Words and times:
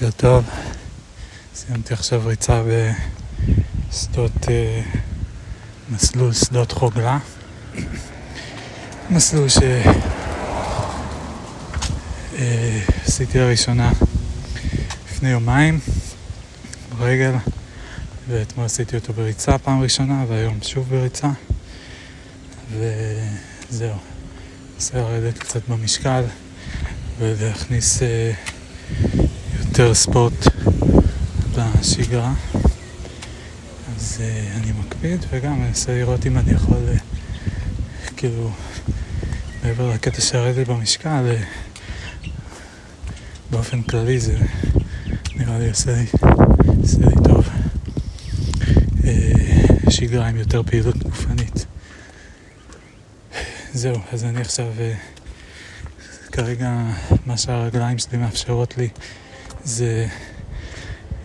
בוקר 0.00 0.10
טוב, 0.16 0.44
סיימתי 1.54 1.94
עכשיו 1.94 2.22
ריצה 2.26 2.62
בשדות, 3.90 4.48
אה, 4.50 4.82
מסלול 5.90 6.32
שדות 6.32 6.72
חוגלה, 6.72 7.18
מסלול 9.10 9.48
שעשיתי 9.48 9.68
אה, 13.38 13.44
לראשונה 13.44 13.92
לפני 15.10 15.28
יומיים 15.28 15.80
ברגל, 16.98 17.32
ואתמול 18.28 18.66
עשיתי 18.66 18.96
אותו 18.96 19.12
בריצה 19.12 19.58
פעם 19.58 19.80
ראשונה, 19.80 20.24
והיום 20.28 20.58
שוב 20.62 20.88
בריצה, 20.88 21.28
וזהו, 22.70 23.96
רוצה 24.74 24.98
לרדת 24.98 25.38
קצת 25.38 25.68
במשקל 25.68 26.22
ולהכניס 27.18 28.02
אה, 28.02 28.32
יותר 29.78 29.94
ספורט 29.94 30.46
בשגרה. 31.56 32.32
אז 33.96 34.20
uh, 34.20 34.56
אני 34.56 34.72
מקפיד 34.72 35.24
וגם 35.30 35.60
מנסה 35.62 35.92
לראות 35.92 36.26
אם 36.26 36.38
אני 36.38 36.52
יכול, 36.52 36.76
uh, 36.76 38.14
כאילו, 38.16 38.50
מעבר 39.64 39.90
לקטע 39.90 40.20
של 40.20 40.38
לרדת 40.38 40.68
במשקל, 40.68 41.34
uh, 41.34 42.26
באופן 43.50 43.82
כללי 43.82 44.20
זה 44.20 44.38
נראה 45.34 45.58
לי 45.58 45.68
עושה 45.68 45.92
לי, 45.92 46.06
עושה 46.82 46.98
לי 46.98 47.14
טוב. 47.24 47.48
Uh, 49.02 49.90
שגרה 49.90 50.28
עם 50.28 50.36
יותר 50.36 50.62
פעילות 50.62 50.96
גופנית. 50.96 51.66
זהו, 53.72 53.96
אז 54.12 54.24
אני 54.24 54.40
עכשיו, 54.40 54.66
uh, 54.78 56.32
כרגע 56.32 56.72
מה 57.26 57.36
שהרגליים 57.36 57.98
שלי 57.98 58.18
מאפשרות 58.18 58.78
לי 58.78 58.88
זה 59.68 60.06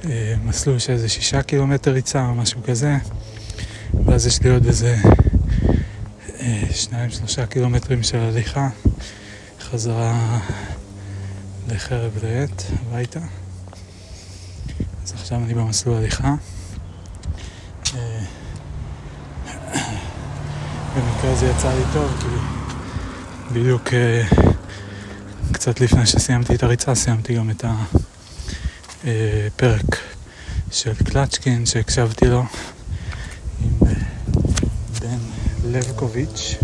אה, 0.05 0.35
מסלול 0.45 0.79
של 0.79 0.93
איזה 0.93 1.09
שישה 1.09 1.41
קילומטר 1.41 1.91
ריצה 1.91 2.25
או 2.27 2.35
משהו 2.35 2.61
כזה, 2.63 2.97
ואז 4.05 4.27
יש 4.27 4.41
לי 4.41 4.49
עוד 4.49 4.65
איזה 4.65 4.95
אה, 6.39 6.63
שניים 6.71 7.09
שלושה 7.09 7.45
קילומטרים 7.45 8.03
של 8.03 8.17
הליכה, 8.17 8.69
חזרה 9.59 10.39
לחרב 11.67 12.11
לעת 12.23 12.63
הביתה. 12.71 13.19
אז 15.03 15.13
עכשיו 15.13 15.37
אני 15.37 15.53
במסלול 15.53 15.97
הליכה. 15.97 16.35
אה, 17.95 18.23
במקרה 20.95 21.31
הזה 21.31 21.45
יצא 21.45 21.73
לי 21.73 21.83
טוב, 21.93 22.11
כי 22.19 22.27
בדיוק 23.53 23.93
אה, 23.93 24.23
קצת 25.51 25.81
לפני 25.81 26.05
שסיימתי 26.05 26.55
את 26.55 26.63
הריצה, 26.63 26.95
סיימתי 26.95 27.35
גם 27.35 27.49
את 27.49 27.65
ה... 27.65 27.73
אה, 29.05 29.47
פרק 29.55 29.97
של 30.71 30.93
קלצ'קין 30.95 31.65
שהקשבתי 31.65 32.25
לו 32.25 32.43
עם 33.63 33.87
אה, 33.87 33.93
בן 34.99 35.17
לבקוביץ', 35.65 36.55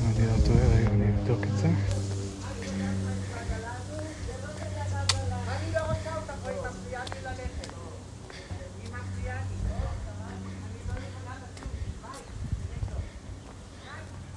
אם 0.00 0.10
אני 0.16 0.26
לא 0.26 0.46
טועה, 0.46 0.66
רגע 0.76 0.88
אני 0.88 1.04
אבדוק 1.14 1.44
את 1.44 1.58
זה. 1.58 1.68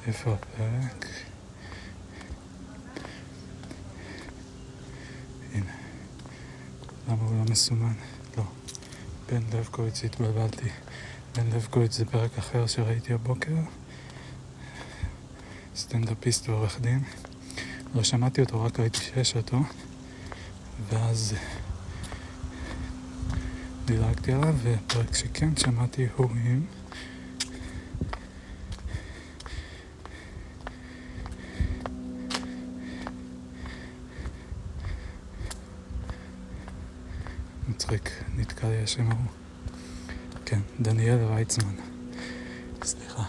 איפה 0.08 0.34
הפרק? 0.34 1.11
למה 7.12 7.24
הוא 7.24 7.38
לא 7.38 7.52
מסומן? 7.52 7.94
לא. 8.38 8.44
בן 9.30 9.42
לבקוביץ 9.58 10.04
התבלבלתי. 10.04 10.70
בן 11.36 11.48
לבקוביץ 11.48 11.98
זה 11.98 12.06
פרק 12.06 12.38
אחר 12.38 12.68
שראיתי 12.68 13.14
הבוקר. 13.14 13.56
סטנדאפיסט 15.76 16.50
ועורך 16.50 16.82
דין. 16.82 17.04
לא 17.96 18.04
שמעתי 18.04 18.42
אותו, 18.42 18.64
רק 18.64 18.80
ראיתי 18.80 18.98
שיש 18.98 19.36
אותו. 19.36 19.60
ואז 20.90 21.36
דילגתי 23.86 24.34
עליו, 24.34 24.56
ופרק 24.64 25.16
שכן 25.16 25.56
שמעתי 25.56 26.08
הוא 26.16 26.30
עם... 26.32 26.66
מצחיק, 37.82 38.10
נתקע 38.38 38.68
לי 38.70 38.84
השם 38.84 39.12
ההוא. 39.12 39.26
כן, 40.46 40.60
דניאל 40.80 41.18
ויצמן. 41.30 41.74
סליחה. 42.84 43.24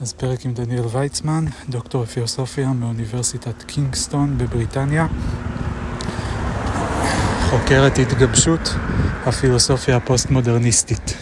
אז 0.00 0.12
פרק 0.12 0.44
עם 0.44 0.54
דניאל 0.54 0.86
ויצמן, 0.92 1.44
דוקטור 1.68 2.02
לפילוסופיה 2.02 2.68
מאוניברסיטת 2.68 3.62
קינגסטון 3.62 4.38
בבריטניה. 4.38 5.06
חוקר 7.50 7.86
את 7.86 7.98
התגבשות 7.98 8.74
הפילוסופיה 9.26 9.96
הפוסט-מודרניסטית. 9.96 11.14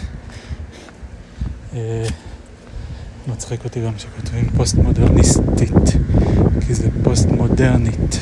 אה, 1.75 2.07
מצחיק 3.29 3.65
אותי 3.65 3.85
גם 3.87 3.93
שכותבים 3.99 4.51
פוסט-מודרניסטית, 4.57 5.89
כי 6.67 6.75
זה 6.75 6.89
פוסט-מודרנית. 7.05 8.19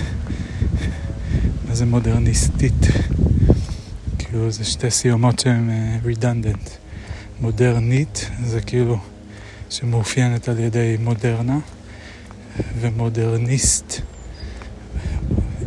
מה 1.68 1.74
זה 1.74 1.86
מודרניסטית? 1.86 2.86
כאילו 4.30 4.50
זה 4.50 4.64
שתי 4.64 4.90
סיומות 4.90 5.38
שהן. 5.38 5.70
אה, 5.70 6.52
מודרנית 7.40 8.30
זה 8.44 8.60
כאילו 8.60 8.98
שמאופיינת 9.70 10.48
על 10.48 10.58
ידי 10.58 10.96
מודרנה, 11.00 11.58
ומודרניסט, 12.80 14.00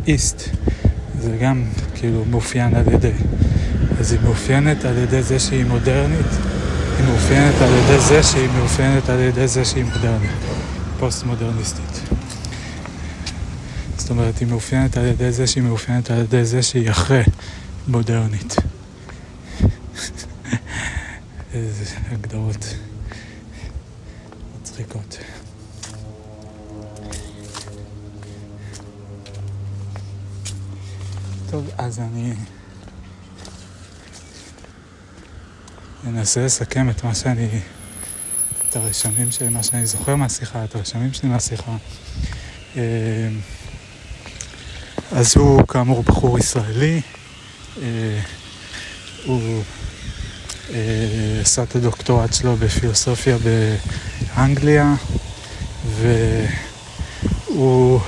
איסט, 0.06 0.48
זה 1.20 1.36
גם 1.40 1.64
כאילו 1.94 2.24
מאופיין 2.30 2.74
על 2.74 2.92
ידי. 2.92 3.12
אז 4.00 4.12
היא 4.12 4.20
מאופיינת 4.20 4.84
על 4.84 4.98
ידי 4.98 5.22
זה 5.22 5.38
שהיא 5.38 5.64
מודרנית, 5.64 6.26
היא 6.98 7.06
מאופיינת 7.06 7.54
על 7.62 7.70
ידי 7.72 8.00
זה 8.00 8.22
שהיא 8.22 8.48
מאופיינת 8.58 9.08
על 9.08 9.20
ידי 9.20 9.48
זה 9.48 9.64
שהיא 9.64 9.84
מודרנית, 9.84 10.30
פוסט 10.98 11.24
מודרניסטית. 11.24 12.00
זאת 13.96 14.10
אומרת, 14.10 14.38
היא 14.38 14.48
מאופיינת 14.48 14.96
על 14.96 15.04
ידי 15.04 15.32
זה 15.32 15.46
שהיא 15.46 15.64
מאופיינת 15.64 16.10
על 16.10 16.18
ידי 16.18 16.44
זה 16.44 16.62
שהיא 16.62 16.90
אחרי 16.90 17.22
מודרנית. 17.88 18.56
איזה 21.52 21.84
הגדרות 22.10 22.74
מצחיקות. 24.60 25.18
טוב, 31.50 31.70
אז 31.78 31.98
אני 31.98 32.34
אנסה 36.06 36.44
לסכם 36.44 36.90
את 36.90 37.04
מה 37.04 37.14
שאני, 37.14 37.48
את 38.68 38.76
הרשמים 38.76 39.30
שלי, 39.30 39.48
מה 39.48 39.62
שאני 39.62 39.86
זוכר 39.86 40.16
מהשיחה, 40.16 40.64
את 40.64 40.74
הרשמים 40.74 41.12
שלי 41.12 41.28
מהשיחה. 41.28 41.76
אה, 42.76 43.28
אז 45.12 45.36
הוא 45.36 45.66
כאמור 45.66 46.02
בחור 46.02 46.38
ישראלי, 46.38 47.00
הוא 49.24 49.62
אה, 50.70 51.40
עשה 51.40 51.62
את 51.62 51.76
הדוקטורט 51.76 52.32
שלו 52.32 52.56
בפילוסופיה 52.56 53.36
באנגליה, 54.36 54.94
והוא 57.50 58.00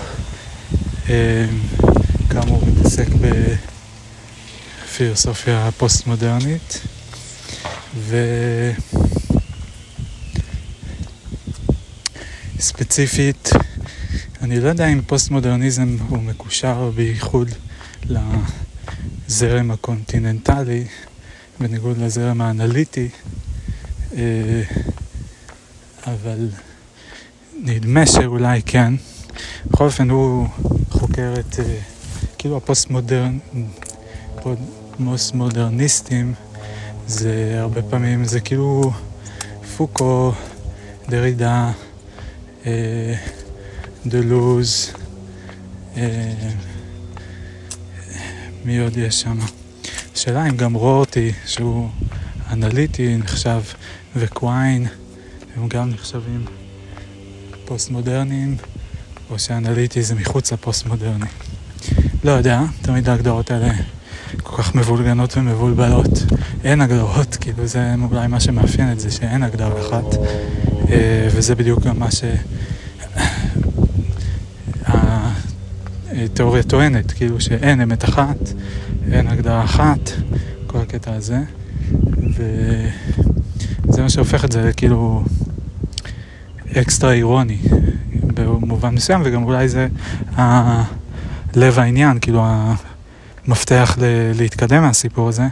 אה, 1.09 1.47
כאמור 2.31 2.62
מתעסק 2.66 3.06
בפילוסופיה 4.88 5.70
פוסט-מודרנית, 5.76 6.81
וספציפית, 12.58 13.50
אני 14.43 14.61
לא 14.61 14.69
יודע 14.69 14.87
אם 14.87 15.00
פוסט-מודרניזם 15.06 15.96
הוא 16.08 16.19
מקושר 16.19 16.90
בייחוד 16.94 17.50
לזרם 19.28 19.70
הקונטיננטלי, 19.70 20.84
בניגוד 21.61 21.99
לזרם 21.99 22.40
האנליטי, 22.40 23.08
אה, 24.17 24.62
אבל 26.06 26.49
נדמה 27.62 28.06
שאולי 28.06 28.62
כן. 28.62 28.94
בכל 29.67 29.84
אופן 29.84 30.11
הוא 30.11 30.46
חוקר 30.90 31.34
את, 31.40 31.61
אה, 31.61 31.78
כאילו 32.38 32.56
הפוסט-מודרן, 32.56 33.38
פוסט-מודרניסטים, 35.05 36.34
זה 37.06 37.55
הרבה 37.61 37.82
פעמים, 37.82 38.25
זה 38.25 38.40
כאילו 38.40 38.93
פוקו, 39.76 40.32
דרידה, 41.08 41.73
אה, 42.67 43.14
דלוז, 44.06 44.93
מי 48.66 48.78
עוד 48.78 48.96
יש 48.96 49.20
שם? 49.20 49.38
השאלה 50.14 50.48
אם 50.48 50.56
גם 50.56 50.74
רורטי, 50.74 51.32
שהוא 51.46 51.88
אנליטי 52.52 53.16
נחשב, 53.16 53.60
וקוויין, 54.16 54.86
הם 55.56 55.68
גם 55.68 55.90
נחשבים 55.90 56.44
פוסט 57.64 57.90
מודרניים, 57.90 58.56
או 59.30 59.38
שאנליטי 59.38 60.02
זה 60.02 60.14
מחוץ 60.14 60.52
לפוסט 60.52 60.86
מודרני. 60.86 61.26
לא 62.24 62.30
יודע, 62.30 62.60
תמיד 62.82 63.08
ההגדרות 63.08 63.50
האלה 63.50 63.72
כל 64.42 64.62
כך 64.62 64.74
מבולגנות 64.74 65.36
ומבולבלות. 65.36 66.12
אין 66.64 66.80
הגדרות, 66.80 67.36
כאילו 67.36 67.66
זה 67.66 67.94
אולי 68.10 68.26
מה 68.26 68.40
שמאפיין 68.40 68.92
את 68.92 69.00
זה, 69.00 69.10
שאין 69.10 69.42
הגדרה 69.42 69.80
אחת, 69.80 70.04
אה, 70.90 71.28
וזה 71.30 71.54
בדיוק 71.54 71.82
גם 71.82 71.98
מה 71.98 72.10
שהתיאוריה 76.16 76.62
טוענת, 76.62 77.12
כאילו 77.12 77.40
שאין 77.40 77.80
אמת 77.80 78.04
אחת, 78.04 78.36
אין 79.12 79.26
הגדרה 79.26 79.64
אחת, 79.64 80.10
כל 80.66 80.78
הקטע 80.78 81.14
הזה, 81.14 81.38
וזה 82.34 84.02
מה 84.02 84.10
שהופך 84.10 84.44
את 84.44 84.52
זה 84.52 84.70
כאילו 84.76 85.22
אקסטרה 86.76 87.12
אירוני 87.12 87.58
במובן 88.34 88.94
מסוים, 88.94 89.22
וגם 89.24 89.44
אולי 89.44 89.68
זה 89.68 89.88
לב 91.54 91.78
העניין, 91.78 92.18
כאילו 92.20 92.46
המפתח 93.46 93.98
להתקדם 94.34 94.82
מהסיפור 94.82 95.28
הזה, 95.28 95.46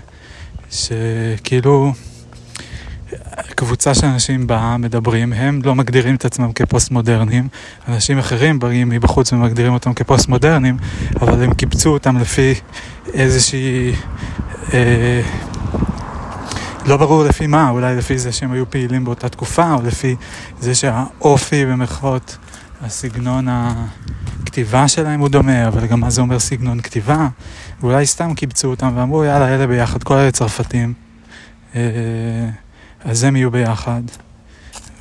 שכאילו 0.70 1.92
קבוצה 3.64 3.94
של 3.94 4.06
אנשים 4.06 4.46
באה, 4.46 4.76
מדברים, 4.76 5.32
הם 5.32 5.60
לא 5.64 5.74
מגדירים 5.74 6.14
את 6.14 6.24
עצמם 6.24 6.52
כפוסט 6.52 6.90
מודרניים, 6.90 7.48
אנשים 7.88 8.18
אחרים 8.18 8.58
באים 8.58 8.88
מבחוץ 8.88 9.32
ומגדירים 9.32 9.72
אותם 9.72 9.94
כפוסט 9.94 10.28
מודרניים, 10.28 10.76
אבל 11.20 11.42
הם 11.42 11.54
קיבצו 11.54 11.90
אותם 11.90 12.18
לפי 12.18 12.54
איזושהי... 13.14 13.92
אה, 14.74 15.22
לא 16.86 16.96
ברור 16.96 17.24
לפי 17.24 17.46
מה, 17.46 17.70
אולי 17.70 17.96
לפי 17.96 18.18
זה 18.18 18.32
שהם 18.32 18.52
היו 18.52 18.70
פעילים 18.70 19.04
באותה 19.04 19.28
תקופה, 19.28 19.72
או 19.72 19.82
לפי 19.82 20.16
זה 20.60 20.74
שהאופי 20.74 21.66
במרכאות, 21.66 22.36
הסגנון 22.82 23.46
הכתיבה 23.48 24.88
שלהם 24.88 25.20
הוא 25.20 25.28
דומה, 25.28 25.68
אבל 25.68 25.86
גם 25.86 26.00
מה 26.00 26.10
זה 26.10 26.20
אומר 26.20 26.38
סגנון 26.38 26.80
כתיבה, 26.80 27.28
ואולי 27.80 28.06
סתם 28.06 28.34
קיבצו 28.34 28.68
אותם 28.68 28.92
ואמרו 28.96 29.24
יאללה 29.24 29.54
אלה 29.54 29.66
ביחד, 29.66 30.02
כל 30.02 30.14
אלה 30.14 30.30
צרפתים, 30.30 30.92
אה, 31.74 31.80
אז 33.04 33.24
הם 33.24 33.36
יהיו 33.36 33.50
ביחד, 33.50 34.02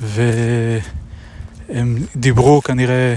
והם 0.00 1.98
דיברו 2.16 2.62
כנראה, 2.62 3.16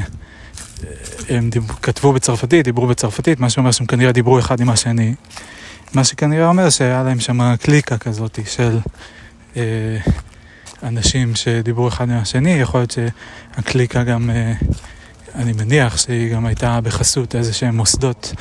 הם 1.30 1.50
דיב, 1.50 1.72
כתבו 1.82 2.14
בצרפתית, 2.14 2.66
דיברו 2.66 2.88
בצרפתית, 2.88 3.40
מה 3.40 3.50
שאומר 3.50 3.72
שהם 3.72 3.88
כנראה 3.88 4.12
דיברו 4.12 4.40
אחד 4.40 4.60
עם 4.60 4.70
השני. 4.70 5.16
מה 5.94 6.04
שכנראה 6.04 6.48
אומר 6.48 6.70
שהיה 6.70 7.04
להם 7.04 7.20
שם 7.20 7.56
קליקה 7.56 7.98
כזאת 7.98 8.40
של 8.46 8.80
אה, 9.58 9.98
אנשים 10.84 11.36
שדיברו 11.36 11.88
אחד 11.88 12.10
עם 12.10 12.18
השני, 12.18 12.52
יכול 12.52 12.80
להיות 12.80 12.92
שהקליקה 12.92 14.04
גם, 14.04 14.30
אה, 14.30 14.54
אני 15.36 15.54
מניח 15.54 15.98
שהיא 15.98 16.34
גם 16.34 16.46
הייתה 16.46 16.82
בחסות 16.82 17.36
איזה 17.36 17.54
שהם 17.54 17.78
מוסדות 17.78 18.34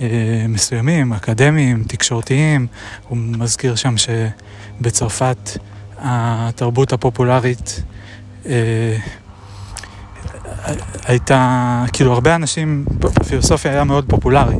אה, 0.00 0.06
מסוימים, 0.48 1.12
אקדמיים, 1.12 1.84
תקשורתיים. 1.88 2.66
הוא 3.08 3.18
מזכיר 3.18 3.74
שם 3.74 3.94
שבצרפת 3.96 5.58
התרבות 5.98 6.92
הפופולרית 6.92 7.82
אה, 8.46 8.96
הייתה, 11.04 11.84
כאילו 11.92 12.12
הרבה 12.12 12.34
אנשים, 12.34 12.84
פילוסופיה 13.28 13.72
היה 13.72 13.84
מאוד 13.84 14.04
פופולרי. 14.08 14.56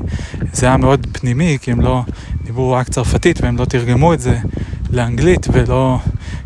זה 0.53 0.67
היה 0.67 0.77
מאוד 0.77 1.06
פנימי, 1.12 1.59
כי 1.62 1.73
הם 1.73 1.81
לא 1.81 2.03
דיברו 2.44 2.73
רק 2.73 2.88
צרפתית 2.88 3.41
והם 3.43 3.56
לא 3.56 3.65
תרגמו 3.65 4.15
את 4.15 4.21
זה 4.21 4.38
לאנגלית 4.91 5.47
ולא, 5.53 5.99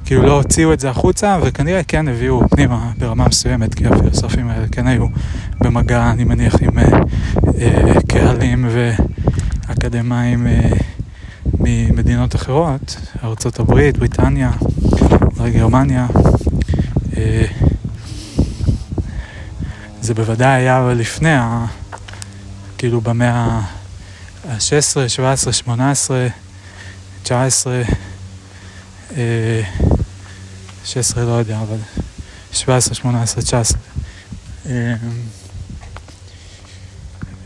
כאילו 0.04 0.22
לא 0.22 0.36
הוציאו 0.36 0.72
את 0.72 0.80
זה 0.80 0.90
החוצה, 0.90 1.38
וכנראה 1.42 1.82
כן 1.82 2.08
הביאו 2.08 2.48
פנימה 2.50 2.90
ברמה 2.98 3.28
מסוימת, 3.28 3.74
כי 3.74 3.86
הפילוסופים 3.86 4.48
האלה 4.48 4.66
כן 4.72 4.86
היו 4.86 5.06
במגע, 5.60 6.10
אני 6.10 6.24
מניח, 6.24 6.54
עם 6.62 6.78
אה, 6.78 6.84
אה, 7.58 7.94
קהלים 8.08 8.68
ואקדמאים 9.68 10.46
אה, 10.46 10.70
ממדינות 11.60 12.34
אחרות, 12.34 12.96
ארה"ב, 13.22 13.90
בריטניה, 13.98 14.50
גרמניה. 15.52 16.06
אה, 17.16 17.44
זה 20.00 20.14
בוודאי 20.14 20.60
היה 20.60 20.92
לפני, 20.96 21.36
כאילו 22.78 23.00
במאה 23.00 23.60
ה-16, 24.48 25.08
17, 25.08 25.52
18, 25.52 26.28
19, 27.22 27.82
16 30.84 31.24
לא 31.24 31.30
יודע, 31.30 31.60
אבל 31.60 31.78
17, 32.52 32.94
18, 32.94 33.42
19. 33.42 33.78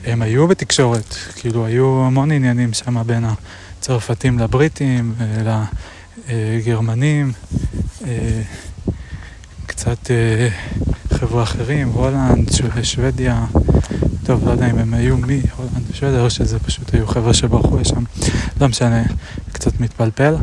הם 0.06 0.22
היו 0.22 0.49
בתקשורת, 0.49 1.14
כאילו 1.37 1.66
היו 1.66 2.05
המון 2.06 2.31
עניינים 2.31 2.72
שם 2.72 3.02
בין 3.06 3.25
הצרפתים 3.84 4.38
לבריטים, 4.38 5.14
לגרמנים, 6.28 7.32
אה, 8.06 8.42
קצת 9.66 10.10
אה, 10.10 10.48
חבר'ה 11.12 11.42
אחרים, 11.42 11.88
הולנד, 11.88 12.50
שוודיה, 12.82 13.44
טוב, 14.26 14.44
לא 14.46 14.50
יודע 14.50 14.70
אם 14.70 14.78
הם 14.78 14.94
היו 14.94 15.16
מי, 15.16 15.40
הולנד 15.56 15.90
ושוודיה, 15.90 16.20
או 16.20 16.31
שזה 16.31 16.58
פשוט 16.58 16.94
היו 16.94 17.06
חבר'ה 17.06 17.34
שברחו 17.34 17.76
לשם, 17.76 18.04
לא 18.60 18.69
משנה, 18.69 19.02
קצת 19.52 19.81
מתפלפל. 19.81 20.37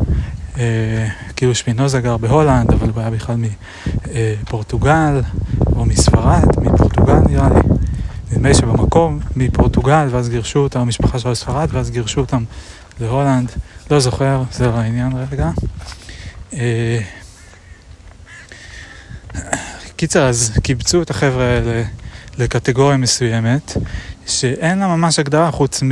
אה, 0.58 1.08
כאילו 1.36 1.54
שפינוזה 1.54 2.00
גר 2.00 2.16
בהולנד, 2.16 2.72
אבל 2.72 2.90
הוא 2.90 3.00
היה 3.00 3.10
בכלל 3.10 3.36
מפורטוגל, 4.12 5.20
או 5.76 5.84
מספרד, 5.84 6.48
מפורטוגל 6.60 7.18
נראה 7.28 7.48
לי. 7.48 7.60
נדמה 8.32 8.48
לי 8.48 8.54
שבמקום 8.54 9.20
מפורטוגל, 9.36 10.08
ואז 10.10 10.28
גירשו 10.28 10.58
אותם, 10.58 10.80
המשפחה 10.80 11.18
שלו 11.18 11.30
לספרד, 11.30 11.68
ואז 11.72 11.90
גירשו 11.90 12.20
אותם 12.20 12.44
להולנד. 13.02 13.52
לא 13.90 14.00
זוכר, 14.00 14.42
זה 14.52 14.66
לא 14.66 14.76
העניין 14.76 15.12
רגע. 15.32 15.50
אה, 16.52 17.00
קיצר, 19.96 20.28
אז 20.28 20.52
קיבצו 20.62 21.02
את 21.02 21.10
החבר'ה 21.10 21.44
האלה 21.44 21.82
לקטגוריה 22.38 22.96
מסוימת, 22.96 23.76
שאין 24.26 24.78
לה 24.78 24.86
ממש 24.86 25.18
הגדרה 25.18 25.50
חוץ 25.50 25.82
מ... 25.82 25.90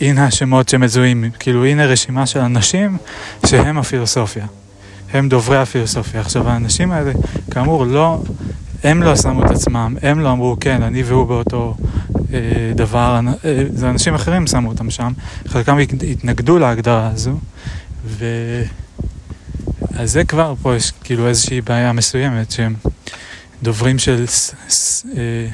הנה 0.00 0.26
השמות 0.26 0.68
שמזוהים, 0.68 1.30
כאילו 1.38 1.64
הנה 1.64 1.86
רשימה 1.86 2.26
של 2.26 2.40
אנשים 2.40 2.96
שהם 3.46 3.78
הפילוסופיה, 3.78 4.46
הם 5.12 5.28
דוברי 5.28 5.58
הפילוסופיה. 5.58 6.20
עכשיו 6.20 6.48
האנשים 6.48 6.92
האלה, 6.92 7.12
כאמור, 7.50 7.86
לא, 7.86 8.22
הם 8.84 9.02
לא 9.02 9.16
שמו 9.16 9.44
את 9.44 9.50
עצמם, 9.50 9.96
הם 10.02 10.20
לא 10.20 10.32
אמרו 10.32 10.56
כן, 10.60 10.82
אני 10.82 11.02
והוא 11.02 11.26
באותו 11.26 11.76
אה, 12.32 12.72
דבר, 12.74 13.20
אה, 13.44 13.64
זה 13.74 13.90
אנשים 13.90 14.14
אחרים 14.14 14.46
שמו 14.46 14.68
אותם 14.68 14.90
שם, 14.90 15.12
חלקם 15.46 15.78
התנגדו 16.10 16.58
להגדרה 16.58 17.08
הזו, 17.08 17.32
ו... 18.04 18.24
אז 19.98 20.12
זה 20.12 20.24
כבר 20.24 20.54
פה 20.62 20.76
יש 20.76 20.92
כאילו 21.04 21.28
איזושהי 21.28 21.60
בעיה 21.60 21.92
מסוימת 21.92 22.50
שהם 22.50 22.74
דוברים 23.62 23.98
של 23.98 24.26
ס, 24.26 24.54
ס, 24.68 25.06
אה, 25.16 25.48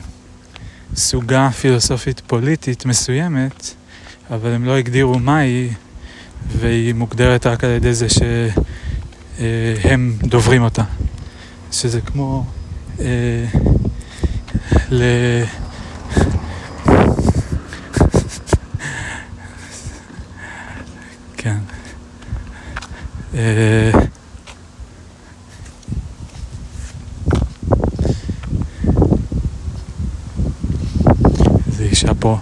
סוגה 0.96 1.50
פילוסופית 1.60 2.22
פוליטית 2.26 2.86
מסוימת, 2.86 3.74
אבל 4.30 4.50
הם 4.50 4.64
לא 4.64 4.76
הגדירו 4.76 5.18
מה 5.18 5.38
היא, 5.38 5.70
והיא 6.58 6.94
מוגדרת 6.94 7.46
רק 7.46 7.64
על 7.64 7.70
ידי 7.70 7.94
זה 7.94 8.06
שהם 8.08 10.16
אה, 10.22 10.28
דוברים 10.28 10.62
אותה. 10.62 10.82
שזה 11.72 12.00
כמו 12.00 12.44
אה, 13.00 13.44
ל... 14.90 15.02
כן. 21.36 21.56
אה, 23.34 23.90
אישה 31.80 32.14
פה, 32.14 32.38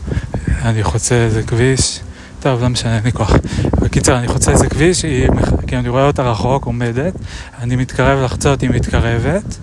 אני 0.62 0.84
חוצה 0.84 1.14
איזה 1.14 1.42
כביש, 1.42 2.00
טוב, 2.40 2.62
לא 2.62 2.68
משנה, 2.68 2.96
אין 2.96 3.04
לי 3.04 3.12
כוח. 3.12 3.32
בקיצר, 3.80 4.18
אני 4.18 4.28
חוצה 4.28 4.50
איזה 4.50 4.66
כביש, 4.66 5.02
היא, 5.02 5.28
כי 5.66 5.76
אני 5.76 5.88
רואה 5.88 6.06
אותה 6.06 6.22
רחוק, 6.22 6.64
עומדת, 6.64 7.14
אני 7.58 7.76
מתקרב 7.76 8.18
לחצות, 8.24 8.60
היא 8.60 8.70
מתקרבת, 8.70 9.58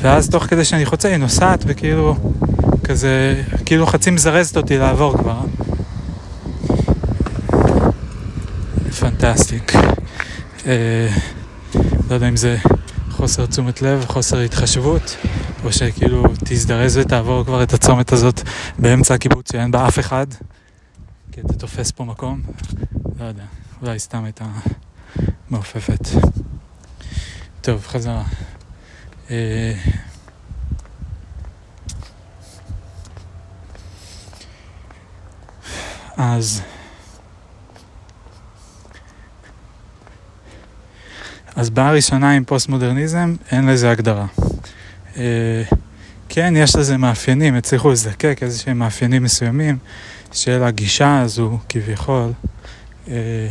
ואז 0.00 0.30
תוך 0.30 0.44
כדי 0.44 0.64
שאני 0.64 0.86
חוצה, 0.86 1.08
היא 1.08 1.16
נוסעת, 1.16 1.64
וכאילו, 1.66 2.16
כזה, 2.84 3.42
כאילו 3.66 3.86
חצי 3.86 4.10
מזרזת 4.10 4.56
אותי 4.56 4.78
לעבור 4.78 5.18
כבר. 5.18 5.40
פנטסטיק. 9.00 9.72
אה, 10.66 11.08
לא 12.10 12.14
יודע 12.14 12.28
אם 12.28 12.36
זה 12.36 12.56
חוסר 13.10 13.46
תשומת 13.46 13.82
לב, 13.82 14.04
חוסר 14.08 14.38
התחשבות. 14.38 15.16
או 15.64 15.72
שכאילו 15.72 16.24
תזדרז 16.44 16.96
ותעבור 16.96 17.44
כבר 17.44 17.62
את 17.62 17.72
הצומת 17.72 18.12
הזאת 18.12 18.40
באמצע 18.78 19.14
הקיבוץ 19.14 19.52
שאין 19.52 19.70
בה 19.70 19.88
אף 19.88 19.98
אחד, 19.98 20.26
כי 21.32 21.40
כי 21.40 21.46
אתה 21.46 21.52
תופס 21.54 21.90
פה 21.90 22.04
מקום, 22.04 22.40
לא 23.20 23.24
יודע, 23.24 23.44
אולי 23.82 23.98
סתם 23.98 24.24
הייתה 24.24 24.44
מעופפת. 25.50 26.08
טוב, 27.60 27.86
חזרה. 27.86 28.22
אה, 29.30 29.72
אז... 36.16 36.62
אז 41.56 41.70
בעיה 41.70 41.92
ראשונה 41.92 42.30
עם 42.30 42.44
פוסט-מודרניזם, 42.44 43.34
אין 43.50 43.66
לזה 43.66 43.90
הגדרה. 43.90 44.26
אה, 45.16 45.62
כן, 46.28 46.54
יש 46.56 46.76
לזה 46.76 46.96
מאפיינים, 46.96 47.54
הצליחו 47.54 47.90
לזקק 47.90 48.38
איזה 48.42 48.58
שהם 48.58 48.78
מאפיינים 48.78 49.22
מסוימים 49.22 49.78
של 50.32 50.62
הגישה 50.62 51.20
הזו, 51.20 51.58
כביכול. 51.68 52.32
אה, 53.08 53.48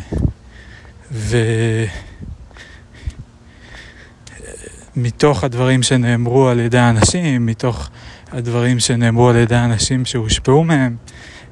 ומתוך 4.98 5.44
הדברים 5.44 5.84
שנאמרו 5.84 6.48
על 6.48 6.60
ידי 6.60 6.78
האנשים, 6.78 7.46
מתוך 7.46 7.90
הדברים 8.32 8.80
שנאמרו 8.80 9.30
על 9.30 9.36
ידי 9.36 9.56
האנשים 9.56 10.06
שהושפעו 10.06 10.64
מהם, 10.64 10.96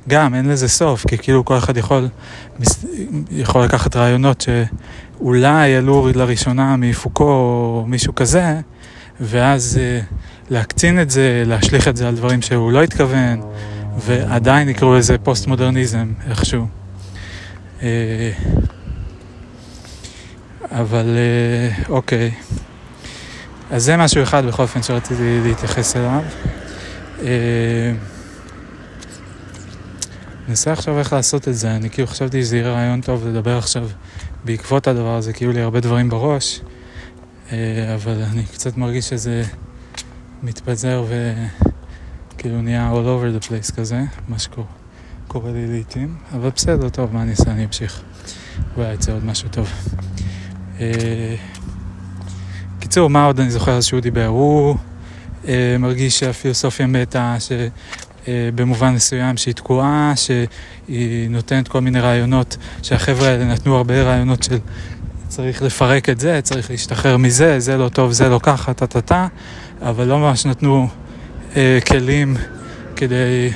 גם 0.08 0.36
אין 0.36 0.50
לזה 0.50 0.68
סוף, 0.68 1.08
כי 1.08 1.18
כאילו 1.18 1.46
כל 1.46 1.58
אחד 1.58 1.78
יכול, 1.78 2.08
יכול 3.32 3.64
לקחת 3.64 3.96
רעיונות 3.96 4.46
שאולי 4.46 5.76
עלו 5.76 6.10
לראשונה 6.16 6.76
מפוקו 6.78 7.24
או 7.24 7.86
מישהו 7.88 8.16
כזה, 8.16 8.60
ואז 9.20 9.80
אה, 9.82 10.00
להקצין 10.50 11.02
את 11.02 11.10
זה, 11.10 11.44
להשליך 11.46 11.88
את 11.88 11.98
זה 11.98 12.08
על 12.08 12.16
דברים 12.16 12.42
שהוא 12.42 12.72
לא 12.72 12.84
התכוון, 12.84 13.42
ועדיין 13.98 14.70
יקראו 14.70 14.96
לזה 14.96 15.18
פוסט-מודרניזם 15.18 16.14
איכשהו. 16.30 16.68
אה, 17.84 18.32
אבל 20.72 21.18
אה, 21.18 21.84
אוקיי. 21.90 22.32
אז 23.72 23.84
זה 23.84 23.98
משהו 23.98 24.24
אחד 24.24 24.46
בכל 24.46 24.64
אופן 24.64 24.84
שרציתי 24.84 25.40
להתייחס 25.44 25.96
אליו. 25.96 26.24
ננסה 30.48 30.72
עכשיו 30.72 31.00
איך 31.00 31.14
לעשות 31.14 31.48
את 31.48 31.56
זה, 31.56 31.76
אני 31.76 31.90
כאילו 31.90 32.08
חשבתי 32.08 32.42
שזה 32.44 32.58
יהיה 32.58 32.72
רעיון 32.72 33.02
טוב 33.02 33.28
לדבר 33.28 33.58
עכשיו 33.58 33.90
בעקבות 34.46 34.88
הדבר 34.88 35.16
הזה, 35.16 35.34
כאילו 35.34 35.52
לי 35.52 35.62
הרבה 35.62 35.80
דברים 35.80 36.10
בראש, 36.10 36.62
אה, 37.52 37.96
אבל 37.96 38.24
אני 38.32 38.44
קצת 38.46 38.78
מרגיש 38.78 39.10
שזה 39.10 39.44
מתפזר 40.44 41.06
וכאילו 42.34 42.62
נהיה 42.62 42.92
all 42.92 43.06
over 43.06 43.42
the 43.42 43.50
place 43.50 43.76
כזה, 43.76 44.02
מה 44.28 44.40
שקורה 44.40 45.52
לי 45.52 45.68
לעיתים, 45.68 46.16
אבל 46.34 46.50
בסדר, 46.56 46.90
טוב, 46.90 47.14
מה 47.14 47.22
אני 47.22 47.32
אעשה, 47.32 47.52
אני 47.52 47.66
אמשיך. 47.66 48.02
אולי 48.78 48.94
יצא 48.94 49.12
עוד 49.12 49.26
משהו 49.26 49.50
טוב. 49.50 49.70
אה, 52.98 53.02
קיצור, 53.02 53.10
מה 53.10 53.26
עוד 53.26 53.40
אני 53.40 53.50
זוכר 53.50 53.82
שהוא 53.82 54.00
דיבר? 54.00 54.26
הוא 54.26 54.76
אה, 55.48 55.76
מרגיש 55.80 56.20
שהפילוסופיה 56.20 56.88
מתה, 56.88 57.36
ש... 57.40 57.52
אה, 58.28 58.50
מסוים 58.92 59.38
שהיא 59.38 59.54
תקועה, 59.54 60.14
שהיא 60.16 61.30
נותנת 61.30 61.68
כל 61.68 61.82
מיני 61.82 62.00
רעיונות, 62.00 62.58
שהחבר'ה 62.84 63.28
האלה 63.28 63.46
נתנו 63.46 63.78
הרבה 63.78 64.02
רעיונות 64.02 64.44
של 64.44 64.58
צריך 65.28 65.62
לפרק 65.62 66.10
את 66.10 66.20
זה, 66.20 66.40
צריך 66.44 66.70
להשתחרר 66.70 67.18
מזה, 67.18 67.60
זה 67.60 67.78
לא 67.78 67.90
טוב, 67.90 68.12
זה 68.12 68.30
לא 68.30 68.40
ככה, 68.44 68.74
טה-טה-טה, 68.74 69.28
אבל 69.82 70.08
לא 70.08 70.20
ממש 70.20 70.46
נתנו 70.46 70.88
אה, 71.56 71.80
כלים 71.88 72.38
כדי 72.96 73.50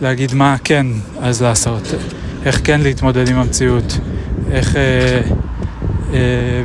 להגיד 0.00 0.34
מה 0.34 0.56
כן 0.64 0.86
אז 1.20 1.42
לעשות, 1.42 1.82
איך 2.44 2.60
כן 2.64 2.80
להתמודד 2.80 3.28
עם 3.28 3.36
המציאות, 3.36 3.98
איך... 4.50 4.76
אה, 4.76 5.20
אה, 6.14 6.62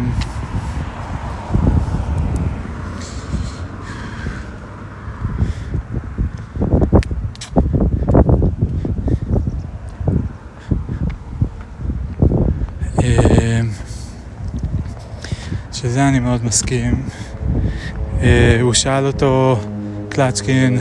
שזה 15.77 16.07
אני 16.07 16.19
מאוד 16.19 16.45
מסכים. 16.45 17.03
אה, 18.21 18.57
הוא 18.61 18.73
שאל 18.73 19.05
אותו, 19.05 19.59
קלצ'קין, 20.09 20.79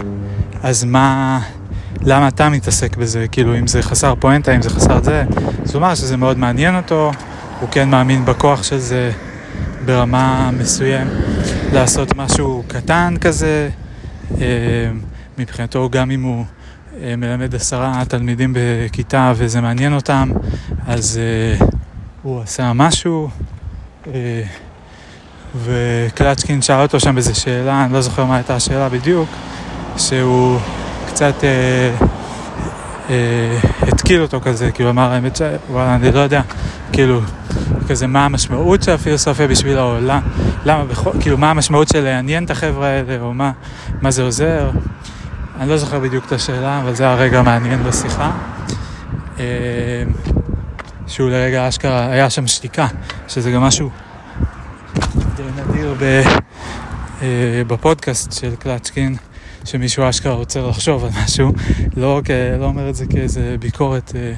אז 0.63 0.85
מה, 0.85 1.41
למה 2.03 2.29
אתה 2.29 2.49
מתעסק 2.49 2.97
בזה? 2.97 3.27
כאילו, 3.33 3.59
אם 3.59 3.67
זה 3.67 3.83
חסר 3.83 4.15
פואנטה, 4.15 4.57
אם 4.57 4.63
זה 4.63 4.71
חסר 4.71 5.03
זה. 5.03 5.25
אז 5.65 5.75
הוא 5.75 5.79
אמר 5.79 5.95
שזה 5.95 6.17
מאוד 6.17 6.39
מעניין 6.39 6.77
אותו, 6.77 7.13
הוא 7.61 7.69
כן 7.69 7.91
מאמין 7.91 8.25
בכוח 8.25 8.63
של 8.63 8.79
זה 8.79 9.13
ברמה 9.85 10.51
מסוים, 10.59 11.09
לעשות 11.73 12.17
משהו 12.17 12.63
קטן 12.69 13.15
כזה. 13.21 13.69
אה, 14.41 14.47
מבחינתו, 15.39 15.89
גם 15.91 16.11
אם 16.11 16.23
הוא 16.23 16.45
אה, 17.03 17.17
מלמד 17.17 17.55
עשרה 17.55 18.03
תלמידים 18.09 18.55
בכיתה 18.57 19.33
וזה 19.37 19.61
מעניין 19.61 19.95
אותם, 19.95 20.31
אז 20.87 21.21
הוא 22.23 22.41
עשה 22.41 22.73
משהו. 22.73 23.29
וקלצ'קין 25.55 26.63
שאל 26.63 26.83
אותו 26.83 27.01
שם 27.01 27.17
איזה 27.17 27.35
שאלה, 27.35 27.85
אני 27.85 27.93
לא 27.93 28.01
זוכר 28.01 28.25
מה 28.25 28.37
הייתה 28.37 28.57
השאלה 28.57 28.89
בדיוק, 28.89 29.29
שהוא 29.97 30.59
קצת 31.07 31.45
אה, 31.45 31.91
אה, 33.11 33.59
התקיל 33.83 34.23
אותו 34.23 34.41
כזה, 34.41 34.71
כאילו 34.71 34.91
אמר 34.91 35.13
האמת 35.13 35.37
שוואלה, 35.37 35.95
אני 35.95 36.13
לא 36.13 36.21
יודע, 36.21 36.41
כאילו, 36.93 37.21
כזה 37.89 38.07
מה 38.07 38.25
המשמעות 38.25 38.83
של 38.83 38.93
הפילוסופיה 38.93 39.47
בשביל 39.47 39.79
העולם, 39.79 40.21
למה, 40.65 40.85
בכל, 40.85 41.11
כאילו 41.21 41.39
מה 41.39 41.51
המשמעות 41.51 41.89
של 41.89 42.01
לעניין 42.01 42.45
את 42.45 42.51
החבר'ה 42.51 42.87
האלה, 42.87 43.21
או 43.21 43.35
מה, 43.35 43.53
מה 44.03 44.11
זה 44.11 44.23
עוזר. 44.23 44.71
אני 45.61 45.69
לא 45.69 45.77
זוכר 45.77 46.01
בדיוק 46.01 46.27
את 46.27 46.33
השאלה, 46.33 46.81
אבל 46.83 46.95
זה 46.95 47.09
הרגע 47.09 47.39
המעניין 47.39 47.83
בשיחה. 47.83 48.31
אה, 49.39 49.45
שהוא 51.07 51.31
לרגע 51.31 51.69
אשכרה, 51.69 52.07
היה 52.07 52.31
שם 52.31 52.47
שתיקה, 52.47 52.87
שזה 53.29 53.51
גם 53.51 53.63
משהו 53.63 53.91
נדיר 55.87 55.97
ב, 56.01 56.23
אה, 57.23 57.63
בפודקאסט 57.67 58.33
של 58.33 58.57
קלצ'קין, 58.57 59.17
שמישהו 59.65 60.09
אשכרה 60.09 60.35
רוצה 60.35 60.61
לחשוב 60.61 61.05
על 61.05 61.11
משהו, 61.25 61.53
לא, 61.97 62.21
כ, 62.25 62.31
לא 62.61 62.65
אומר 62.65 62.89
את 62.91 62.95
זה 62.95 63.07
כאיזה 63.07 63.57
ביקורת, 63.61 64.13
אה, 64.15 64.33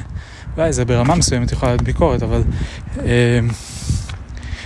אולי 0.57 0.73
זה 0.73 0.85
ברמה 0.85 1.15
מסוימת 1.15 1.53
יכולה 1.53 1.73
להיות 1.73 1.83
ביקורת, 1.83 2.23
אבל 2.23 2.43
אה, 2.99 3.41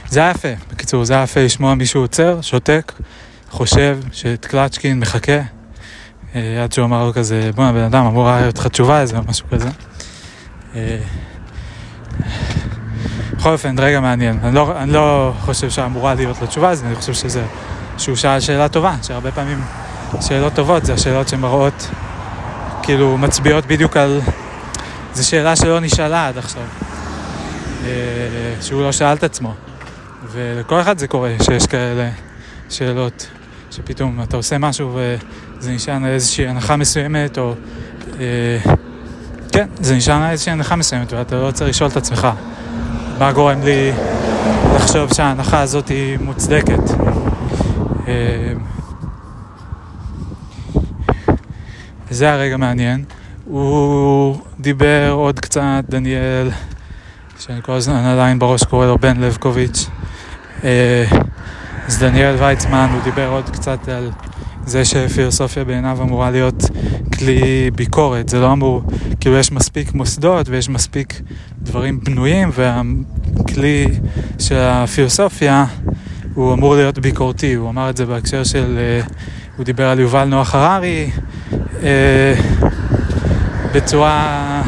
זה 0.09 0.21
היה 0.21 0.31
יפה, 0.31 0.49
בקיצור, 0.71 1.05
זה 1.05 1.15
היה 1.15 1.23
יפה 1.23 1.41
לשמוע 1.41 1.75
מישהו 1.75 2.01
עוצר, 2.01 2.41
שותק, 2.41 2.93
חושב 3.51 3.99
שאת 4.13 4.47
קלצ'קין 4.47 5.01
מחכה, 5.01 5.41
אה, 6.35 6.63
עד 6.65 6.73
שהוא 6.73 6.85
אמר 6.85 7.07
לו 7.07 7.13
כזה, 7.13 7.51
בוא'נה, 7.55 7.73
בן 7.73 7.85
אדם, 7.85 8.07
אמורה 8.07 8.41
להיות 8.41 8.59
לך 8.59 8.67
תשובה 8.67 9.01
איזה 9.01 9.17
משהו 9.29 9.47
כזה. 9.51 9.69
בכל 13.43 13.53
אופן, 13.53 13.75
רגע 13.79 14.01
מעניין. 14.01 14.39
אני 14.43 14.55
לא, 14.55 14.73
אני 14.77 14.93
לא 14.93 15.33
חושב 15.41 15.71
שאמורה 15.71 16.15
להיות 16.15 16.41
לו 16.41 16.47
תשובה, 16.47 16.71
אז 16.71 16.85
אני 16.85 16.95
חושב 16.95 17.15
שזה, 17.15 17.45
שהוא 17.99 18.17
שאל 18.17 18.41
שאלה 18.41 18.69
טובה, 18.69 18.95
שהרבה 19.03 19.33
פעמים 19.33 19.61
שאלות 20.21 20.53
טובות 20.53 20.85
זה 20.85 20.95
השאלות 20.95 21.29
שמראות, 21.29 21.89
כאילו, 22.83 23.19
מצביעות 23.19 23.67
בדיוק 23.67 23.97
על... 23.97 24.21
זו 25.15 25.29
שאלה 25.29 25.57
שלא 25.57 25.81
נשאלה 25.81 26.29
עד 26.29 26.39
עכשיו. 26.39 26.63
אה, 27.85 27.89
שהוא 28.61 28.83
לא 28.83 28.93
שאל 28.93 29.13
את 29.13 29.25
עצמו. 29.25 29.55
ולכל 30.33 30.81
אחד 30.81 30.99
זה 30.99 31.07
קורה, 31.07 31.35
שיש 31.43 31.67
כאלה 31.67 32.11
שאלות, 32.71 33.27
שפתאום 33.71 34.23
אתה 34.23 34.37
עושה 34.37 34.59
משהו 34.59 34.99
וזה 35.59 35.71
נשען 35.73 36.05
על 36.05 36.11
איזושהי 36.11 36.47
הנחה 36.47 36.77
מסוימת, 36.77 37.39
או... 37.39 37.55
אה, 38.21 38.73
כן, 39.53 39.67
זה 39.81 39.97
נשען 39.97 40.23
על 40.23 40.31
איזושהי 40.31 40.53
הנחה 40.53 40.77
מסוימת, 40.77 41.13
ואתה 41.13 41.37
לא 41.37 41.51
צריך 41.51 41.71
לשאול 41.71 41.91
את 41.91 41.97
עצמך. 41.97 42.29
מה 43.23 43.33
גורם 43.33 43.63
לי 43.63 43.93
לחשוב 44.75 45.15
שההנחה 45.15 45.61
הזאת 45.61 45.89
היא 45.89 46.19
מוצדקת. 46.19 46.91
אה, 48.09 48.53
זה 52.11 52.33
הרגע 52.33 52.57
מעניין. 52.57 53.05
הוא 53.45 54.37
דיבר 54.61 55.11
עוד 55.13 55.41
קצת, 55.41 55.85
דניאל, 55.89 56.51
שאני 57.39 57.63
כל 57.63 57.73
הזמן 57.73 58.05
עדיין 58.05 58.39
בראש 58.39 58.65
קורא 58.65 58.87
לו 58.87 58.99
בן 58.99 59.21
לבקוביץ'. 59.21 59.87
אה, 60.65 61.05
אז 61.87 61.99
דניאל 61.99 62.35
ויצמן, 62.39 62.89
הוא 62.93 63.03
דיבר 63.03 63.29
עוד 63.29 63.51
קצת 63.51 63.89
על 63.89 64.11
זה 64.67 64.85
שפילוסופיה 64.85 65.65
בעיניו 65.65 65.99
אמורה 66.03 66.31
להיות 66.31 66.63
כלי 67.19 67.71
ביקורת, 67.75 68.29
זה 68.29 68.41
לא 68.41 68.53
אמור, 68.53 68.83
כאילו 69.21 69.37
יש 69.39 69.53
מספיק 69.53 69.95
מוסדות 69.95 70.49
ויש 70.49 70.69
מספיק 70.69 71.21
דברים 71.63 72.01
בנויים 72.01 72.51
והכלי 72.55 73.87
של 74.39 74.59
הפילוסופיה 74.59 75.65
הוא 76.35 76.53
אמור 76.53 76.75
להיות 76.75 76.99
ביקורתי, 76.99 77.55
הוא 77.55 77.69
אמר 77.69 77.91
את 77.91 77.97
זה 77.97 78.07
בהקשר 78.07 78.45
של, 78.45 78.79
uh, 79.09 79.13
הוא 79.57 79.65
דיבר 79.65 79.89
על 79.89 80.01
יובל 80.01 80.25
נוח 80.25 80.55
הררי 80.55 81.11
uh, 81.61 81.85
בצורה 83.75 84.63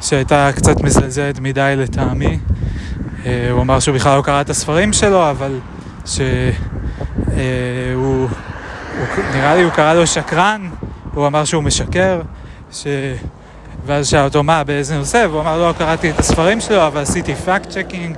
שהייתה 0.00 0.50
קצת 0.54 0.80
מזלזלת 0.80 1.40
מדי 1.40 1.74
לטעמי. 1.76 2.38
אה, 3.26 3.50
הוא 3.50 3.62
אמר 3.62 3.80
שהוא 3.80 3.94
בכלל 3.94 4.16
לא 4.16 4.22
קרא 4.22 4.40
את 4.40 4.50
הספרים 4.50 4.92
שלו, 4.92 5.30
אבל 5.30 5.58
שהוא... 6.04 6.28
הוא, 8.98 9.24
נראה 9.34 9.56
לי 9.56 9.62
הוא 9.62 9.72
קרא 9.72 9.94
לו 9.94 10.06
שקרן, 10.06 10.70
הוא 11.14 11.26
אמר 11.26 11.44
שהוא 11.44 11.62
משקר, 11.62 12.20
ש... 12.72 12.86
ואז 13.86 14.08
שאל 14.08 14.24
אותו 14.24 14.42
מה, 14.42 14.64
באיזה 14.64 14.98
נושא, 14.98 15.26
והוא 15.30 15.40
אמר 15.40 15.58
לא 15.68 15.72
קראתי 15.78 16.10
את 16.10 16.18
הספרים 16.18 16.60
שלו, 16.60 16.86
אבל 16.86 17.00
עשיתי 17.00 17.34
fact 17.34 17.70
checking, 17.70 18.16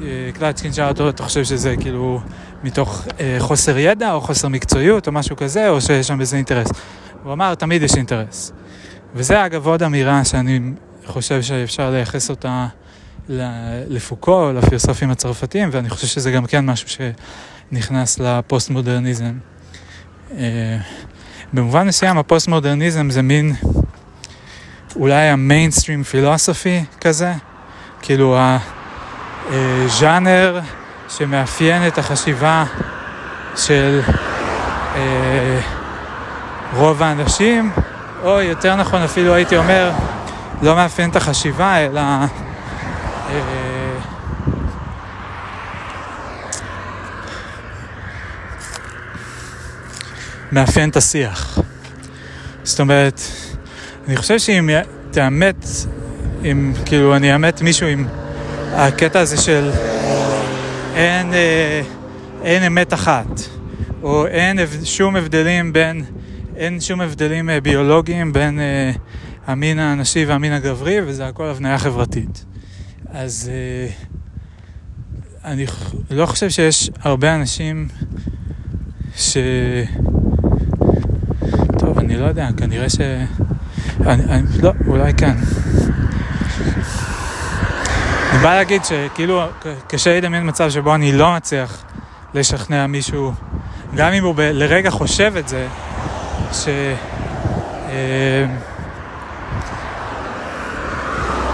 וקלצ'קין 0.00 0.72
שאל 0.72 0.88
אותו, 0.88 1.08
אתה 1.08 1.22
חושב 1.22 1.44
שזה 1.44 1.74
כאילו 1.80 2.20
מתוך 2.64 3.06
אה, 3.20 3.36
חוסר 3.38 3.78
ידע 3.78 4.12
או 4.12 4.20
חוסר 4.20 4.48
מקצועיות 4.48 5.06
או 5.06 5.12
משהו 5.12 5.36
כזה, 5.36 5.68
או 5.68 5.80
שיש 5.80 6.06
שם 6.06 6.20
איזה 6.20 6.36
אינטרס. 6.36 6.68
הוא 7.22 7.32
אמר, 7.32 7.54
תמיד 7.54 7.82
יש 7.82 7.96
אינטרס. 7.96 8.52
וזה 9.14 9.46
אגב 9.46 9.66
עוד 9.66 9.82
אמירה 9.82 10.24
שאני 10.24 10.60
חושב 11.06 11.42
שאפשר 11.42 11.90
לייחס 11.90 12.30
אותה 12.30 12.66
לפוקו, 13.88 14.52
לפילוסופים 14.54 15.10
הצרפתיים, 15.10 15.68
ואני 15.72 15.90
חושב 15.90 16.06
שזה 16.06 16.30
גם 16.30 16.46
כן 16.46 16.66
משהו 16.66 16.88
שנכנס 17.70 18.18
לפוסט-מודרניזם. 18.18 19.32
אה, 20.38 20.76
במובן 21.52 21.86
מסוים 21.86 22.18
הפוסט-מודרניזם 22.18 23.10
זה 23.10 23.22
מין 23.22 23.54
אולי 24.96 25.28
המיינסטרים 25.28 26.02
פילוסופי 26.02 26.84
כזה, 27.00 27.32
כאילו 28.02 28.38
הז'אנר 29.50 30.60
שמאפיין 31.08 31.86
את 31.86 31.98
החשיבה 31.98 32.64
של 33.56 34.00
אה, 34.96 35.60
רוב 36.72 37.02
האנשים, 37.02 37.70
או 38.22 38.40
יותר 38.40 38.76
נכון 38.76 39.02
אפילו 39.02 39.34
הייתי 39.34 39.56
אומר, 39.56 39.92
לא 40.62 40.74
מאפיין 40.74 41.10
את 41.10 41.16
החשיבה, 41.16 41.76
אלא... 41.76 42.00
אה, 42.00 43.70
מאפיין 50.52 50.90
את 50.90 50.96
השיח. 50.96 51.58
זאת 52.62 52.80
אומרת, 52.80 53.20
אני 54.08 54.16
חושב 54.16 54.38
שאם 54.38 54.70
תאמת, 55.10 55.66
אם 56.44 56.72
כאילו 56.84 57.16
אני 57.16 57.34
אאמת 57.34 57.62
מישהו 57.62 57.86
עם 57.86 58.06
הקטע 58.72 59.20
הזה 59.20 59.36
של 59.36 59.70
אין, 60.94 61.34
אה, 61.34 61.82
אין 62.42 62.62
אמת 62.62 62.94
אחת, 62.94 63.40
או 64.02 64.26
אין 64.26 64.58
שום 64.84 65.16
הבדלים 65.16 65.72
בין, 65.72 66.04
אין 66.56 66.80
שום 66.80 67.00
הבדלים 67.00 67.50
אה, 67.50 67.60
ביולוגיים 67.60 68.32
בין 68.32 68.60
אה, 68.60 68.92
המין 69.46 69.78
הנשי 69.78 70.24
והמין 70.24 70.52
הגברי, 70.52 70.96
וזה 71.06 71.26
הכל 71.26 71.44
הבניה 71.46 71.78
חברתית. 71.78 72.44
אז 73.08 73.50
אה, 73.52 73.90
אני 75.44 75.66
לא 76.10 76.26
חושב 76.26 76.50
שיש 76.50 76.90
הרבה 77.02 77.34
אנשים 77.34 77.88
ש... 79.16 79.36
אני 82.10 82.18
לא 82.18 82.26
יודע, 82.26 82.48
כנראה 82.56 82.90
ש... 82.90 83.00
אני, 84.06 84.24
אני, 84.24 84.42
לא, 84.62 84.72
אולי 84.86 85.14
כן. 85.14 85.34
אני 88.30 88.38
בא 88.42 88.54
להגיד 88.54 88.82
שכאילו 88.84 89.42
קשה 89.88 90.16
לדמיין 90.16 90.48
מצב 90.48 90.70
שבו 90.70 90.94
אני 90.94 91.12
לא 91.12 91.32
מצליח 91.32 91.84
לשכנע 92.34 92.86
מישהו, 92.86 93.32
גם 93.94 94.12
אם 94.12 94.24
הוא 94.24 94.34
ב- 94.34 94.40
לרגע 94.40 94.90
חושב 94.90 95.32
את 95.38 95.48
זה, 95.48 95.66
ש... 96.52 96.68
אה, 97.88 98.46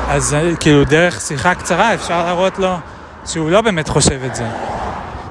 אז 0.08 0.36
כאילו 0.60 0.84
דרך 0.84 1.20
שיחה 1.20 1.54
קצרה 1.54 1.94
אפשר 1.94 2.24
להראות 2.24 2.58
לו 2.58 2.76
שהוא 3.26 3.50
לא 3.50 3.60
באמת 3.60 3.88
חושב 3.88 4.20
את 4.26 4.34
זה. 4.34 4.46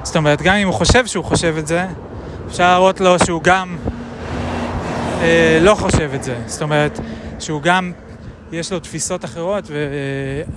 זאת 0.02 0.16
אומרת, 0.16 0.42
גם 0.42 0.54
אם 0.54 0.66
הוא 0.66 0.74
חושב 0.74 1.06
שהוא 1.06 1.24
חושב 1.24 1.54
את 1.58 1.66
זה, 1.66 1.86
אפשר 2.48 2.64
להראות 2.64 3.00
לו 3.00 3.18
שהוא 3.18 3.42
גם 3.42 3.76
אה, 5.20 5.58
לא 5.62 5.74
חושב 5.74 6.10
את 6.14 6.24
זה. 6.24 6.36
זאת 6.46 6.62
אומרת, 6.62 7.00
שהוא 7.40 7.62
גם, 7.62 7.92
יש 8.52 8.72
לו 8.72 8.80
תפיסות 8.80 9.24
אחרות 9.24 9.70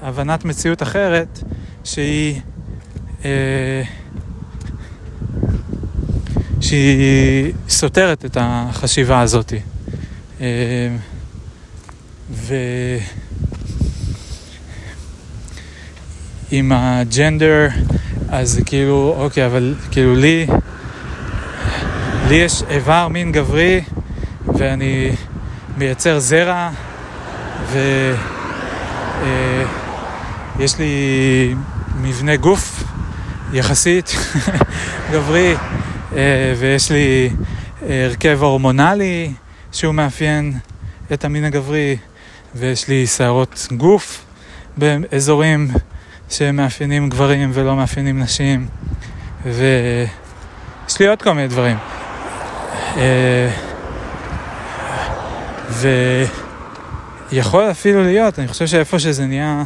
והבנת 0.02 0.46
מציאות 0.46 0.84
אחרת, 0.84 1.44
שהיא... 1.84 2.42
אה, 3.26 3.82
שהיא 6.62 7.54
סותרת 7.70 8.26
את 8.26 8.38
החשיבה 8.40 9.22
הזאת. 9.22 9.54
אה, 10.42 10.96
ועם 16.52 16.72
הג'נדר, 16.72 17.68
אז 18.30 18.62
כאילו, 18.66 19.16
אוקיי, 19.18 19.46
אבל 19.46 19.76
כאילו 19.92 20.16
לי, 20.16 20.48
לי 22.28 22.36
יש 22.36 22.64
איבר 22.70 23.08
מין 23.08 23.32
גברי 23.32 23.82
ואני 24.58 25.12
מייצר 25.78 26.20
זרע 26.20 26.70
ויש 27.72 27.84
אה, 30.74 30.80
לי 30.80 31.56
מבנה 32.02 32.36
גוף 32.36 32.84
יחסית 33.54 34.16
גברי 35.12 35.56
אה, 36.16 36.54
ויש 36.58 36.92
לי 36.92 37.30
הרכב 37.90 38.38
הורמונלי 38.42 39.32
שהוא 39.72 39.94
מאפיין 39.94 40.54
את 41.14 41.26
המין 41.26 41.44
הגברי 41.44 41.98
ויש 42.56 42.88
לי 42.88 43.08
שערות 43.08 43.68
גוף 43.78 44.26
באזורים 44.78 45.68
שמאפיינים 46.30 47.10
גברים 47.10 47.52
ולא 47.54 47.76
מאפיינים 47.76 48.20
נשים 48.20 48.68
ויש 49.46 51.00
לי 51.00 51.08
עוד 51.08 51.22
כל 51.22 51.34
מיני 51.34 51.48
דברים. 51.48 51.78
אה, 52.98 53.69
ויכול 55.70 57.72
אפילו 57.72 58.04
להיות, 58.04 58.40
אני 58.40 58.48
חושב 58.48 58.68
שאיפה 58.68 59.00
שזה 59.00 59.26
נהיה, 59.26 59.64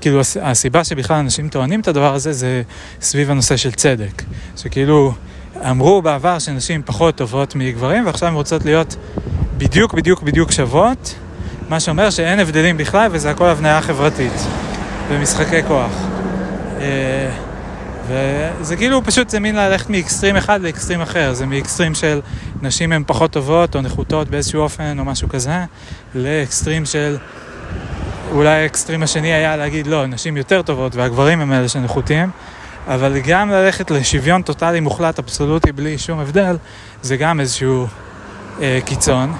כאילו 0.00 0.20
הסיבה 0.42 0.84
שבכלל 0.84 1.16
אנשים 1.16 1.48
טוענים 1.48 1.80
את 1.80 1.88
הדבר 1.88 2.14
הזה 2.14 2.32
זה 2.32 2.62
סביב 3.00 3.30
הנושא 3.30 3.56
של 3.56 3.72
צדק. 3.72 4.22
שכאילו 4.56 5.12
אמרו 5.70 6.02
בעבר 6.02 6.38
שנשים 6.38 6.82
פחות 6.86 7.16
טובות 7.16 7.54
מגברים 7.54 8.06
ועכשיו 8.06 8.28
הן 8.28 8.34
רוצות 8.34 8.64
להיות 8.64 8.96
בדיוק 9.58 9.94
בדיוק 9.94 10.22
בדיוק 10.22 10.52
שוות, 10.52 11.14
מה 11.68 11.80
שאומר 11.80 12.10
שאין 12.10 12.40
הבדלים 12.40 12.76
בכלל 12.76 13.08
וזה 13.12 13.30
הכל 13.30 13.46
הבניה 13.46 13.80
חברתית 13.80 14.32
ומשחקי 15.08 15.62
כוח. 15.62 15.92
וזה 18.06 18.76
כאילו 18.76 19.04
פשוט 19.04 19.30
זה 19.30 19.40
מין 19.40 19.56
ללכת 19.56 19.90
מאקסטרים 19.90 20.36
אחד 20.36 20.60
לאקסטרים 20.62 21.00
אחר, 21.00 21.34
זה 21.34 21.46
מאקסטרים 21.46 21.94
של 21.94 22.20
נשים 22.62 22.92
הן 22.92 23.02
פחות 23.06 23.30
טובות 23.30 23.76
או 23.76 23.80
נחותות 23.80 24.28
באיזשהו 24.28 24.60
אופן 24.60 24.98
או 24.98 25.04
משהו 25.04 25.28
כזה, 25.28 25.64
לאקסטרים 26.14 26.84
של 26.84 27.16
אולי 28.30 28.62
האקסטרים 28.62 29.02
השני 29.02 29.32
היה 29.32 29.56
להגיד 29.56 29.86
לא, 29.86 30.06
נשים 30.06 30.36
יותר 30.36 30.62
טובות 30.62 30.96
והגברים 30.96 31.40
הם 31.40 31.52
אלה 31.52 31.68
שנחותים, 31.68 32.30
אבל 32.88 33.18
גם 33.26 33.50
ללכת 33.50 33.90
לשוויון 33.90 34.42
טוטאלי 34.42 34.80
מוחלט 34.80 35.18
אבסולוטי 35.18 35.72
בלי 35.72 35.98
שום 35.98 36.18
הבדל, 36.18 36.56
זה 37.02 37.16
גם 37.16 37.40
איזשהו 37.40 37.86
אה, 38.60 38.78
קיצון. 38.84 39.32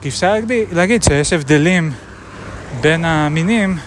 כי 0.00 0.08
אפשר 0.08 0.34
להגיד 0.72 1.02
שיש 1.02 1.32
הבדלים 1.32 1.92
בין 2.80 3.04
המינים, 3.04 3.78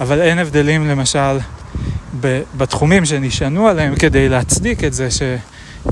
אבל 0.00 0.20
אין 0.20 0.38
הבדלים 0.38 0.88
למשל 0.88 1.38
בתחומים 2.56 3.04
שנשענו 3.04 3.68
עליהם 3.68 3.96
כדי 3.96 4.28
להצדיק 4.28 4.84
את 4.84 4.92
זה, 4.92 5.10
ש... 5.10 5.22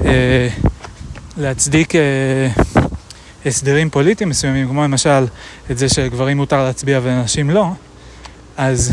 אה, 0.05 0.49
להצדיק 1.37 1.95
אה, 1.95 2.01
הסדרים 3.47 3.91
פוליטיים 3.91 4.31
מסוימים, 4.31 4.69
כמו 4.69 4.85
למשל 4.85 5.25
את 5.71 5.79
זה 5.79 5.89
שגברים 5.89 6.37
מותר 6.37 6.65
להצביע 6.65 7.01
ולנשים 7.03 7.51
לא, 7.51 7.67
אז 8.57 8.93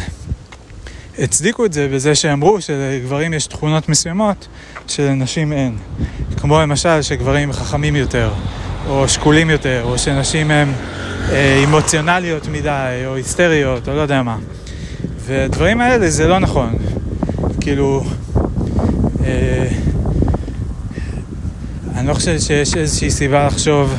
הצדיקו 1.19 1.65
את 1.65 1.73
זה 1.73 1.87
בזה 1.93 2.15
שאמרו 2.15 2.61
שלגברים 2.61 3.33
יש 3.33 3.47
תכונות 3.47 3.89
מסוימות 3.89 4.47
שלנשים 4.87 5.53
אין. 5.53 5.77
כמו 6.37 6.61
למשל 6.61 7.01
שגברים 7.01 7.53
חכמים 7.53 7.95
יותר, 7.95 8.31
או 8.87 9.07
שקולים 9.07 9.49
יותר, 9.49 9.81
או 9.83 9.97
שנשים 9.97 10.51
הן 10.51 10.71
אה, 11.31 11.61
אמוציונליות 11.63 12.47
מדי, 12.47 13.03
או 13.05 13.15
היסטריות, 13.15 13.87
או 13.87 13.95
לא 13.95 14.01
יודע 14.01 14.23
מה. 14.23 14.37
והדברים 15.19 15.81
האלה 15.81 16.09
זה 16.09 16.27
לא 16.27 16.39
נכון. 16.39 16.75
כאילו, 17.67 18.03
אה, 19.25 19.67
אני 21.95 22.07
לא 22.07 22.13
חושב 22.13 22.39
שיש 22.39 22.75
איזושהי 22.75 23.11
סיבה 23.11 23.47
לחשוב 23.47 23.93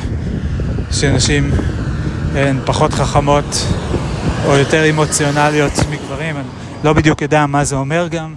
שנשים 0.91 1.51
הן 2.35 2.59
פחות 2.65 2.93
חכמות 2.93 3.65
או 4.45 4.57
יותר 4.57 4.89
אמוציונליות 4.89 5.71
מגברים. 5.91 6.37
אני 6.37 6.45
לא 6.83 6.93
בדיוק 6.93 7.21
יודע 7.21 7.45
מה 7.45 7.63
זה 7.63 7.75
אומר 7.75 8.07
גם. 8.11 8.35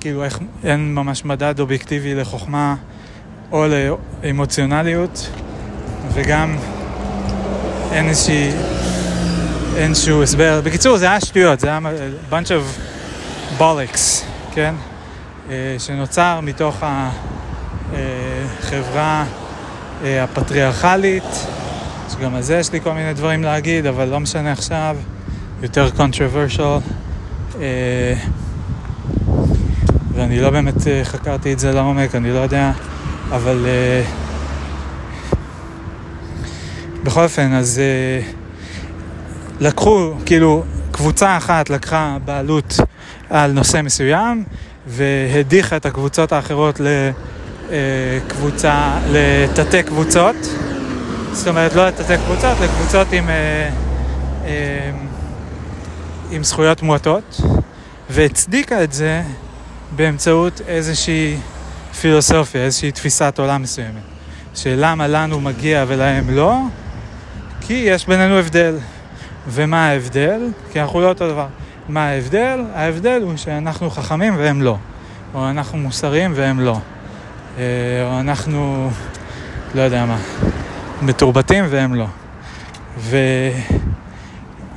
כאילו, 0.00 0.24
איך, 0.24 0.38
אין 0.64 0.94
ממש 0.94 1.24
מדד 1.24 1.60
אובייקטיבי 1.60 2.14
לחוכמה 2.14 2.74
או 3.52 3.66
לאמוציונליות, 4.22 5.28
וגם 6.14 6.56
אין 7.92 8.08
איזושהי 8.08 8.50
אין 9.76 9.94
שום 9.94 10.22
הסבר. 10.22 10.60
בקיצור, 10.64 10.96
זה 10.96 11.06
היה 11.06 11.20
שטויות, 11.20 11.60
זה 11.60 11.68
היה 11.68 11.80
bunch 12.30 12.48
of 12.48 12.80
bollocks, 13.60 14.33
כן? 14.54 14.74
אה, 15.50 15.76
שנוצר 15.78 16.40
מתוך 16.42 16.82
החברה 17.92 19.24
אה, 20.04 20.24
הפטריארכלית, 20.24 21.46
שגם 22.12 22.34
על 22.34 22.42
זה 22.42 22.56
יש 22.56 22.72
לי 22.72 22.80
כל 22.80 22.92
מיני 22.92 23.14
דברים 23.14 23.42
להגיד, 23.42 23.86
אבל 23.86 24.08
לא 24.08 24.20
משנה 24.20 24.52
עכשיו, 24.52 24.96
יותר 25.62 25.88
controversial. 25.96 26.80
אה, 27.60 28.14
ואני 30.14 30.40
לא 30.40 30.50
באמת 30.50 30.74
חקרתי 31.04 31.52
את 31.52 31.58
זה 31.58 31.72
לעומק, 31.72 32.14
אני 32.14 32.30
לא 32.30 32.38
יודע, 32.38 32.72
אבל 33.30 33.66
בכל 37.04 37.22
אופן, 37.22 37.52
אז 37.52 37.80
לקחו, 39.60 40.14
כאילו, 40.26 40.64
קבוצה 40.90 41.36
אחת 41.36 41.70
לקחה 41.70 42.16
בעלות 42.24 42.80
על 43.30 43.52
נושא 43.52 43.80
מסוים, 43.82 44.44
והדיחה 44.86 45.76
את 45.76 45.86
הקבוצות 45.86 46.32
האחרות 46.32 46.80
לקבוצה, 47.70 48.98
לתתי 49.10 49.82
קבוצות. 49.82 50.36
זאת 51.32 51.48
אומרת, 51.48 51.74
לא 51.74 51.86
לתתי 51.86 52.14
קבוצות, 52.26 52.60
לקבוצות 52.60 53.12
עם, 53.12 53.28
אה, 53.28 53.70
אה, 54.46 54.90
עם 56.30 56.44
זכויות 56.44 56.82
מועטות, 56.82 57.40
והצדיקה 58.10 58.84
את 58.84 58.92
זה 58.92 59.22
באמצעות 59.96 60.60
איזושהי 60.66 61.36
פילוסופיה, 62.00 62.64
איזושהי 62.64 62.92
תפיסת 62.92 63.38
עולם 63.38 63.62
מסוימת. 63.62 64.02
שלמה 64.54 65.06
לנו 65.06 65.40
מגיע 65.40 65.84
ולהם 65.88 66.30
לא? 66.30 66.58
כי 67.60 67.72
יש 67.72 68.06
בינינו 68.06 68.38
הבדל. 68.38 68.78
ומה 69.48 69.88
ההבדל? 69.88 70.40
כי 70.72 70.80
אנחנו 70.80 71.00
לא 71.00 71.08
אותו 71.08 71.28
דבר. 71.28 71.46
מה 71.88 72.08
ההבדל? 72.08 72.60
ההבדל 72.74 73.20
הוא 73.22 73.36
שאנחנו 73.36 73.90
חכמים 73.90 74.34
והם 74.38 74.62
לא. 74.62 74.76
או 75.34 75.50
אנחנו 75.50 75.78
מוסריים 75.78 76.32
והם 76.34 76.60
לא. 76.60 76.78
אה, 77.58 77.62
או 78.04 78.20
אנחנו, 78.20 78.90
לא 79.74 79.82
יודע 79.82 80.04
מה, 80.04 80.18
מתורבתים 81.02 81.64
והם 81.68 81.94
לא. 81.94 82.06
ו... 82.98 83.16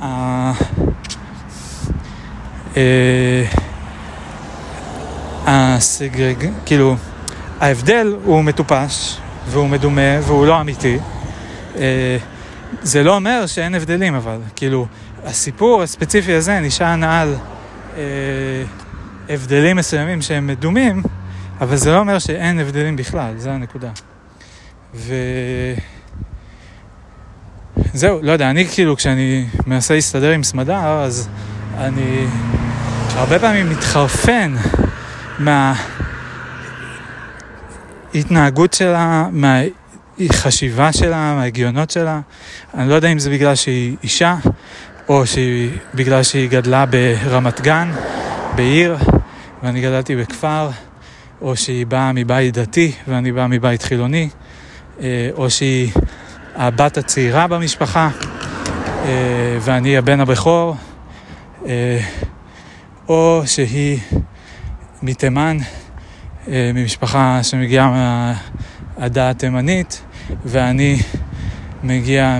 אה, 0.02 0.52
הסגרג... 5.46 6.50
כאילו, 6.66 6.96
ההבדל 7.60 8.14
הוא 8.24 8.44
מטופש, 8.44 9.18
והוא 9.48 9.68
מדומה, 9.68 10.20
והוא 10.22 10.46
לא 10.46 10.60
אמיתי. 10.60 10.98
אה, 11.76 12.16
זה 12.82 13.02
לא 13.02 13.16
אומר 13.16 13.46
שאין 13.46 13.74
הבדלים, 13.74 14.14
אבל, 14.14 14.38
כאילו, 14.56 14.86
הסיפור 15.24 15.82
הספציפי 15.82 16.34
הזה 16.34 16.60
נשען 16.60 17.04
על 17.04 17.34
אה, 17.96 18.02
הבדלים 19.28 19.76
מסוימים 19.76 20.22
שהם 20.22 20.46
מדומים, 20.46 21.02
אבל 21.60 21.76
זה 21.76 21.92
לא 21.92 21.98
אומר 21.98 22.18
שאין 22.18 22.60
הבדלים 22.60 22.96
בכלל, 22.96 23.34
זו 23.38 23.50
הנקודה. 23.50 23.90
ו... 24.94 25.14
זהו, 27.94 28.20
לא 28.22 28.32
יודע, 28.32 28.50
אני 28.50 28.66
כאילו, 28.66 28.96
כשאני 28.96 29.46
מנסה 29.66 29.94
להסתדר 29.94 30.30
עם 30.30 30.42
סמדר, 30.42 31.02
אז 31.02 31.28
אני 31.76 32.26
הרבה 33.14 33.38
פעמים 33.38 33.70
מתחרפן 33.70 34.54
מההתנהגות 38.14 38.72
שלה, 38.72 39.28
מהחשיבה 39.32 40.92
שלה, 40.92 41.34
מההגיונות 41.34 41.90
שלה. 41.90 42.20
אני 42.74 42.88
לא 42.88 42.94
יודע 42.94 43.08
אם 43.08 43.18
זה 43.18 43.30
בגלל 43.30 43.54
שהיא 43.54 43.96
אישה, 44.02 44.36
או 45.08 45.26
שהיא, 45.26 45.70
בגלל 45.94 46.22
שהיא 46.22 46.50
גדלה 46.50 46.84
ברמת 46.86 47.60
גן, 47.60 47.90
בעיר, 48.54 48.96
ואני 49.62 49.80
גדלתי 49.80 50.16
בכפר, 50.16 50.70
או 51.40 51.56
שהיא 51.56 51.86
באה 51.86 52.12
מבית 52.12 52.54
דתי 52.58 52.92
ואני 53.08 53.32
בא 53.32 53.46
מבית 53.46 53.82
חילוני, 53.82 54.28
אה, 55.00 55.30
או 55.34 55.50
שהיא 55.50 55.92
הבת 56.56 56.98
הצעירה 56.98 57.46
במשפחה 57.46 58.10
אה, 59.04 59.58
ואני 59.60 59.96
הבן 59.96 60.20
הבכור, 60.20 60.76
אה, 61.66 62.00
או 63.08 63.42
שהיא 63.46 63.98
מתימן, 65.02 65.56
ממשפחה 66.48 67.42
שמגיעה 67.42 67.90
מהעדה 68.98 69.30
התימנית, 69.30 70.02
ואני 70.44 70.98
מגיע 71.82 72.38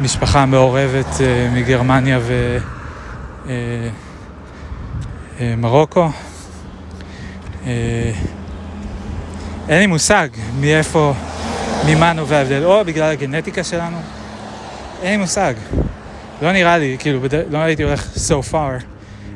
ממשפחה 0.00 0.46
מעורבת 0.46 1.20
מגרמניה 1.54 2.20
ומרוקו. 5.40 6.08
אה, 7.66 8.12
אין 9.68 9.78
לי 9.78 9.86
מושג 9.86 10.28
מאיפה, 10.60 11.14
ממה 11.86 12.12
נובע 12.12 12.36
ההבדל, 12.36 12.64
או 12.64 12.84
בגלל 12.84 13.12
הגנטיקה 13.12 13.64
שלנו, 13.64 13.96
אין 15.02 15.10
לי 15.10 15.16
מושג. 15.16 15.54
לא 16.42 16.52
נראה 16.52 16.78
לי, 16.78 16.96
כאילו, 16.98 17.20
בד... 17.20 17.52
לא 17.52 17.58
הייתי 17.58 17.82
הולך 17.82 18.06
so 18.16 18.52
far, 18.52 18.82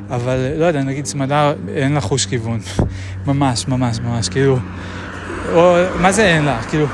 אבל 0.09 0.37
לא 0.57 0.65
יודע, 0.65 0.81
נגיד 0.81 1.05
סמדר, 1.05 1.53
אין 1.75 1.93
לה 1.93 2.01
חוש 2.01 2.25
כיוון. 2.25 2.59
ממש, 3.27 3.67
ממש, 3.67 3.99
ממש, 3.99 4.29
כאילו, 4.29 4.59
או, 5.53 5.75
מה 5.99 6.11
זה 6.11 6.25
אין 6.25 6.45
לה? 6.45 6.63
כאילו, 6.69 6.85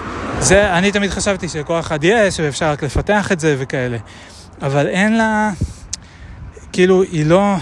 זה, 0.44 0.74
אני 0.78 0.92
תמיד 0.92 1.12
חשבתי 1.12 1.50
שלכל 1.50 1.80
אחד 1.80 2.04
יש, 2.04 2.40
ואפשר 2.40 2.72
רק 2.72 2.84
לפתח 2.84 3.32
את 3.32 3.40
זה 3.40 3.56
וכאלה. 3.60 3.98
אבל 4.62 4.88
אין 4.88 5.18
לה, 5.18 5.52
כאילו, 6.72 7.04
היא 7.04 7.26
לא, 7.26 7.56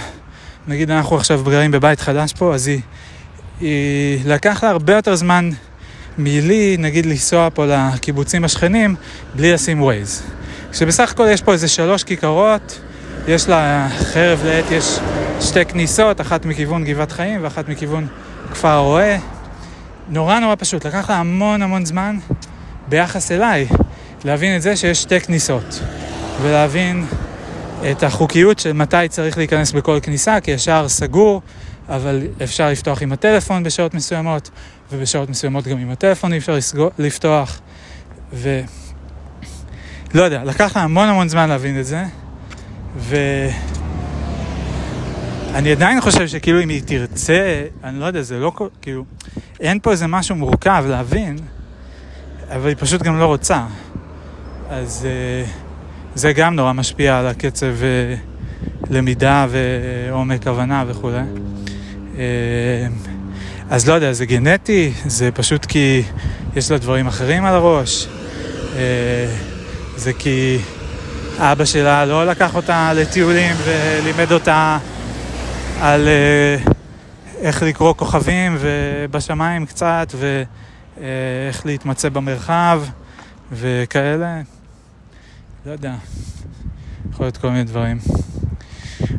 נגיד 0.67 0.91
אנחנו 0.91 1.15
עכשיו 1.15 1.41
גרים 1.44 1.72
בבית 1.72 2.00
חדש 2.00 2.34
פה, 2.34 2.56
אז 2.56 2.67
היא... 2.67 2.82
היא 3.60 4.20
לקח 4.26 4.63
לה 4.63 4.70
הרבה 4.70 4.96
יותר 4.96 5.15
זמן 5.15 5.50
מלי, 6.17 6.76
נגיד, 6.80 7.06
לנסוע 7.06 7.50
פה 7.54 7.65
לקיבוצים 7.65 8.44
השכנים, 8.44 8.96
בלי 9.36 9.54
לשים 9.54 9.82
ווייז. 9.82 10.24
כשבסך 10.72 11.12
הכל 11.12 11.28
יש 11.32 11.41
פה 11.41 11.54
איזה 11.54 11.67
שלוש 11.67 12.04
כיכרות, 12.04 12.82
יש 13.28 13.50
לה 13.50 13.88
חרב 14.00 14.41
לעת, 14.46 14.72
יש 14.72 15.00
שתי 15.41 15.65
כניסות, 15.65 16.22
אחת 16.22 16.46
מכיוון 16.46 16.84
גבעת 16.84 17.12
חיים 17.12 17.39
ואחת 17.44 17.70
מכיוון 17.70 18.08
כפר 18.52 18.67
הרועה. 18.67 19.17
נורא 20.10 20.39
נורא 20.39 20.56
פשוט, 20.60 20.86
לקח 20.86 21.10
לה 21.10 21.15
המון 21.15 21.62
המון 21.62 21.86
זמן 21.86 22.17
ביחס 22.92 23.32
אליי 23.32 23.68
להבין 24.26 24.56
את 24.56 24.62
זה 24.62 24.76
שיש 24.76 25.02
שתי 25.02 25.20
כניסות 25.20 25.80
ולהבין 26.42 27.06
את 27.92 28.04
החוקיות 28.04 28.60
של 28.60 28.74
מתי 28.74 29.08
צריך 29.10 29.38
להיכנס 29.38 29.72
בכל 29.72 30.00
כניסה, 30.02 30.40
כי 30.40 30.54
השער 30.54 30.90
סגור 30.90 31.42
אבל 31.90 32.22
אפשר 32.44 32.70
לפתוח 32.70 33.02
עם 33.02 33.12
הטלפון 33.12 33.64
בשעות 33.64 33.94
מסוימות, 33.94 34.50
ובשעות 34.92 35.30
מסוימות 35.30 35.68
גם 35.68 35.78
עם 35.78 35.90
הטלפון 35.90 36.34
אי 36.34 36.38
אפשר 36.38 36.58
לפתוח, 36.98 37.62
ו... 38.34 38.62
לא 40.14 40.24
יודע, 40.24 40.44
לקח 40.44 40.78
לה 40.78 40.84
המון 40.84 41.08
המון 41.08 41.30
זמן 41.30 41.50
להבין 41.50 41.80
את 41.80 41.86
זה, 41.86 42.04
ואני 42.98 43.32
עדיין 45.72 46.02
חושב 46.02 46.28
שכאילו 46.28 46.64
אם 46.64 46.70
היא 46.70 46.82
תרצה, 46.86 47.64
אני 47.84 48.00
לא 48.00 48.06
יודע, 48.06 48.22
זה 48.22 48.40
לא 48.40 48.52
כאילו, 48.82 49.06
אין 49.60 49.80
פה 49.80 49.92
איזה 49.92 50.08
משהו 50.08 50.36
מורכב 50.36 50.86
להבין, 50.88 51.38
אבל 52.56 52.68
היא 52.68 52.76
פשוט 52.80 53.02
גם 53.02 53.20
לא 53.20 53.26
רוצה. 53.26 53.66
אז 54.70 55.08
uh, 55.08 55.50
זה 56.16 56.34
גם 56.34 56.56
נורא 56.56 56.74
משפיע 56.74 57.20
על 57.20 57.28
הקצב 57.28 57.74
uh, 57.80 58.32
למידה 58.90 59.48
ועומק 59.50 60.48
הבנה 60.48 60.84
וכולי. 60.88 61.18
אה, 62.18 62.88
אז 63.70 63.88
לא 63.90 63.94
יודע, 63.94 64.14
זה 64.14 64.26
גנטי, 64.26 64.94
זה 65.06 65.32
פשוט 65.32 65.66
כי 65.66 66.04
יש 66.56 66.72
לה 66.72 66.78
דברים 66.78 67.08
אחרים 67.08 67.46
על 67.46 67.54
הראש, 67.56 68.08
אה, 68.76 68.82
זה 69.96 70.14
כי 70.14 70.58
אבא 71.38 71.66
שלה 71.66 72.06
לא 72.06 72.26
לקח 72.26 72.56
אותה 72.56 72.94
לטיולים 72.94 73.56
ולימד 73.64 74.32
אותה 74.32 74.78
על 75.82 76.08
אה, 76.08 76.72
איך 77.42 77.64
לקרוא 77.64 77.94
כוכבים 77.94 78.58
ובשמיים 78.60 79.66
קצת 79.66 80.08
ואיך 81.02 81.66
להתמצא 81.66 82.10
במרחב 82.10 82.82
וכאלה. 83.52 84.42
לא 85.66 85.72
יודע, 85.72 85.96
יכול 87.14 87.26
להיות 87.26 87.38
כל 87.38 87.50
מיני 87.50 87.64
דברים. 87.64 87.98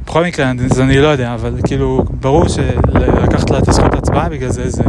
בכל 0.06 0.24
מקרה, 0.24 0.52
אז 0.70 0.80
אני 0.80 0.98
לא 0.98 1.08
יודע, 1.08 1.34
אבל 1.34 1.54
כאילו, 1.66 2.04
ברור 2.10 2.48
שלקחת 2.48 3.50
לה 3.50 3.58
את 3.58 3.68
הזכות 3.68 3.94
הצבעה, 3.94 4.28
בגלל 4.28 4.50
זה 4.50 4.70
זה... 4.70 4.82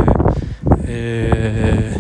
אה, 0.87 1.93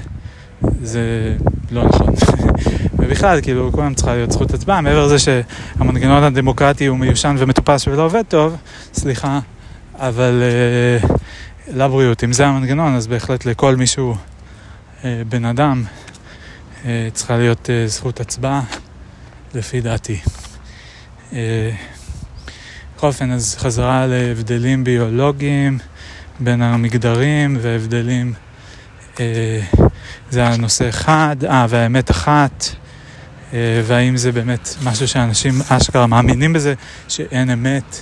זה 0.81 1.35
לא 1.71 1.83
נכון. 1.83 2.13
ובכלל, 2.99 3.41
כאילו, 3.41 3.71
כולם 3.71 3.93
צריכה 3.93 4.13
להיות 4.13 4.31
זכות 4.31 4.53
הצבעה, 4.53 4.81
מעבר 4.81 5.05
לזה 5.05 5.19
שהמנגנון 5.19 6.23
הדמוקרטי 6.23 6.85
הוא 6.85 6.97
מיושן 6.97 7.35
ומטופש 7.39 7.87
ולא 7.87 8.05
עובד 8.05 8.23
טוב, 8.27 8.55
סליחה, 8.93 9.39
אבל 9.95 10.41
אה, 10.43 11.07
לבריאות, 11.73 12.23
אם 12.23 12.33
זה 12.33 12.47
המנגנון, 12.47 12.95
אז 12.95 13.07
בהחלט 13.07 13.45
לכל 13.45 13.75
מישהו, 13.75 14.11
אה, 14.11 14.17
בן 15.03 15.45
אדם, 15.45 15.83
אה, 16.85 17.07
צריכה 17.13 17.37
להיות 17.37 17.69
אה, 17.69 17.87
זכות 17.87 18.19
הצבעה, 18.19 18.61
לפי 19.53 19.81
דעתי. 19.81 20.19
בכל 21.31 23.07
אופן, 23.07 23.31
אז 23.31 23.55
חזרה 23.59 24.07
להבדלים 24.07 24.83
ביולוגיים 24.83 25.79
בין 26.39 26.61
המגדרים 26.61 27.57
והבדלים, 27.61 28.33
זה 30.29 30.47
הנושא 30.47 30.89
אחד, 30.89 31.35
אה, 31.43 31.65
והאמת 31.69 32.11
אחת. 32.11 32.65
והאם 33.83 34.17
זה 34.17 34.31
באמת 34.31 34.69
משהו 34.83 35.07
שאנשים 35.07 35.61
אשכרה 35.69 36.07
מאמינים 36.07 36.53
בזה, 36.53 36.73
שאין 37.07 37.49
אמת, 37.49 37.99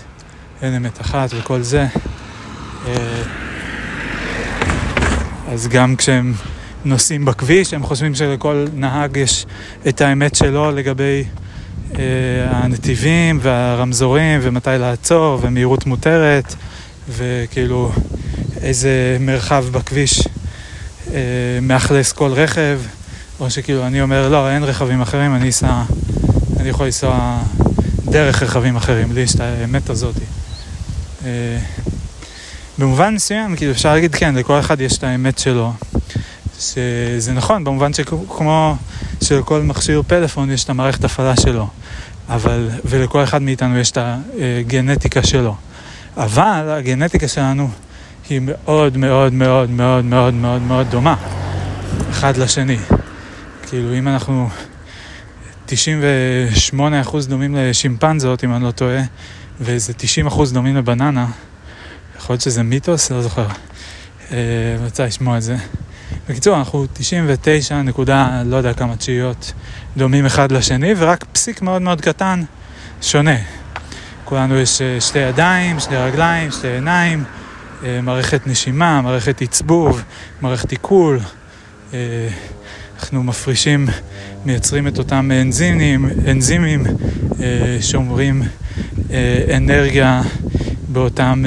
אין 0.61 0.75
אמת 0.75 1.01
אחת 1.01 1.29
וכל 1.33 1.61
זה. 1.61 1.87
אז 5.47 5.67
גם 5.67 5.95
כשהם 5.95 6.33
נוסעים 6.85 7.25
בכביש, 7.25 7.73
הם 7.73 7.83
חושבים 7.83 8.15
שלכל 8.15 8.65
נהג 8.75 9.17
יש 9.17 9.45
את 9.87 10.01
האמת 10.01 10.35
שלו 10.35 10.71
לגבי 10.71 11.23
אה, 11.95 12.03
הנתיבים 12.49 13.39
והרמזורים 13.41 14.39
ומתי 14.43 14.69
לעצור 14.79 15.39
ומהירות 15.41 15.85
מותרת 15.85 16.55
וכאילו 17.09 17.91
איזה 18.61 19.17
מרחב 19.19 19.65
בכביש 19.71 20.27
אה, 21.13 21.59
מאכלס 21.61 22.11
כל 22.11 22.31
רכב 22.31 22.79
או 23.39 23.49
שכאילו 23.49 23.87
אני 23.87 24.01
אומר 24.01 24.29
לא, 24.29 24.49
אין 24.49 24.63
רכבים 24.63 25.01
אחרים, 25.01 25.35
אני 25.35 25.49
אסע, 25.49 25.81
אני 26.59 26.69
יכול 26.69 26.85
לנסוע 26.85 27.39
דרך 28.05 28.43
רכבים 28.43 28.75
אחרים, 28.75 29.11
לי 29.11 29.21
יש 29.21 29.35
את 29.35 29.39
האמת 29.39 29.89
הזאת. 29.89 30.15
אה, 31.25 31.57
במובן 32.77 33.15
מסוים, 33.15 33.55
כאילו 33.55 33.71
אפשר 33.71 33.93
להגיד 33.93 34.15
כן, 34.15 34.35
לכל 34.35 34.59
אחד 34.59 34.81
יש 34.81 34.97
את 34.97 35.03
האמת 35.03 35.39
שלו. 35.39 35.73
שזה 36.61 37.33
נכון, 37.33 37.63
במובן 37.63 37.93
שכמו 37.93 38.75
שלכל 39.23 39.61
מכשיר 39.61 40.01
פלאפון 40.07 40.51
יש 40.51 40.63
את 40.63 40.69
המערכת 40.69 41.03
הפעלה 41.03 41.35
שלו, 41.35 41.67
אבל, 42.29 42.69
ולכל 42.85 43.23
אחד 43.23 43.41
מאיתנו 43.41 43.77
יש 43.77 43.91
את 43.91 43.97
הגנטיקה 43.97 45.23
שלו. 45.23 45.55
אבל 46.17 46.69
הגנטיקה 46.69 47.27
שלנו 47.27 47.69
היא 48.29 48.41
מאוד 48.43 48.97
מאוד 48.97 49.33
מאוד 49.33 49.69
מאוד 49.69 50.05
מאוד 50.05 50.33
מאוד 50.33 50.61
מאוד 50.61 50.87
דומה 50.89 51.15
אחד 52.09 52.37
לשני. 52.37 52.77
כאילו 53.69 53.93
אם 53.97 54.07
אנחנו 54.07 54.49
98% 55.67 55.71
דומים 57.27 57.55
לשימפנזות, 57.55 58.43
אם 58.43 58.53
אני 58.55 58.63
לא 58.63 58.71
טועה, 58.71 59.01
ואיזה 59.59 59.93
90% 60.27 60.53
דומים 60.53 60.75
לבננה, 60.75 61.27
יכול 62.17 62.33
להיות 62.33 62.41
שזה 62.41 62.63
מיתוס, 62.63 63.11
לא 63.11 63.21
זוכר. 63.21 63.47
אה, 64.31 64.37
רוצה 64.83 65.05
לשמוע 65.05 65.37
את 65.37 65.43
זה. 65.43 65.55
בקיצור, 66.31 66.57
אנחנו 66.57 66.85
99 66.93 67.81
נקודה, 67.81 68.41
לא 68.45 68.55
יודע 68.55 68.73
כמה 68.73 68.95
תשיעיות, 68.95 69.53
דומים 69.97 70.25
אחד 70.25 70.51
לשני, 70.51 70.93
ורק 70.97 71.23
פסיק 71.23 71.61
מאוד 71.61 71.81
מאוד 71.81 72.01
קטן 72.01 72.43
שונה. 73.01 73.35
כולנו 74.25 74.57
יש 74.57 74.81
אה, 74.81 75.01
שתי 75.01 75.19
ידיים, 75.19 75.79
שתי 75.79 75.95
רגליים, 75.95 76.51
שתי 76.51 76.67
עיניים, 76.67 77.23
אה, 77.83 78.01
מערכת 78.01 78.47
נשימה, 78.47 79.01
מערכת 79.01 79.41
עצבוב, 79.41 80.03
מערכת 80.41 80.71
עיכול. 80.71 81.19
אנחנו 82.99 83.23
מפרישים, 83.23 83.87
מייצרים 84.45 84.87
את 84.87 84.97
אותם 84.97 85.31
אנזימים, 85.41 86.09
אנזימים 86.27 86.83
שאומרים 87.81 88.43
אנרגיה 89.55 90.21
באותם 90.87 91.43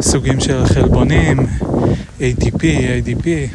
סוגים 0.00 0.40
של 0.40 0.66
חלבונים, 0.66 1.46
ATP, 2.18 2.60
ADP, 2.60 3.26
אה, 3.26 3.46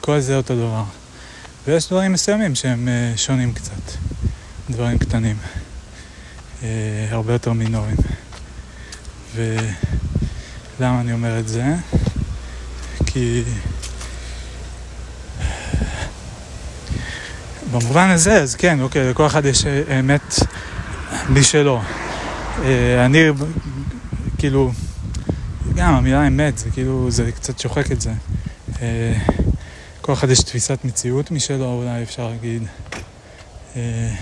כל 0.00 0.20
זה 0.20 0.36
אותו 0.36 0.56
דבר. 0.56 0.84
ויש 1.66 1.88
דברים 1.88 2.12
מסוימים 2.12 2.54
שהם 2.54 2.88
אה, 2.88 3.12
שונים 3.16 3.52
קצת, 3.52 3.92
דברים 4.70 4.98
קטנים, 4.98 5.36
אה, 6.62 6.68
הרבה 7.10 7.32
יותר 7.32 7.52
מינוריים. 7.52 7.96
ולמה 9.34 11.00
אני 11.00 11.12
אומר 11.12 11.38
את 11.38 11.48
זה? 11.48 11.64
כי 13.06 13.42
במובן 17.70 18.10
הזה, 18.10 18.42
אז 18.42 18.54
כן, 18.54 18.80
אוקיי, 18.80 19.10
לכל 19.10 19.26
אחד 19.26 19.44
יש 19.44 19.64
אמת 20.00 20.34
משלו. 21.28 21.80
אני, 23.04 23.28
כאילו, 24.38 24.72
גם 25.78 25.94
המילה 25.94 26.26
אמת, 26.26 26.58
זה 26.58 26.70
כאילו, 26.70 27.10
זה 27.10 27.32
קצת 27.32 27.58
שוחק 27.58 27.92
את 27.92 28.00
זה. 28.00 28.12
אה, 28.82 29.18
כל 30.00 30.12
אחד 30.12 30.30
יש 30.30 30.40
תפיסת 30.40 30.78
מציאות 30.84 31.30
משלו, 31.30 31.64
אולי 31.64 32.02
אפשר 32.02 32.28
להגיד. 32.28 32.62
אה, 33.76 34.14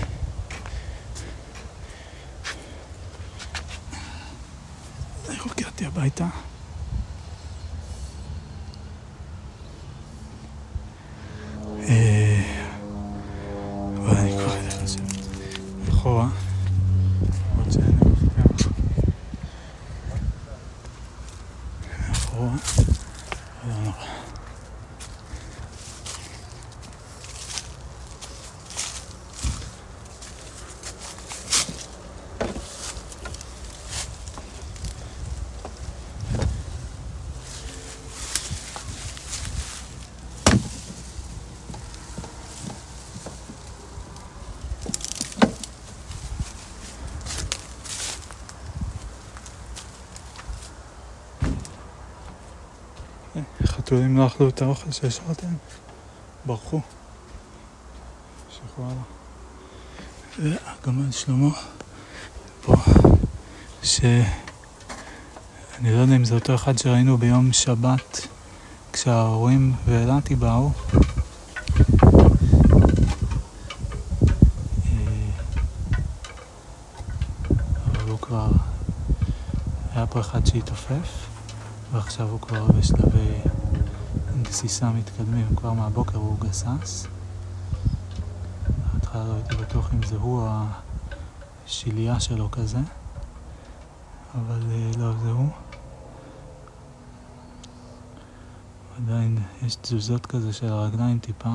איך 5.29 5.45
הגעתי 5.57 5.85
הביתה? 5.85 6.25
אכלו 54.27 54.49
את 54.49 54.61
האוכל 54.61 54.91
שהשארתם, 54.91 55.53
ברחו. 56.45 56.81
הלאה. 58.77 59.01
והגמל 60.39 61.11
שלמה 61.11 61.49
פה, 62.61 62.73
שאני 63.83 64.23
לא 65.83 65.97
יודע 65.97 66.15
אם 66.15 66.25
זה 66.25 66.35
אותו 66.35 66.55
אחד 66.55 66.77
שראינו 66.77 67.17
ביום 67.17 67.53
שבת 67.53 68.27
כשההורים 68.93 69.73
ואילתי 69.85 70.35
באו. 70.35 70.71
אה, 78.31 78.47
היה 79.93 80.07
פה 80.07 80.19
אחד 80.19 80.45
שהתעופף 80.45 81.27
ועכשיו 81.91 82.29
הוא 82.29 82.41
כבר 82.41 82.65
בשלבי 82.65 83.41
גסיסה 84.47 84.89
מתקדמים, 84.89 85.55
כבר 85.55 85.73
מהבוקר 85.73 86.17
הוא 86.17 86.39
גסס. 86.39 87.07
בהתחלה 88.93 89.23
לא 89.23 89.33
הייתי 89.33 89.55
בטוח 89.55 89.93
אם 89.93 90.03
זה 90.03 90.15
הוא 90.15 90.41
או 90.41 90.49
השלייה 91.65 92.19
שלו 92.19 92.51
כזה, 92.51 92.79
אבל 94.35 94.61
אה, 94.71 94.91
לא, 94.97 95.13
זה 95.23 95.31
הוא. 95.31 95.49
עדיין 98.97 99.37
יש 99.61 99.75
תזוזות 99.75 100.25
כזה 100.25 100.53
של 100.53 100.67
הרגליים 100.67 101.19
טיפה, 101.19 101.53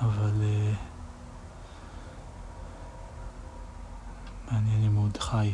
אבל 0.00 0.32
uh, 0.40 0.76
מעניין 4.52 4.84
אם 4.84 4.94
הוא 4.94 5.04
עוד 5.04 5.16
חי. 5.16 5.52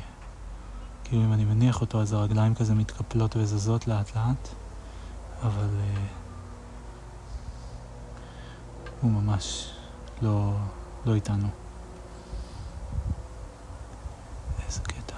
כאילו 1.05 1.25
אם 1.25 1.33
אני 1.33 1.45
מניח 1.45 1.81
אותו 1.81 2.01
אז 2.01 2.13
הרגליים 2.13 2.55
כזה 2.55 2.75
מתקפלות 2.75 3.37
וזזות 3.37 3.87
לאט 3.87 4.17
לאט. 4.17 4.62
אבל 5.43 5.69
uh, 5.69 5.99
הוא 9.01 9.11
ממש 9.11 9.71
לא, 10.23 10.57
לא 11.07 11.15
איתנו. 11.15 11.49
איזה 14.67 14.81
קטע. 14.81 15.17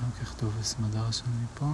רק 0.00 0.22
אכתוב 0.22 0.54
בסמדר 0.60 1.10
שאני 1.10 1.46
פה. 1.54 1.66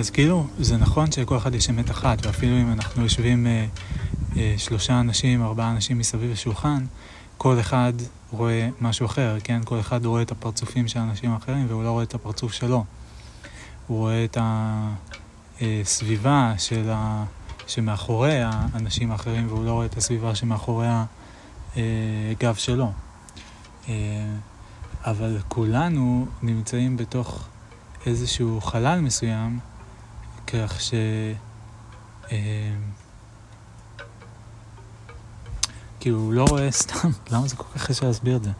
אז 0.00 0.10
כאילו, 0.10 0.46
זה 0.58 0.76
נכון 0.76 1.12
שלכל 1.12 1.36
אחד 1.36 1.54
יש 1.54 1.70
אמת 1.70 1.90
אחת, 1.90 2.26
ואפילו 2.26 2.56
אם 2.56 2.72
אנחנו 2.72 3.02
יושבים 3.02 3.46
אה, 3.46 3.66
אה, 4.36 4.54
שלושה 4.58 5.00
אנשים, 5.00 5.42
ארבעה 5.42 5.70
אנשים 5.70 5.98
מסביב 5.98 6.30
לשולחן, 6.30 6.84
כל 7.38 7.60
אחד 7.60 7.92
רואה 8.30 8.68
משהו 8.80 9.06
אחר, 9.06 9.36
כן? 9.44 9.60
כל 9.64 9.80
אחד 9.80 10.04
רואה 10.04 10.22
את 10.22 10.30
הפרצופים 10.30 10.88
של 10.88 10.98
האנשים 10.98 11.32
האחרים, 11.32 11.66
והוא 11.68 11.84
לא 11.84 11.90
רואה 11.90 12.02
את 12.02 12.14
הפרצוף 12.14 12.52
שלו. 12.52 12.84
הוא 13.86 13.98
רואה 13.98 14.24
את 14.24 14.38
הסביבה 15.60 16.54
של 16.58 16.90
ה... 16.90 17.24
שמאחורי 17.66 18.42
האנשים 18.42 19.12
האחרים, 19.12 19.46
והוא 19.48 19.64
לא 19.64 19.72
רואה 19.72 19.86
את 19.86 19.96
הסביבה 19.96 20.34
שמאחורי 20.34 20.88
הגב 21.76 22.54
שלו. 22.54 22.92
אה, 23.88 23.94
אבל 25.04 25.38
כולנו 25.48 26.26
נמצאים 26.42 26.96
בתוך 26.96 27.48
איזשהו 28.06 28.60
חלל 28.60 29.00
מסוים, 29.00 29.69
כך 30.52 30.80
ש... 30.80 30.94
אה, 32.32 32.36
כאילו, 36.00 36.18
הוא 36.18 36.32
לא 36.32 36.44
רואה 36.48 36.70
סתם, 36.70 37.10
למה 37.32 37.48
זה 37.48 37.56
כל 37.56 37.64
כך 37.74 37.86
קשה 37.86 38.06
להסביר 38.06 38.36
את 38.36 38.44
זה? 38.44 38.50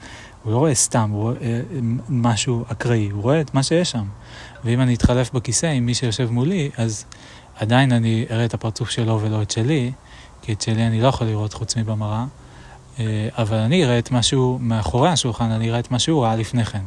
הוא 0.42 0.52
לא 0.52 0.58
רואה 0.58 0.74
סתם, 0.74 1.10
הוא 1.10 1.22
רואה 1.22 1.36
אה, 1.40 1.60
משהו 2.08 2.64
אקראי, 2.68 3.10
הוא 3.10 3.22
רואה 3.22 3.40
את 3.40 3.54
מה 3.54 3.62
שיש 3.62 3.90
שם. 3.90 4.04
ואם 4.64 4.80
אני 4.80 4.94
אתחלף 4.94 5.32
בכיסא 5.32 5.66
עם 5.66 5.86
מי 5.86 5.94
שיושב 5.94 6.30
מולי, 6.30 6.70
אז 6.76 7.04
עדיין 7.56 7.92
אני 7.92 8.26
אראה 8.30 8.44
את 8.44 8.54
הפרצוף 8.54 8.90
שלו 8.90 9.20
ולא 9.20 9.42
את 9.42 9.50
שלי, 9.50 9.92
כי 10.42 10.52
את 10.52 10.62
שלי 10.62 10.86
אני 10.86 11.00
לא 11.00 11.08
יכול 11.08 11.26
לראות 11.26 11.52
חוץ 11.52 11.76
מבמראה, 11.76 12.24
אה, 12.98 13.28
אבל 13.38 13.56
אני 13.56 13.84
אראה 13.84 13.98
את 13.98 14.10
משהו 14.10 14.58
מאחורי 14.60 15.08
השולחן, 15.08 15.50
אני 15.50 15.70
אראה 15.70 15.78
את 15.78 15.90
מה 15.90 15.98
שהוא 15.98 16.24
ראה 16.24 16.36
לפני 16.36 16.64
כן, 16.64 16.84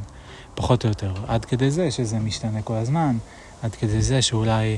פחות 0.55 0.83
או 0.83 0.89
יותר. 0.89 1.13
עד 1.27 1.45
כדי 1.45 1.71
זה 1.71 1.91
שזה 1.91 2.19
משתנה 2.19 2.61
כל 2.61 2.73
הזמן, 2.73 3.17
עד 3.63 3.75
כדי 3.75 4.01
זה 4.01 4.21
שאולי 4.21 4.77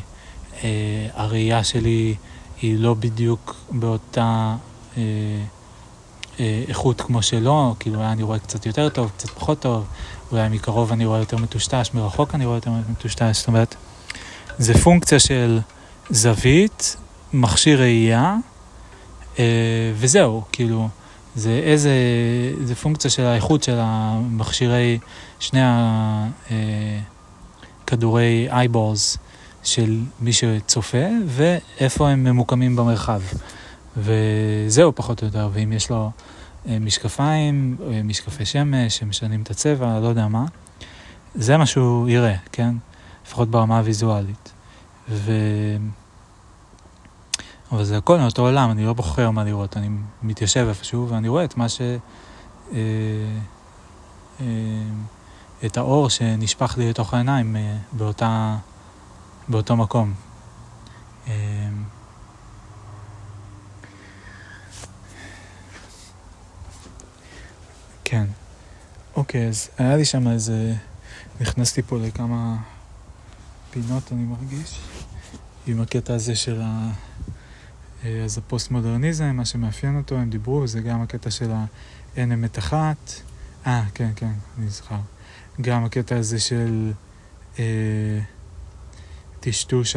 הראייה 1.14 1.64
שלי 1.64 2.16
היא 2.62 2.80
לא 2.80 2.94
בדיוק 2.94 3.56
באותה 3.72 4.56
אה, 4.98 5.02
אה, 6.40 6.64
איכות 6.68 7.02
כמו 7.02 7.22
שלו, 7.22 7.76
כאילו 7.80 7.96
אולי 7.96 8.12
אני 8.12 8.24
רואה 8.24 8.40
קצת 8.40 8.66
יותר 8.66 8.90
טוב, 8.90 9.12
קצת 9.18 9.30
פחות 9.30 9.60
טוב, 9.60 9.86
אולי 10.32 10.50
מקרוב 10.50 10.92
אני 10.92 11.06
רואה 11.06 11.20
יותר 11.20 11.38
מטושטש, 11.38 11.90
מרחוק 11.94 12.36
אני 12.36 12.46
רואה 12.46 12.58
יותר 12.58 12.72
מטושטש, 12.90 13.38
זאת 13.38 13.48
אומרת, 13.48 13.76
זה 14.58 14.74
פונקציה 14.74 15.20
של 15.20 15.60
זווית, 16.10 16.98
מכשיר 17.34 17.82
ראייה, 17.82 18.36
אה, 19.40 19.44
וזהו, 19.96 20.44
כאילו, 20.52 20.90
זה 21.36 21.62
איזה, 21.64 21.92
זה 22.64 22.76
פונקציה 22.76 23.10
של 23.10 23.24
האיכות 23.24 23.64
של 23.64 23.78
המכשירי, 23.80 25.00
שני 25.40 25.60
הכדורי 27.84 28.48
אה, 28.52 28.58
אייבולס 28.58 29.18
של 29.66 30.00
מי 30.20 30.34
שצופה, 30.34 31.08
ואיפה 31.26 32.10
הם 32.10 32.24
ממוקמים 32.24 32.76
במרחב. 32.76 33.22
וזהו 33.98 34.96
פחות 34.96 35.22
או 35.22 35.28
יותר, 35.28 35.50
ואם 35.54 35.74
יש 35.74 35.90
לו 35.90 36.12
אה, 36.68 36.80
משקפיים, 36.80 37.78
משקפי 38.04 38.46
שמש 38.46 38.98
שמשנים 38.98 39.42
את 39.42 39.52
הצבע, 39.52 40.00
לא 40.00 40.08
יודע 40.08 40.28
מה, 40.28 40.46
זה 41.36 41.58
מה 41.58 41.66
שהוא 41.66 42.10
יראה, 42.10 42.36
כן? 42.52 42.76
לפחות 43.26 43.50
ברמה 43.50 43.78
הוויזואלית. 43.78 44.52
ו... 45.10 45.32
אבל 47.72 47.84
זה 47.84 47.98
הכל 47.98 48.18
מאותו 48.18 48.42
עולם, 48.42 48.72
אני 48.72 48.86
לא 48.86 48.94
בוחר 48.94 49.32
מה 49.32 49.44
לראות, 49.44 49.78
אני 49.78 49.90
מתיישב 50.24 50.66
איפשהו 50.70 51.10
ואני 51.10 51.28
רואה 51.28 51.44
את 51.44 51.58
מה 51.58 51.70
ש... 51.70 51.82
אה, 52.74 52.78
אה, 54.42 54.46
את 55.66 55.78
האור 55.78 56.10
שנשפך 56.10 56.78
לי 56.78 56.90
לתוך 56.90 57.14
העיניים 57.14 57.56
אה, 57.56 57.78
באותה, 57.92 58.58
באותו 59.48 59.76
מקום. 59.76 60.14
כן. 68.04 68.26
אוקיי, 69.16 69.48
אז 69.48 69.70
היה 69.78 69.98
לי 69.98 70.06
שם 70.06 70.28
איזה... 70.28 70.74
נכנסתי 71.42 71.82
פה 71.82 71.98
לכמה 71.98 72.58
פינות, 73.72 74.12
אני 74.12 74.24
מרגיש, 74.24 74.80
עם 75.68 75.82
הקטע 75.82 76.14
הזה 76.14 76.36
של 76.36 76.62
ה... 76.62 76.92
אה, 78.04 78.24
אז 78.24 78.38
הפוסט-מודרניזם, 78.38 79.26
מה 79.26 79.46
שמאפיין 79.46 79.98
אותו, 79.98 80.16
הם 80.16 80.30
דיברו, 80.30 80.68
זה 80.68 80.82
גם 80.82 81.02
הקטע 81.02 81.32
של 81.32 81.52
האין 82.16 82.32
אמת 82.32 82.58
אחת. 82.58 83.14
אה, 83.68 83.84
כן, 83.94 84.10
כן, 84.16 84.32
אני 84.58 84.70
זוכר. 84.70 85.00
גם 85.62 85.86
הקטע 85.86 86.18
הזה 86.18 86.40
של 86.40 86.92
אה, 87.60 88.20
טשטוש 89.46 89.96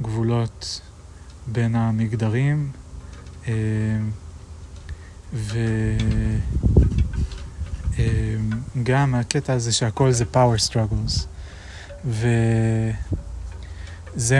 הגבולות 0.00 0.80
בין 1.46 1.74
המגדרים, 1.74 2.70
אה, 3.48 3.52
וגם 5.32 5.54
אה, 9.14 9.20
הקטע 9.20 9.52
הזה 9.52 9.72
שהכל 9.72 10.12
זה 10.12 10.24
power 10.34 10.70
struggles. 10.70 11.26
וזה 12.04 12.92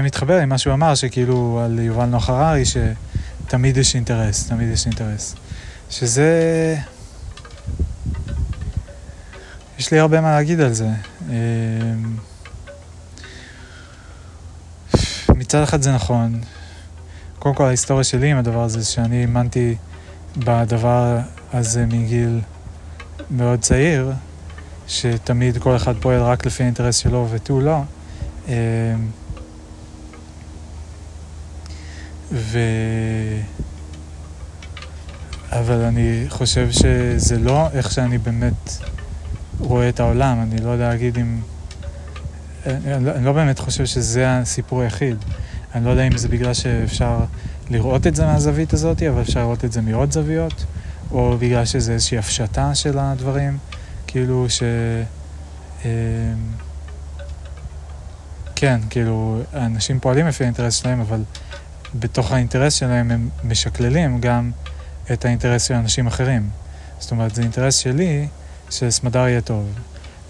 מתחבר 0.03 0.38
עם 0.38 0.49
מה 0.49 0.59
שהוא 0.59 0.75
אמר, 0.75 0.95
שכאילו 0.95 1.61
על 1.64 1.79
יובל 1.79 2.07
נוח 2.07 2.31
הררי, 2.31 2.62
שתמיד 2.64 3.77
יש 3.77 3.95
אינטרס, 3.95 4.49
תמיד 4.49 4.73
יש 4.73 4.87
אינטרס. 4.87 5.35
שזה... 5.90 6.77
יש 9.79 9.90
לי 9.90 9.99
הרבה 9.99 10.21
מה 10.21 10.31
להגיד 10.31 10.61
על 10.61 10.73
זה. 10.73 10.88
מצד 15.53 15.62
אחד 15.62 15.83
זה 15.83 15.93
נכון. 15.95 16.41
קודם 17.38 17.55
כל 17.55 17.65
ההיסטוריה 17.65 18.05
שלי 18.05 18.31
עם 18.31 18.38
הדבר 18.38 18.62
הזה, 18.62 18.85
שאני 18.85 19.21
האמנתי 19.21 19.77
בדבר 20.37 21.19
הזה 21.53 21.87
מגיל 21.87 22.41
מאוד 23.31 23.61
צעיר, 23.61 24.12
שתמיד 24.88 25.59
כל 25.59 25.77
אחד 25.77 25.95
פועל 26.01 26.23
רק 26.23 26.47
לפי 26.47 26.62
האינטרס 26.62 26.97
שלו 26.97 27.29
ותו 27.31 27.61
לא. 27.61 27.81
אמ, 28.49 28.53
ו... 32.33 32.59
אבל 35.51 35.81
אני 35.81 36.25
חושב 36.29 36.71
שזה 36.71 37.38
לא 37.38 37.69
איך 37.73 37.93
שאני 37.93 38.19
באמת 38.19 38.73
רואה 39.59 39.88
את 39.88 40.01
העולם, 40.01 40.43
אני 40.43 40.61
לא 40.61 40.71
יודע 40.71 40.88
להגיד 40.88 41.19
אם... 41.19 41.41
אני 42.66 43.05
לא, 43.05 43.12
אני 43.12 43.25
לא 43.25 43.33
באמת 43.33 43.59
חושב 43.59 43.87
שזה 43.87 44.38
הסיפור 44.38 44.83
היחיד. 44.83 45.16
אני 45.75 45.85
לא 45.85 45.90
יודע 45.90 46.03
אם 46.03 46.18
זה 46.18 46.29
בגלל 46.29 46.55
שאפשר 46.55 47.18
לראות 47.70 48.07
את 48.07 48.16
זה 48.16 48.27
מהזווית 48.27 48.72
הזאת, 48.72 49.03
אבל 49.03 49.20
אפשר 49.20 49.40
לראות 49.40 49.64
את 49.64 49.72
זה 49.72 49.81
מעוד 49.81 50.12
זוויות, 50.12 50.64
או 51.11 51.37
בגלל 51.38 51.64
שזה 51.64 51.92
איזושהי 51.92 52.18
הפשטה 52.18 52.75
של 52.75 52.98
הדברים. 52.98 53.59
כאילו 54.07 54.46
ש... 54.48 54.62
אמ, 55.85 55.90
כן, 58.57 58.81
כאילו, 58.90 59.40
אנשים 59.55 60.01
פועלים 60.01 60.27
לפי 60.27 60.44
האינטרס 60.44 60.75
שלהם, 60.75 61.01
אבל 61.01 61.22
בתוך 61.94 62.33
האינטרס 62.33 62.75
שלהם 62.75 63.11
הם 63.11 63.29
משקללים 63.44 64.20
גם 64.20 64.51
את 65.12 65.25
האינטרס 65.25 65.64
של 65.64 65.75
אנשים 65.75 66.07
אחרים. 66.07 66.51
זאת 66.98 67.11
אומרת, 67.11 67.35
זה 67.35 67.42
אינטרס 67.42 67.77
שלי 67.77 68.29
שסמדר 68.70 69.29
יהיה 69.29 69.40
טוב. 69.40 69.66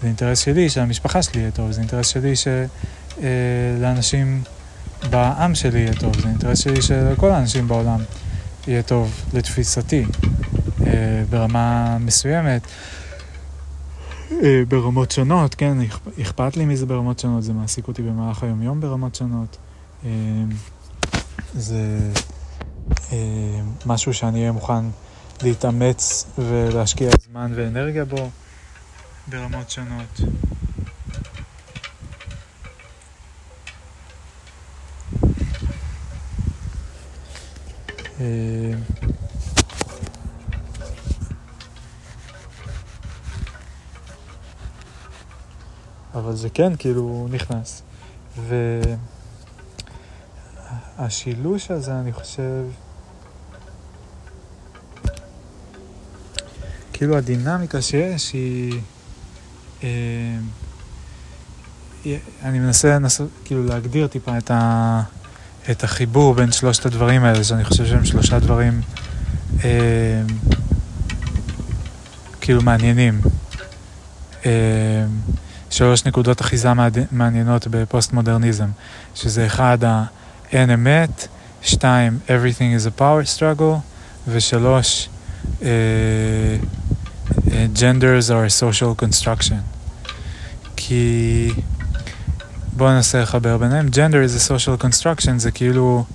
זה 0.03 0.07
אינטרס 0.07 0.39
שלי 0.39 0.69
שהמשפחה 0.69 1.23
שלי 1.23 1.41
יהיה 1.41 1.51
טוב. 1.51 1.71
זה 1.71 1.81
אינטרס 1.81 2.07
שלי 2.07 2.33
שלאנשים 2.35 4.41
אה, 5.03 5.09
בעם 5.09 5.55
שלי 5.55 5.79
יהיה 5.79 5.93
טוב. 5.93 6.21
זה 6.21 6.27
אינטרס 6.27 6.59
שלי 6.59 6.81
שלכל 6.81 7.31
האנשים 7.31 7.67
בעולם 7.67 7.99
יהיה 8.67 8.83
טוב, 8.83 9.25
לתפיסתי, 9.33 10.05
אה, 10.87 11.23
ברמה 11.29 11.97
מסוימת. 11.99 12.61
אה, 14.31 14.63
ברמות 14.67 15.11
שונות, 15.11 15.55
כן, 15.55 15.77
אכפת 16.21 16.57
לי 16.57 16.65
מזה 16.65 16.85
ברמות 16.85 17.19
שונות, 17.19 17.43
זה 17.43 17.53
מעסיק 17.53 17.87
אותי 17.87 18.01
במהלך 18.01 18.43
היום-יום 18.43 18.81
ברמות 18.81 19.15
שונות. 19.15 19.57
זה 21.55 21.99
משהו 23.85 24.13
שאני 24.13 24.39
אהיה 24.39 24.51
מוכן 24.51 24.85
להתאמץ 25.43 26.25
ולהשקיע 26.37 27.09
זמן 27.29 27.51
ואנרגיה 27.55 28.05
בו 28.05 28.29
ברמות 29.27 29.69
שונות. 29.69 30.21
אבל 46.13 46.35
זה 46.35 46.49
כן 46.49 46.75
כאילו 46.75 47.27
נכנס. 47.31 47.83
והשילוש 50.97 51.71
הזה, 51.71 51.99
אני 51.99 52.13
חושב, 52.13 52.63
כאילו 56.93 57.17
הדינמיקה 57.17 57.81
שיש 57.81 58.33
היא, 58.33 58.73
אה, 58.73 58.79
אני 62.43 62.59
מנסה 62.59 62.95
לנסות, 62.95 63.29
כאילו 63.45 63.65
להגדיר 63.65 64.07
טיפה 64.07 64.37
את, 64.37 64.51
ה, 64.51 65.01
את 65.71 65.83
החיבור 65.83 66.33
בין 66.33 66.51
שלושת 66.51 66.85
הדברים 66.85 67.23
האלה, 67.23 67.43
שאני 67.43 67.63
חושב 67.63 67.85
שהם 67.85 68.05
שלושה 68.05 68.39
דברים 68.39 68.81
אה, 69.63 69.69
כאילו 72.41 72.61
מעניינים. 72.61 73.21
אה, 74.45 74.51
שלוש 75.69 76.05
נקודות 76.05 76.41
אחיזה 76.41 76.69
מעניינות 77.11 77.67
בפוסט 77.67 78.13
מודרניזם, 78.13 78.69
שזה 79.15 79.45
אחד, 79.45 79.77
אין 80.51 80.69
אמת, 80.69 81.27
שתיים, 81.61 82.19
everything 82.27 82.81
is 82.81 82.87
a 82.87 82.99
power 82.99 83.37
struggle, 83.37 83.79
ושלוש, 84.27 85.09
uh, 85.59 85.63
uh, 85.63 87.51
genders 87.75 88.29
are 88.29 88.45
a 88.45 88.49
social 88.49 89.03
construction. 89.03 89.72
כי 90.75 91.49
בואו 92.73 92.91
ננסה 92.91 93.21
לחבר 93.21 93.57
ביניהם. 93.57 93.87
gender 93.87 94.27
is 94.27 94.37
a 94.37 94.51
social 94.51 94.83
construction 94.83 95.31
זה 95.37 95.51
כאילו, 95.51 96.05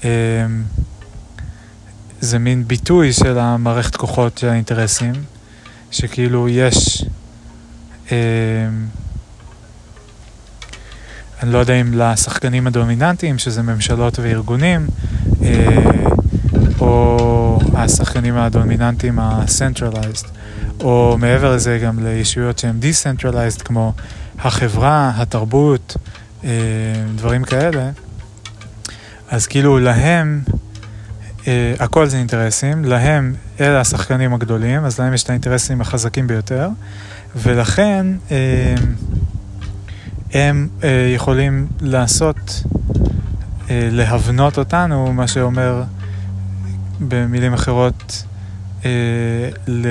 um, 0.00 0.04
זה 2.20 2.38
מין 2.38 2.68
ביטוי 2.68 3.12
של 3.12 3.38
המערכת 3.38 3.96
כוחות 3.96 4.38
של 4.38 4.48
האינטרסים, 4.48 5.12
שכאילו 5.90 6.48
יש, 6.48 7.04
um, 8.06 8.10
אני 11.42 11.52
לא 11.52 11.58
יודע 11.58 11.74
אם 11.74 11.94
לשחקנים 11.94 12.66
הדומיננטיים, 12.66 13.38
שזה 13.38 13.62
ממשלות 13.62 14.18
וארגונים, 14.18 14.86
uh, 15.22 15.44
או 16.80 17.60
השחקנים 17.74 18.36
הדומיננטיים 18.36 19.18
ה-centralized, 19.18 20.26
או 20.84 21.16
מעבר 21.20 21.54
לזה 21.54 21.78
גם 21.82 22.06
לישויות 22.06 22.58
שהן 22.58 22.80
decentralized, 22.82 23.62
כמו 23.64 23.92
החברה, 24.38 25.12
התרבות, 25.16 25.96
אה, 26.44 26.50
דברים 27.16 27.44
כאלה, 27.44 27.90
אז 29.30 29.46
כאילו 29.46 29.78
להם, 29.78 30.42
אה, 31.46 31.74
הכל 31.78 32.06
זה 32.06 32.16
אינטרסים, 32.16 32.84
להם 32.84 33.34
אלה 33.60 33.80
השחקנים 33.80 34.34
הגדולים, 34.34 34.84
אז 34.84 35.00
להם 35.00 35.14
יש 35.14 35.22
את 35.22 35.30
האינטרסים 35.30 35.80
החזקים 35.80 36.26
ביותר, 36.26 36.68
ולכן 37.36 38.06
אה, 38.30 38.74
הם 40.32 40.68
יכולים 41.14 41.66
לעשות, 41.80 42.62
להבנות 43.70 44.58
אותנו, 44.58 45.12
מה 45.12 45.28
שאומר 45.28 45.82
במילים 47.00 47.54
אחרות, 47.54 48.24
ל... 49.68 49.86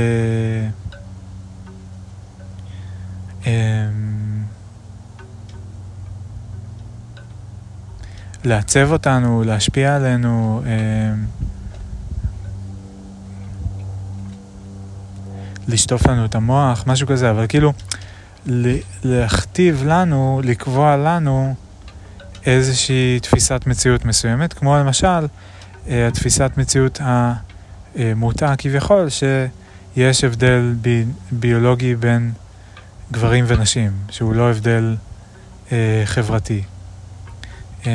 לעצב 8.43 8.91
אותנו, 8.91 9.43
להשפיע 9.43 9.95
עלינו. 9.95 10.61
אה, 10.65 11.13
לשטוף 15.67 16.07
לנו 16.07 16.25
את 16.25 16.35
המוח, 16.35 16.83
משהו 16.87 17.07
כזה, 17.07 17.29
אבל 17.29 17.45
כאילו 17.47 17.73
להכתיב 19.03 19.83
לנו, 19.85 20.41
לקבוע 20.43 20.97
לנו 20.97 21.55
איזושהי 22.45 23.19
תפיסת 23.19 23.61
מציאות 23.67 24.05
מסוימת, 24.05 24.53
כמו 24.53 24.77
למשל 24.77 25.27
אה, 25.87 26.07
התפיסת 26.07 26.51
מציאות 26.57 27.01
המוטעה 27.95 28.55
כביכול, 28.55 29.07
שיש 29.09 30.23
הבדל 30.23 30.73
בי, 30.81 31.05
ביולוגי 31.31 31.95
בין 31.95 32.31
גברים 33.13 33.45
ונשים, 33.47 33.91
שהוא 34.09 34.33
לא 34.33 34.49
הבדל 34.49 34.95
אה, 35.71 36.01
חברתי. 36.05 36.63
אמ, 37.85 37.91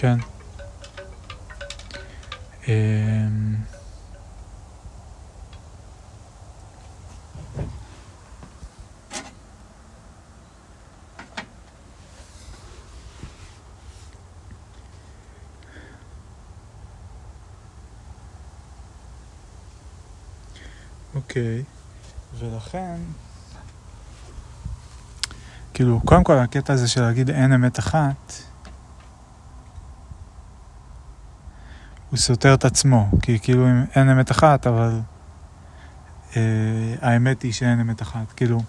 כן. 0.00 0.18
אמ, 2.68 3.54
אוקיי, 21.14 21.64
ולכן, 22.38 22.96
כאילו, 25.74 26.00
קודם 26.04 26.24
כל 26.24 26.38
הקטע 26.38 26.72
הזה 26.72 26.88
של 26.88 27.00
להגיד 27.00 27.30
אין 27.30 27.52
אמת 27.52 27.78
אחת, 27.78 28.49
הוא 32.10 32.18
סותר 32.18 32.54
את 32.54 32.64
עצמו, 32.64 33.08
כי 33.22 33.38
כאילו 33.38 33.66
אין 33.94 34.08
אמת 34.08 34.30
אחת, 34.30 34.66
אבל 34.66 35.00
אה, 36.36 36.42
האמת 37.00 37.42
היא 37.42 37.52
שאין 37.52 37.80
אמת 37.80 38.02
אחת, 38.02 38.32
כאילו, 38.36 38.62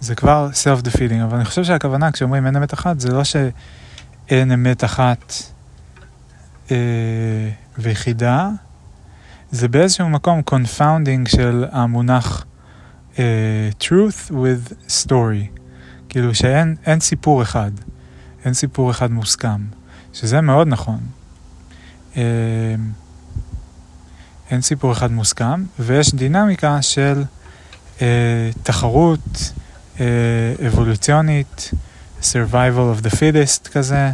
זה 0.00 0.14
כבר 0.14 0.48
self-defeating, 0.52 1.24
אבל 1.24 1.36
אני 1.36 1.44
חושב 1.44 1.64
שהכוונה 1.64 2.12
כשאומרים 2.12 2.46
אין 2.46 2.56
אמת 2.56 2.74
אחת, 2.74 3.00
זה 3.00 3.12
לא 3.12 3.22
שאין 3.24 4.52
אמת 4.52 4.84
אחת 4.84 5.34
אה, 6.70 6.76
ויחידה, 7.78 8.48
זה 9.50 9.68
באיזשהו 9.68 10.08
מקום 10.08 10.42
confounding 10.50 11.28
של 11.28 11.64
המונח 11.72 12.44
אה, 13.18 13.70
truth 13.80 14.30
with 14.30 14.72
story, 14.88 15.60
כאילו 16.08 16.34
שאין 16.34 17.00
סיפור 17.00 17.42
אחד, 17.42 17.70
אין 18.44 18.54
סיפור 18.54 18.90
אחד 18.90 19.10
מוסכם, 19.10 19.60
שזה 20.12 20.40
מאוד 20.40 20.68
נכון. 20.68 21.17
אה, 22.18 22.74
אין 24.50 24.60
סיפור 24.60 24.92
אחד 24.92 25.12
מוסכם, 25.12 25.64
ויש 25.78 26.14
דינמיקה 26.14 26.82
של 26.82 27.24
אה, 28.02 28.50
תחרות 28.62 29.52
אה, 30.00 30.06
אבולוציונית, 30.66 31.70
survival 32.22 32.98
of 32.98 33.04
the 33.04 33.10
fittest 33.10 33.68
כזה, 33.72 34.10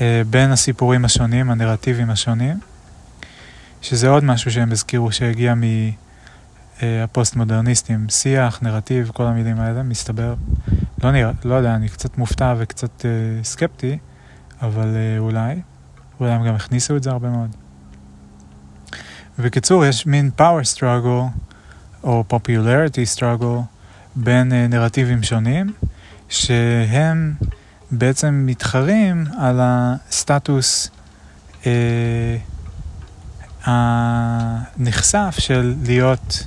אה, 0.00 0.22
בין 0.30 0.52
הסיפורים 0.52 1.04
השונים, 1.04 1.50
הנרטיבים 1.50 2.10
השונים, 2.10 2.60
שזה 3.82 4.08
עוד 4.08 4.24
משהו 4.24 4.50
שהם 4.50 4.72
הזכירו 4.72 5.12
שהגיע 5.12 5.54
מהפוסט-מודרניסטים, 6.82 8.04
אה, 8.04 8.10
שיח, 8.10 8.62
נרטיב, 8.62 9.10
כל 9.14 9.24
המילים 9.24 9.60
האלה, 9.60 9.82
מסתבר, 9.82 10.34
לא 11.04 11.12
נראה, 11.12 11.32
לא 11.44 11.54
יודע, 11.54 11.74
אני 11.74 11.88
קצת 11.88 12.18
מופתע 12.18 12.54
וקצת 12.58 13.04
אה, 13.04 13.10
סקפטי, 13.44 13.98
אבל 14.62 14.96
אה, 14.96 15.18
אולי. 15.18 15.60
אולי 16.20 16.32
הם 16.32 16.46
גם 16.46 16.54
הכניסו 16.54 16.96
את 16.96 17.02
זה 17.02 17.10
הרבה 17.10 17.28
מאוד. 17.30 17.50
ובקיצור, 19.38 19.84
יש 19.84 20.06
מין 20.06 20.30
power 20.38 20.76
struggle, 20.76 21.38
או 22.02 22.24
popularity 22.30 23.16
struggle, 23.16 23.60
בין 24.16 24.52
uh, 24.52 24.54
נרטיבים 24.68 25.22
שונים, 25.22 25.72
שהם 26.28 27.34
בעצם 27.90 28.42
מתחרים 28.46 29.24
על 29.38 29.60
הסטטוס 29.62 30.90
uh, 31.62 31.66
הנחשף 33.64 35.34
של 35.38 35.74
להיות 35.82 36.46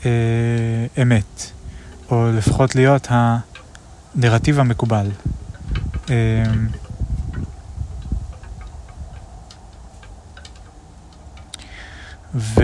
uh, 0.00 0.04
אמת, 1.02 1.50
או 2.10 2.28
לפחות 2.32 2.74
להיות 2.74 3.08
הנרטיב 3.10 4.60
המקובל. 4.60 5.10
Uh, 6.06 6.08
ו... 12.36 12.62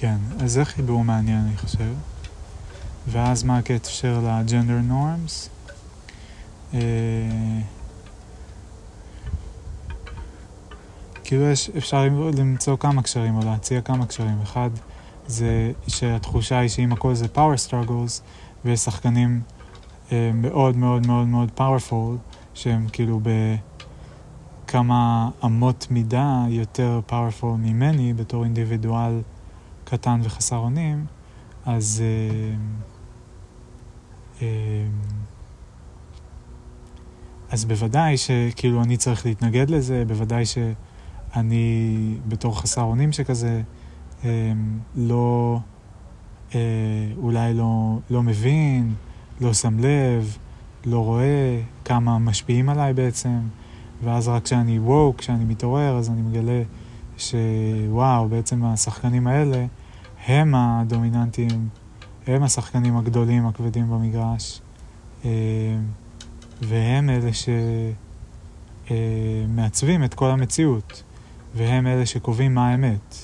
כן, 0.00 0.16
אז 0.38 0.52
זה 0.52 0.64
חיבור 0.64 1.04
מעניין, 1.04 1.38
אני 1.38 1.56
חושב. 1.56 1.94
ואז 3.08 3.42
מה 3.42 3.58
הקשר 3.58 4.20
לג'נדר 4.24 4.78
נורמס? 4.82 5.48
אה, 6.74 6.80
כאילו 11.24 11.42
יש, 11.42 11.70
אפשר 11.70 12.08
למצוא 12.38 12.76
כמה 12.76 13.02
קשרים 13.02 13.36
או 13.36 13.44
להציע 13.44 13.80
כמה 13.80 14.06
קשרים. 14.06 14.38
אחד 14.42 14.70
זה 15.26 15.72
שהתחושה 15.88 16.58
היא 16.58 16.68
שאם 16.68 16.92
הכל 16.92 17.14
זה 17.14 17.26
power 17.34 17.68
struggles 17.68 18.20
ויש 18.64 18.80
שחקנים 18.80 19.40
אה, 20.12 20.30
מאוד 20.34 20.76
מאוד 20.76 21.06
מאוד 21.06 21.26
מאוד 21.26 21.50
powerful 21.58 22.16
שהם 22.54 22.86
כאילו 22.92 23.20
בכמה 24.66 25.30
אמות 25.44 25.86
מידה 25.90 26.44
יותר 26.48 27.00
powerful 27.08 27.56
ממני 27.58 28.12
בתור 28.12 28.44
אינדיבידואל 28.44 29.20
קטן 29.90 30.20
וחסר 30.22 30.56
אונים, 30.56 31.06
אז... 31.66 32.02
אה, 32.02 32.56
אה, 34.42 34.86
אז 37.50 37.64
בוודאי 37.64 38.16
שכאילו 38.16 38.82
אני 38.82 38.96
צריך 38.96 39.26
להתנגד 39.26 39.70
לזה, 39.70 40.04
בוודאי 40.06 40.44
שאני 40.46 42.14
בתור 42.28 42.60
חסר 42.60 42.82
אונים 42.82 43.12
שכזה 43.12 43.62
לא, 44.96 45.58
אולי 47.16 47.54
לא, 47.54 47.98
לא 48.10 48.22
מבין, 48.22 48.94
לא 49.40 49.54
שם 49.54 49.78
לב, 49.78 50.36
לא 50.86 51.04
רואה 51.04 51.60
כמה 51.84 52.18
משפיעים 52.18 52.68
עליי 52.68 52.92
בעצם, 52.92 53.38
ואז 54.04 54.28
רק 54.28 54.44
כשאני 54.44 54.78
וואו, 54.78 55.16
כשאני 55.16 55.44
מתעורר, 55.44 55.96
אז 55.98 56.10
אני 56.10 56.22
מגלה 56.22 56.62
שוואו, 57.18 58.28
בעצם 58.28 58.64
השחקנים 58.64 59.26
האלה 59.26 59.66
הם 60.26 60.54
הדומיננטיים, 60.54 61.68
הם 62.26 62.42
השחקנים 62.42 62.96
הגדולים, 62.96 63.46
הכבדים 63.46 63.90
במגרש, 63.90 64.60
אה, 65.24 65.30
והם 66.62 67.10
אלה 67.10 67.30
שמעצבים 68.88 70.04
את 70.04 70.14
כל 70.14 70.30
המציאות, 70.30 71.02
והם 71.54 71.86
אלה 71.86 72.06
שקובעים 72.06 72.54
מה 72.54 72.68
האמת. 72.68 73.16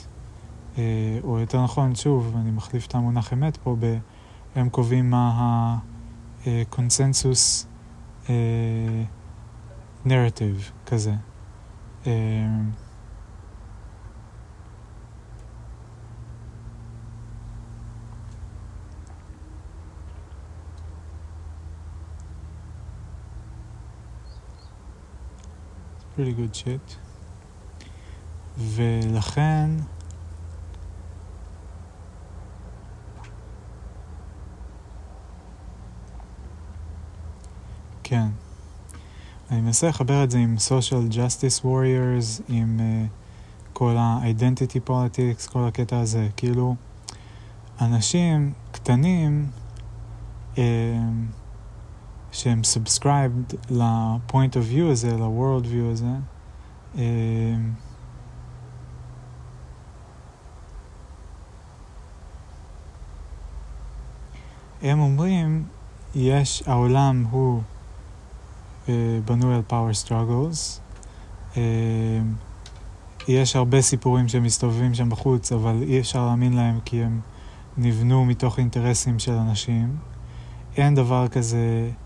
אה, 0.79 1.19
או 1.25 1.39
יותר 1.39 1.65
נכון, 1.65 1.95
שוב, 1.95 2.37
אני 2.41 2.51
מחליף 2.51 2.87
את 2.87 2.95
המונח 2.95 3.33
אמת 3.33 3.57
פה, 3.57 3.77
הם 4.55 4.69
קובעים 4.69 5.11
מה 5.11 5.79
הקונסנזוס 6.47 7.67
נרטיב 10.05 10.71
כזה. 10.87 11.15
Pretty 26.17 26.33
good 26.33 26.55
shit. 26.55 26.97
ולכן, 28.59 29.71
כן. 38.03 38.27
אני 39.51 39.61
מנסה 39.61 39.89
לחבר 39.89 40.25
את 40.25 40.31
זה 40.31 40.39
עם 40.39 40.57
social 40.69 41.12
justice 41.12 41.64
warriors, 41.64 42.43
עם 42.49 42.81
uh, 42.81 43.09
כל 43.73 43.97
ה-identity 43.97 44.89
politics, 44.89 45.51
כל 45.51 45.64
הקטע 45.64 45.99
הזה. 45.99 46.29
כאילו, 46.37 46.75
אנשים 47.81 48.53
קטנים, 48.73 49.51
uh, 50.55 50.59
שהם 52.37 52.61
subscribed 52.74 53.57
ל-point 53.70 54.53
of 54.53 54.74
view 54.74 54.91
הזה, 54.91 55.16
ל-world 55.16 55.64
view 55.64 55.93
הזה, 55.93 56.07
uh, 56.95 56.99
הם 64.82 65.01
אומרים, 65.01 65.64
יש, 66.14 66.62
העולם 66.66 67.24
הוא 67.30 67.62
uh, 68.87 68.89
בנוי 69.24 69.55
על 69.55 69.62
power 69.70 70.07
struggles. 70.07 70.80
Uh, 71.55 71.59
יש 73.28 73.57
הרבה 73.57 73.80
סיפורים 73.80 74.28
שמסתובבים 74.28 74.95
שם 74.95 75.11
בחוץ, 75.11 75.53
אבל 75.53 75.82
אי 75.82 76.01
אפשר 76.01 76.26
להאמין 76.26 76.53
להם 76.53 76.80
כי 76.84 77.03
הם 77.03 77.20
נבנו 77.76 78.24
מתוך 78.24 78.59
אינטרסים 78.59 79.18
של 79.18 79.32
אנשים. 79.32 79.97
אין 80.76 80.95
דבר 80.95 81.28
כזה 81.28 81.57
אה, 81.57 82.06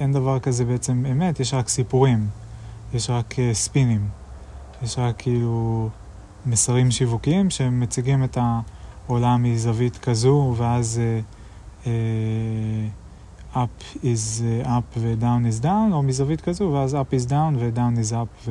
אין 0.00 0.12
דבר 0.12 0.38
כזה 0.38 0.64
בעצם 0.64 1.06
אמת, 1.06 1.40
יש 1.40 1.54
רק 1.54 1.68
סיפורים, 1.68 2.26
יש 2.94 3.10
רק 3.10 3.38
אה, 3.38 3.54
ספינים, 3.54 4.08
יש 4.82 4.98
רק 4.98 5.14
כאילו 5.18 5.88
מסרים 6.46 6.90
שיווקיים 6.90 7.50
שמציגים 7.50 8.24
את 8.24 8.38
העולם 9.08 9.42
מזווית 9.42 9.96
כזו, 9.96 10.54
ואז 10.56 11.00
uh, 11.00 11.84
uh, 11.84 11.88
up 13.54 13.96
is 14.02 14.42
up 14.64 14.98
ו-down 14.98 15.60
is 15.60 15.64
down, 15.64 15.92
או 15.92 16.02
מזווית 16.02 16.40
כזו, 16.40 16.70
ואז 16.72 16.94
up 16.94 17.14
is 17.14 17.28
down 17.28 17.58
ו-down 17.58 18.10
is 18.10 18.12
up, 18.12 18.50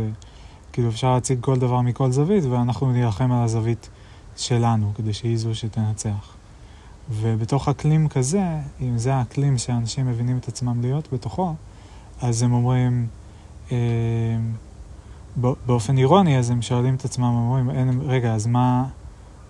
וכאילו 0.70 0.90
אפשר 0.90 1.14
להציג 1.14 1.40
כל 1.42 1.60
דבר 1.60 1.82
מכל 1.82 2.12
זווית, 2.12 2.44
ואנחנו 2.44 2.92
נילחם 2.92 3.32
על 3.32 3.44
הזווית 3.44 3.90
שלנו, 4.38 4.92
כדי 4.96 5.14
שהיא 5.14 5.38
זו 5.38 5.56
שתנצח. 5.56 6.41
ובתוך 7.12 7.70
אקלים 7.70 8.08
כזה, 8.08 8.44
אם 8.82 8.98
זה 8.98 9.14
האקלים 9.14 9.58
שאנשים 9.58 10.08
מבינים 10.08 10.38
את 10.38 10.48
עצמם 10.48 10.82
להיות 10.82 11.14
בתוכו, 11.14 11.54
אז 12.22 12.44
הם 12.44 12.54
אומרים, 12.54 13.08
אה, 13.72 13.78
באופן 15.66 15.98
אירוני, 15.98 16.38
אז 16.38 16.50
הם 16.50 16.62
שואלים 16.62 16.96
את 16.96 17.06
עצמם, 17.06 17.24
אומרים, 17.24 17.70
אין, 17.70 18.02
רגע, 18.06 18.34
אז 18.34 18.48
מה, 18.48 18.86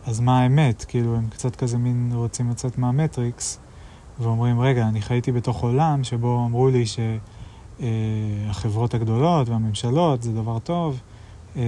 אז 0.06 0.20
מה 0.20 0.42
האמת? 0.42 0.86
כאילו, 0.88 1.16
הם 1.16 1.28
קצת 1.30 1.56
כזה 1.56 1.78
מין 1.78 2.12
רוצים 2.14 2.50
לצאת 2.50 2.78
מהמטריקס, 2.78 3.60
ואומרים, 4.20 4.60
רגע, 4.60 4.88
אני 4.88 5.02
חייתי 5.02 5.32
בתוך 5.32 5.64
עולם 5.64 6.04
שבו 6.04 6.46
אמרו 6.46 6.70
לי 6.70 6.84
שהחברות 7.80 8.96
אה, 8.96 9.00
הגדולות 9.00 9.50
והממשלות 9.50 10.24
זה 10.24 10.34
דבר 10.34 10.60
טוב, 10.60 11.00
אה, 11.56 11.62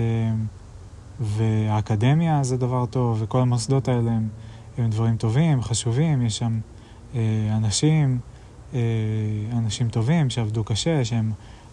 והאקדמיה 1.19 2.43
זה 2.43 2.57
דבר 2.57 2.85
טוב, 2.85 3.17
וכל 3.21 3.39
המוסדות 3.41 3.87
האלה 3.87 4.11
הם... 4.11 4.27
הם 4.77 4.89
דברים 4.89 5.17
טובים, 5.17 5.61
חשובים, 5.61 6.21
יש 6.25 6.37
שם 6.37 6.59
אה, 7.15 7.21
אנשים, 7.57 8.19
אה, 8.73 8.79
אנשים 9.51 9.89
טובים 9.89 10.29
שעבדו 10.29 10.63
קשה, 10.63 11.05
שהם 11.05 11.31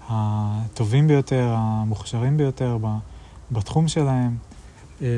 הטובים 0.08 1.08
ביותר, 1.08 1.54
המוכשרים 1.58 2.36
ביותר 2.36 2.78
בתחום 3.50 3.88
שלהם. 3.88 4.36
אה, 5.02 5.08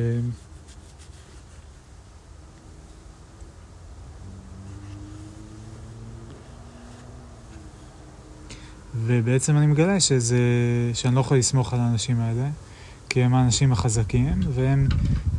ובעצם 8.94 9.56
אני 9.56 9.66
מגלה 9.66 10.00
שזה, 10.00 10.40
שאני 10.94 11.14
לא 11.14 11.20
יכול 11.20 11.36
לסמוך 11.36 11.72
על 11.72 11.80
האנשים 11.80 12.20
האלה, 12.20 12.48
כי 13.12 13.22
הם 13.22 13.34
האנשים 13.34 13.72
החזקים, 13.72 14.40
והם 14.50 14.88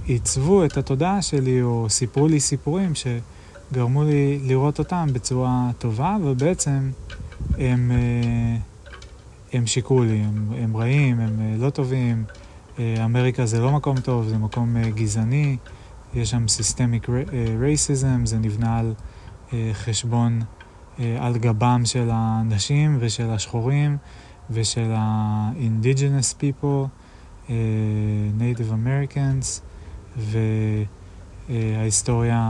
עיצבו 0.05 0.65
את 0.65 0.77
התודעה 0.77 1.21
שלי, 1.21 1.61
או 1.61 1.89
סיפרו 1.89 2.27
לי 2.27 2.39
סיפורים 2.39 2.91
שגרמו 2.95 4.03
לי 4.03 4.39
לראות 4.43 4.79
אותם 4.79 5.07
בצורה 5.13 5.71
טובה, 5.77 6.17
ובעצם 6.23 6.91
הם, 7.57 7.91
אה, 7.91 8.57
הם 9.53 9.67
שיקרו 9.67 10.03
לי, 10.03 10.17
הם, 10.17 10.47
הם 10.57 10.77
רעים, 10.77 11.19
הם 11.19 11.39
אה, 11.41 11.55
לא 11.57 11.69
טובים. 11.69 12.23
אה, 12.79 13.05
אמריקה 13.05 13.45
זה 13.45 13.59
לא 13.59 13.71
מקום 13.71 13.99
טוב, 13.99 14.27
זה 14.27 14.37
מקום 14.37 14.75
גזעני, 14.95 15.57
יש 16.13 16.29
שם 16.29 16.47
סיסטמיק 16.47 17.07
רייסיזם, 17.59 18.25
זה 18.25 18.39
נבנה 18.39 18.79
על 18.79 18.93
חשבון, 19.73 20.41
על 21.19 21.37
גבם 21.37 21.81
של 21.85 22.09
הנשים 22.11 22.97
ושל 22.99 23.29
השחורים 23.29 23.97
ושל 24.49 24.91
ה-indigenous 24.95 26.35
people, 26.41 26.87
native 27.49 28.71
Americans. 28.71 29.61
וההיסטוריה 31.49 32.41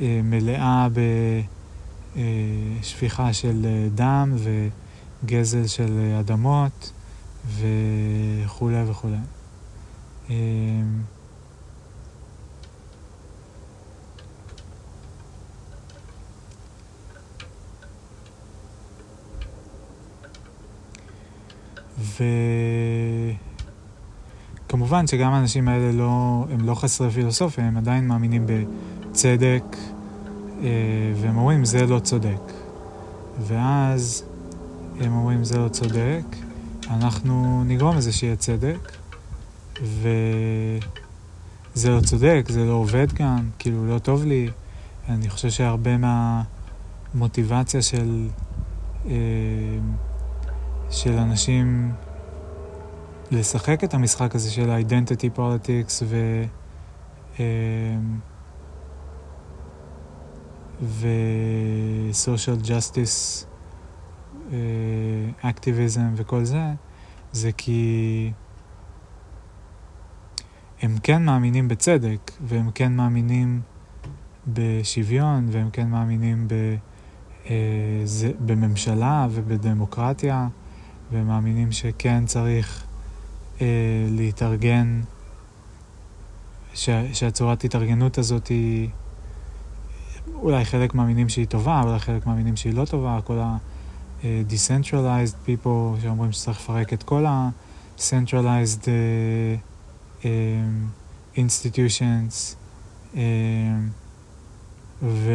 אה, 0.00 0.20
מלאה 0.24 0.88
בשפיכה 2.80 3.32
של 3.32 3.66
אה, 3.66 3.88
דם 3.94 4.36
וגזל 5.24 5.66
של 5.66 6.16
אדמות 6.20 6.92
וכולי 7.46 8.90
וכולי. 8.90 9.16
אה, 10.30 10.36
כמובן 24.70 25.06
שגם 25.06 25.32
האנשים 25.32 25.68
האלה 25.68 25.92
לא, 25.92 26.44
הם 26.52 26.66
לא 26.66 26.74
חסרי 26.74 27.10
פילוסופיה, 27.10 27.64
הם 27.64 27.76
עדיין 27.76 28.08
מאמינים 28.08 28.46
בצדק, 28.46 29.62
אה, 30.62 30.68
והם 31.16 31.36
אומרים 31.36 31.64
זה 31.64 31.86
לא 31.86 31.98
צודק. 31.98 32.52
ואז 33.40 34.24
הם 35.00 35.12
אומרים 35.16 35.44
זה 35.44 35.58
לא 35.58 35.68
צודק, 35.68 36.22
אנחנו 36.90 37.64
נגרום 37.64 37.96
לזה 37.96 38.12
שיהיה 38.12 38.36
צדק, 38.36 38.92
וזה 39.82 40.80
לא 41.90 42.00
צודק, 42.00 42.44
זה 42.48 42.64
לא 42.64 42.72
עובד 42.72 43.12
כאן, 43.12 43.48
כאילו 43.58 43.86
לא 43.86 43.98
טוב 43.98 44.24
לי. 44.24 44.48
אני 45.08 45.30
חושב 45.30 45.50
שהרבה 45.50 45.90
מהמוטיבציה 47.14 47.82
של, 47.82 48.28
אה, 49.06 49.12
של 50.90 51.12
אנשים 51.12 51.92
לשחק 53.30 53.84
את 53.84 53.94
המשחק 53.94 54.34
הזה 54.34 54.50
של 54.50 54.70
ה-identity 54.70 55.38
politics 55.38 56.02
ו... 56.04 56.44
אה, 57.40 57.44
ו-social 60.82 62.64
justice 62.64 63.44
אה, 64.52 65.50
וכל 66.14 66.44
זה, 66.44 66.62
זה 67.32 67.52
כי 67.52 68.32
הם 70.82 70.96
כן 71.02 71.24
מאמינים 71.24 71.68
בצדק, 71.68 72.30
והם 72.40 72.70
כן 72.70 72.92
מאמינים 72.92 73.60
בשוויון, 74.46 75.48
והם 75.50 75.70
כן 75.70 75.88
מאמינים 75.88 76.48
ב, 76.48 76.54
אה, 77.50 78.02
זה, 78.04 78.32
בממשלה 78.46 79.26
ובדמוקרטיה, 79.30 80.48
והם 81.12 81.26
מאמינים 81.26 81.72
שכן 81.72 82.26
צריך 82.26 82.89
אה, 83.60 83.66
להתארגן, 84.10 85.00
ש, 86.74 86.90
שהצורת 87.12 87.64
התארגנות 87.64 88.18
הזאת 88.18 88.46
היא... 88.46 88.88
אולי 90.34 90.64
חלק 90.64 90.94
מאמינים 90.94 91.28
שהיא 91.28 91.46
טובה, 91.46 91.82
אולי 91.82 91.98
חלק 91.98 92.26
מאמינים 92.26 92.56
שהיא 92.56 92.74
לא 92.74 92.84
טובה, 92.84 93.18
כל 93.24 93.38
ה... 93.38 93.56
decentralized 94.22 95.46
people 95.46 96.02
שאומרים 96.02 96.32
שצריך 96.32 96.60
לפרק 96.60 96.92
את 96.92 97.02
כל 97.02 97.26
ה-centralized 97.26 98.82
uh, 98.82 100.22
um, 100.22 100.26
institutions 101.36 102.54
um, 103.14 103.18
ו... 105.02 105.32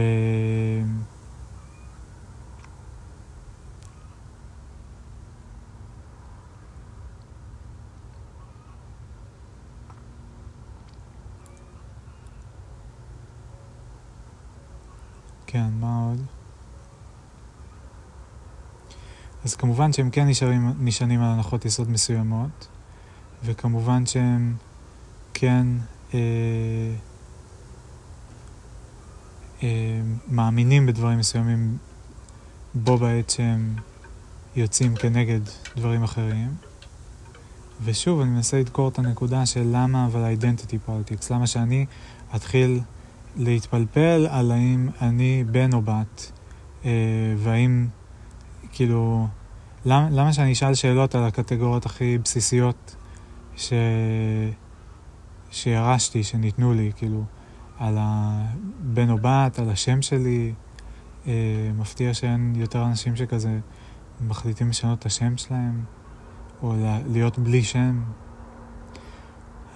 כן, 15.55 15.69
מה 15.79 16.05
עוד? 16.09 16.21
אז 19.43 19.55
כמובן 19.55 19.93
שהם 19.93 20.09
כן 20.09 20.27
נשארים, 20.27 20.73
נשענים 20.79 21.21
על 21.21 21.31
הנחות 21.31 21.65
יסוד 21.65 21.89
מסוימות, 21.89 22.67
וכמובן 23.45 24.05
שהם 24.05 24.55
כן 25.33 25.67
אה, 26.13 26.19
אה, 29.63 30.01
מאמינים 30.27 30.85
בדברים 30.85 31.19
מסוימים 31.19 31.77
בו 32.73 32.97
בעת 32.97 33.29
שהם 33.29 33.75
יוצאים 34.55 34.95
כנגד 34.95 35.41
דברים 35.75 36.03
אחרים. 36.03 36.55
ושוב, 37.83 38.21
אני 38.21 38.29
מנסה 38.29 38.59
לדקור 38.59 38.89
את 38.89 38.99
הנקודה 38.99 39.45
של 39.45 39.63
למה 39.71 40.05
אבל 40.05 40.23
ה-identity 40.23 40.89
politics, 40.89 41.27
למה 41.31 41.47
שאני 41.47 41.85
אתחיל 42.35 42.79
להתפלפל 43.35 44.27
על 44.29 44.51
האם 44.51 44.89
אני 45.01 45.43
בן 45.51 45.73
או 45.73 45.81
בת, 45.81 46.31
אה, 46.85 46.91
והאם 47.37 47.87
כאילו, 48.71 49.27
למה, 49.85 50.09
למה 50.11 50.33
שאני 50.33 50.53
אשאל 50.53 50.73
שאלות 50.73 51.15
על 51.15 51.23
הקטגוריות 51.23 51.85
הכי 51.85 52.17
בסיסיות 52.17 52.95
ש... 53.55 53.73
שירשתי, 55.51 56.23
שניתנו 56.23 56.73
לי, 56.73 56.91
כאילו, 56.95 57.23
על 57.79 57.97
הבן 57.99 59.09
או 59.09 59.17
בת, 59.21 59.59
על 59.59 59.69
השם 59.69 60.01
שלי. 60.01 60.53
אה, 61.27 61.71
מפתיע 61.77 62.13
שאין 62.13 62.53
יותר 62.55 62.85
אנשים 62.85 63.15
שכזה 63.15 63.59
מחליטים 64.21 64.69
לשנות 64.69 64.99
את 64.99 65.05
השם 65.05 65.37
שלהם, 65.37 65.83
או 66.63 66.75
להיות 67.07 67.39
בלי 67.39 67.63
שם. 67.63 68.03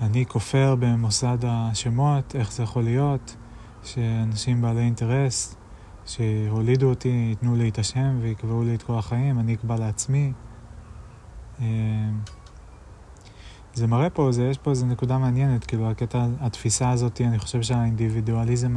אני 0.01 0.25
כופר 0.25 0.75
במוסד 0.79 1.37
השמות, 1.43 2.35
איך 2.35 2.51
זה 2.51 2.63
יכול 2.63 2.83
להיות 2.83 3.35
שאנשים 3.83 4.61
בעלי 4.61 4.81
אינטרס 4.81 5.55
שהולידו 6.05 6.89
אותי, 6.89 7.27
ייתנו 7.29 7.55
לי 7.55 7.69
את 7.69 7.79
השם 7.79 8.17
ויקבעו 8.21 8.63
לי 8.63 8.75
את 8.75 8.83
כל 8.83 8.97
החיים, 8.97 9.39
אני 9.39 9.53
אקבע 9.53 9.75
לעצמי. 9.75 10.33
אה, 11.61 11.65
זה 13.73 13.87
מראה 13.87 14.09
פה, 14.09 14.31
זה, 14.31 14.43
יש 14.43 14.57
פה 14.57 14.71
איזו 14.71 14.85
נקודה 14.85 15.17
מעניינת, 15.17 15.65
כאילו 15.65 15.89
הקטע, 15.89 16.25
התפיסה 16.39 16.89
הזאת, 16.89 17.21
אני 17.21 17.39
חושב 17.39 17.61
שהאינדיבידואליזם 17.61 18.75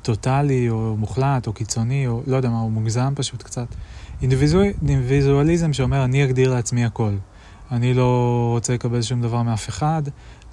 הטוטאלי 0.00 0.70
או 0.70 0.96
מוחלט 0.96 1.46
או 1.46 1.52
קיצוני, 1.52 2.06
או 2.06 2.22
לא 2.26 2.36
יודע 2.36 2.50
מה, 2.50 2.60
הוא 2.60 2.72
מוגזם 2.72 3.12
פשוט 3.16 3.42
קצת. 3.42 3.66
אינדיבידואליזם 4.22 5.72
שאומר, 5.72 6.04
אני 6.04 6.24
אגדיר 6.24 6.54
לעצמי 6.54 6.84
הכל. 6.84 7.16
אני 7.70 7.94
לא 7.94 8.48
רוצה 8.52 8.74
לקבל 8.74 9.02
שום 9.02 9.22
דבר 9.22 9.42
מאף 9.42 9.68
אחד, 9.68 10.02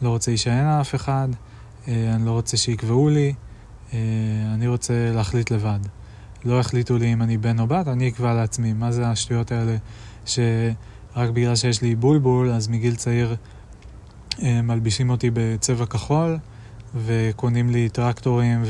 לא 0.02 0.10
רוצה 0.10 0.32
להישען 0.32 0.66
על 0.66 0.82
אף 0.82 0.96
אחד, 0.96 1.28
אה, 1.88 2.16
אני 2.16 2.26
לא 2.26 2.32
רוצה 2.32 2.58
שיקבעו 2.58 3.10
לי. 3.10 3.34
אה, 3.94 4.00
אני 4.54 4.68
רוצה 4.68 5.12
להחליט 5.16 5.52
לבד. 5.52 5.80
לא 6.46 6.60
החליטו 6.60 6.98
לי 6.98 7.14
אם 7.14 7.22
אני 7.22 7.38
בן 7.38 7.60
או 7.60 7.68
בת, 7.68 7.88
אני 7.88 8.10
אקבע 8.10 8.34
לעצמי. 8.34 8.74
מה 8.74 8.92
זה 8.92 9.08
השטויות 9.08 9.52
האלה 9.52 9.76
שרק 10.26 11.30
בגלל 11.34 11.56
שיש 11.56 11.82
לי 11.82 11.96
בולבול, 11.96 12.50
אז 12.50 12.68
מגיל 12.68 12.96
צעיר 12.96 13.36
אה, 14.42 14.62
מלבישים 14.62 15.10
אותי 15.10 15.30
בצבע 15.34 15.86
כחול 15.86 16.38
וקונים 16.96 17.70
לי 17.70 17.90
טרקטורים 17.90 18.64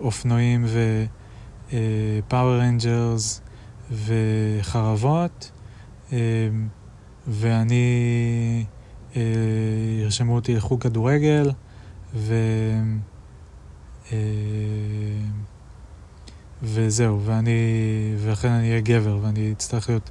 ואופנועים 0.00 0.66
ופאוור 1.68 2.58
רנג'רס 2.58 3.40
וחרבות, 3.90 5.50
אה, 6.12 6.18
ואני, 7.28 8.64
ירשמו 10.00 10.34
אותי 10.34 10.54
לחוג 10.54 10.82
כדורגל. 10.82 11.50
ו... 12.14 12.34
אה, 14.12 14.18
וזהו, 16.62 17.20
ואני, 17.24 17.60
ולכן 18.18 18.48
אני 18.48 18.68
אהיה 18.68 18.80
גבר, 18.80 19.18
ואני 19.22 19.52
אצטרך 19.52 19.88
להיות 19.88 20.10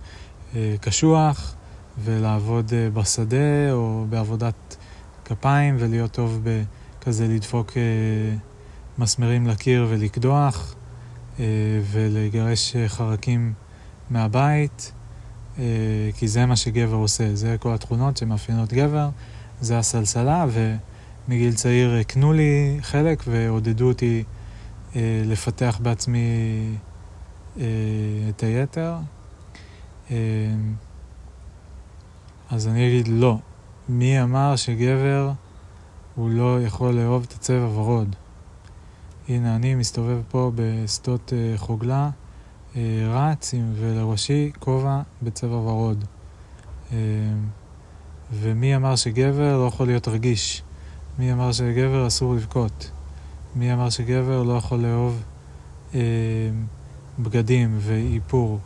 אה, 0.56 0.76
קשוח 0.82 1.56
ולעבוד 2.04 2.74
אה, 2.74 2.90
בשדה 2.90 3.72
או 3.72 4.06
בעבודת 4.10 4.78
כפיים 5.26 5.76
ולהיות 5.80 6.12
טוב 6.12 6.42
בכזה 6.44 7.28
לדפוק 7.28 7.72
מסמרים 8.98 9.48
לקיר 9.48 9.88
ולקדוח 9.90 10.76
ולגרש 11.92 12.76
חרקים 12.88 13.54
מהבית, 14.10 14.92
כי 16.18 16.28
זה 16.28 16.46
מה 16.46 16.56
שגבר 16.56 16.96
עושה, 16.96 17.36
זה 17.36 17.56
כל 17.60 17.74
התכונות 17.74 18.18
שמאפיינות 18.18 18.74
גבר, 18.74 19.10
זה 19.62 19.80
הסלסלה, 19.80 20.46
ו... 20.50 20.76
מגיל 21.30 21.54
צעיר 21.54 21.96
הקנו 21.96 22.34
לי 22.34 22.78
חלק 22.82 23.24
ועודדו 23.28 23.88
אותי 23.88 24.24
אה, 24.96 25.22
לפתח 25.26 25.80
בעצמי 25.84 26.20
אה, 27.60 27.66
את 28.30 28.44
היתר. 28.44 28.96
אה, 30.12 30.16
אז 32.50 32.68
אני 32.68 32.88
אגיד 32.88 33.08
לא. 33.08 33.38
מי 33.90 34.24
אמר 34.24 34.56
שגבר 34.56 35.32
הוא 36.16 36.30
לא 36.30 36.62
יכול 36.62 36.94
לאהוב 36.94 37.26
את 37.28 37.34
הצבע 37.34 37.66
ורוד? 37.66 38.16
הנה, 39.28 39.56
אני 39.56 39.76
מסתובב 39.76 40.22
פה 40.30 40.52
בשדות 40.56 41.34
אה, 41.34 41.58
חוגלה, 41.58 42.10
אה, 42.76 42.82
רץ 43.08 43.54
עם, 43.54 43.74
ולראשי 43.76 44.52
כובע 44.60 45.02
בצבע 45.22 45.56
ורוד. 45.56 46.06
אה, 46.92 46.98
ומי 48.32 48.76
אמר 48.76 48.96
שגבר 48.96 49.58
לא 49.58 49.68
יכול 49.68 49.88
להיות 49.88 50.08
רגיש? 50.08 50.64
מי 51.20 51.34
אמר 51.34 51.52
שגבר 51.52 52.08
אסור 52.08 52.36
לבכות? 52.36 52.92
מי 53.56 53.74
אמר 53.74 53.90
שגבר 53.90 54.44
לא 54.44 54.54
יכול 54.54 54.80
לאהוב 54.80 55.24
אה, 55.94 56.00
בגדים 57.20 57.78
ואיפור? 57.80 58.60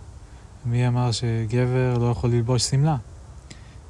מי 0.66 0.88
אמר 0.88 1.12
שגבר 1.12 1.98
לא 1.98 2.12
יכול 2.12 2.30
ללבוש 2.30 2.64
שמלה? 2.64 2.98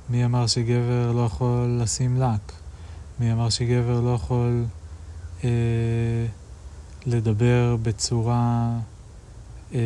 מי 0.09 0.25
אמר 0.25 0.47
שגבר 0.47 1.11
לא 1.11 1.25
יכול 1.25 1.77
לשים 1.81 2.17
לק? 2.17 2.51
מי 3.19 3.33
אמר 3.33 3.49
שגבר 3.49 4.01
לא 4.01 4.09
יכול 4.09 4.65
אה, 5.43 5.49
לדבר 7.05 7.75
בצורה 7.81 8.79
אה, 9.73 9.79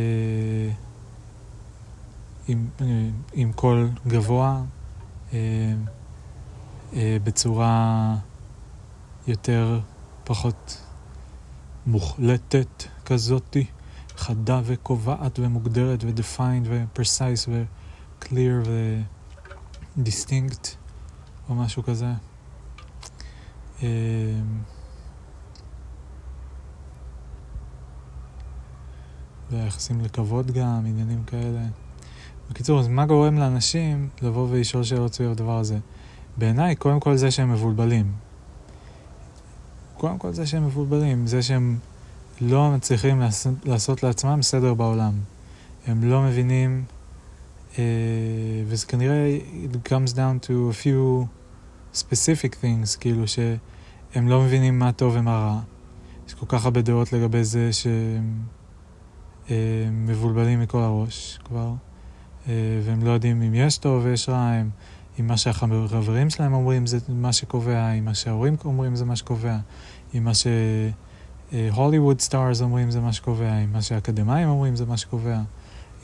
עם, 2.48 2.68
עם 3.34 3.52
קול 3.52 3.90
גבוה? 4.08 4.62
אה, 5.34 5.74
בצורה 7.24 8.16
יותר, 9.28 9.80
פחות 10.24 10.82
מוחלטת 11.86 12.84
כזאתי, 13.06 13.66
חדה 14.18 14.62
וקובעת 14.64 15.40
ומוגדרת 15.40 16.04
ו-defined 16.04 16.66
ו-precise 16.66 17.50
ו-clear 17.50 18.68
ו-distinct 18.68 20.68
או 21.50 21.56
משהו 21.56 21.84
כזה. 21.84 22.12
אמ, 23.82 23.88
ויחסים 29.52 30.02
לכבוד 30.02 30.52
גם, 30.52 30.86
עניינים 30.86 31.24
כאלה. 31.24 31.62
בקיצור, 32.50 32.80
אז 32.80 32.88
מה 32.88 33.06
גורם 33.06 33.38
לאנשים 33.38 34.10
לבוא 34.22 34.48
ולשאול 34.50 34.84
שאלות 34.84 35.14
סביב 35.14 35.32
הדבר 35.32 35.58
הזה? 35.58 35.78
בעיניי, 36.38 36.76
קודם 36.76 37.00
כל 37.00 37.16
זה 37.16 37.32
שהם 37.32 37.54
מבולבלים. 37.54 38.27
קודם 39.98 40.18
כל 40.18 40.34
זה 40.34 40.46
שהם 40.46 40.66
מבולבלים, 40.66 41.28
זה 41.28 41.42
שהם 41.42 41.78
לא 42.42 42.72
מצליחים 42.72 43.22
לעשות, 43.66 44.04
לעצמם 44.04 44.42
סדר 44.42 44.74
בעולם. 44.74 45.14
הם 45.88 46.04
לא 46.04 46.22
מבינים, 46.22 46.84
uh, 47.74 47.78
וזה 48.68 48.86
כנראה, 48.86 49.38
it 49.74 49.90
comes 49.90 50.14
down 50.14 50.46
to 50.48 50.52
a 50.72 50.84
few 50.84 51.26
specific 51.96 52.54
things, 52.62 53.00
כאילו 53.00 53.24
שהם 53.28 54.28
לא 54.28 54.42
מבינים 54.42 54.80
מה 54.80 54.92
טוב 54.92 55.14
ומה 55.16 55.38
רע. 55.38 55.60
יש 56.28 56.34
כל 56.34 56.46
כך 56.50 56.66
הרבה 56.66 56.82
דעות 56.82 57.14
לגבי 57.14 57.44
זה 57.44 57.74
שהם 57.74 58.40
uh, 59.46 59.50
מבולבלים 59.92 60.62
מכל 60.62 60.82
הראש 60.82 61.40
כבר, 61.46 61.74
uh, 62.46 62.50
והם 62.86 63.04
לא 63.04 63.12
יודעים 63.12 63.42
אם 63.42 63.54
יש 63.54 63.78
טוב 63.78 64.06
ויש 64.06 64.30
רע, 64.30 64.38
הם, 64.38 64.70
אם 65.20 65.28
מה 65.28 65.38
שהחברים 65.38 66.30
שלהם 66.30 66.54
אומרים 66.54 66.88
זה 66.88 66.98
מה 67.10 67.34
שקובע, 67.34 67.92
אם 67.92 68.06
מה 68.06 68.14
שההורים 68.14 68.56
אומרים 68.66 68.96
זה 68.96 69.06
מה 69.06 69.16
שקובע, 69.16 69.58
אם 70.16 70.24
מה 70.24 70.32
ש 71.52 71.64
Hollywood 71.64 72.22
stars 72.22 72.62
אומרים 72.62 72.92
זה 72.92 73.00
מה 73.00 73.14
שקובע, 73.14 73.58
אם 73.58 73.74
מה 73.74 73.82
שהאקדמאים 73.82 74.50
אומרים 74.50 74.76
זה 74.76 74.86
מה 74.86 74.98
שקובע, 74.98 75.40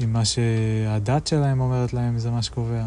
אם 0.03 0.13
מה 0.13 0.25
שהדת 0.25 1.27
שלהם 1.27 1.61
אומרת 1.61 1.93
להם 1.93 2.17
זה 2.17 2.31
מה 2.31 2.41
שקובע. 2.41 2.85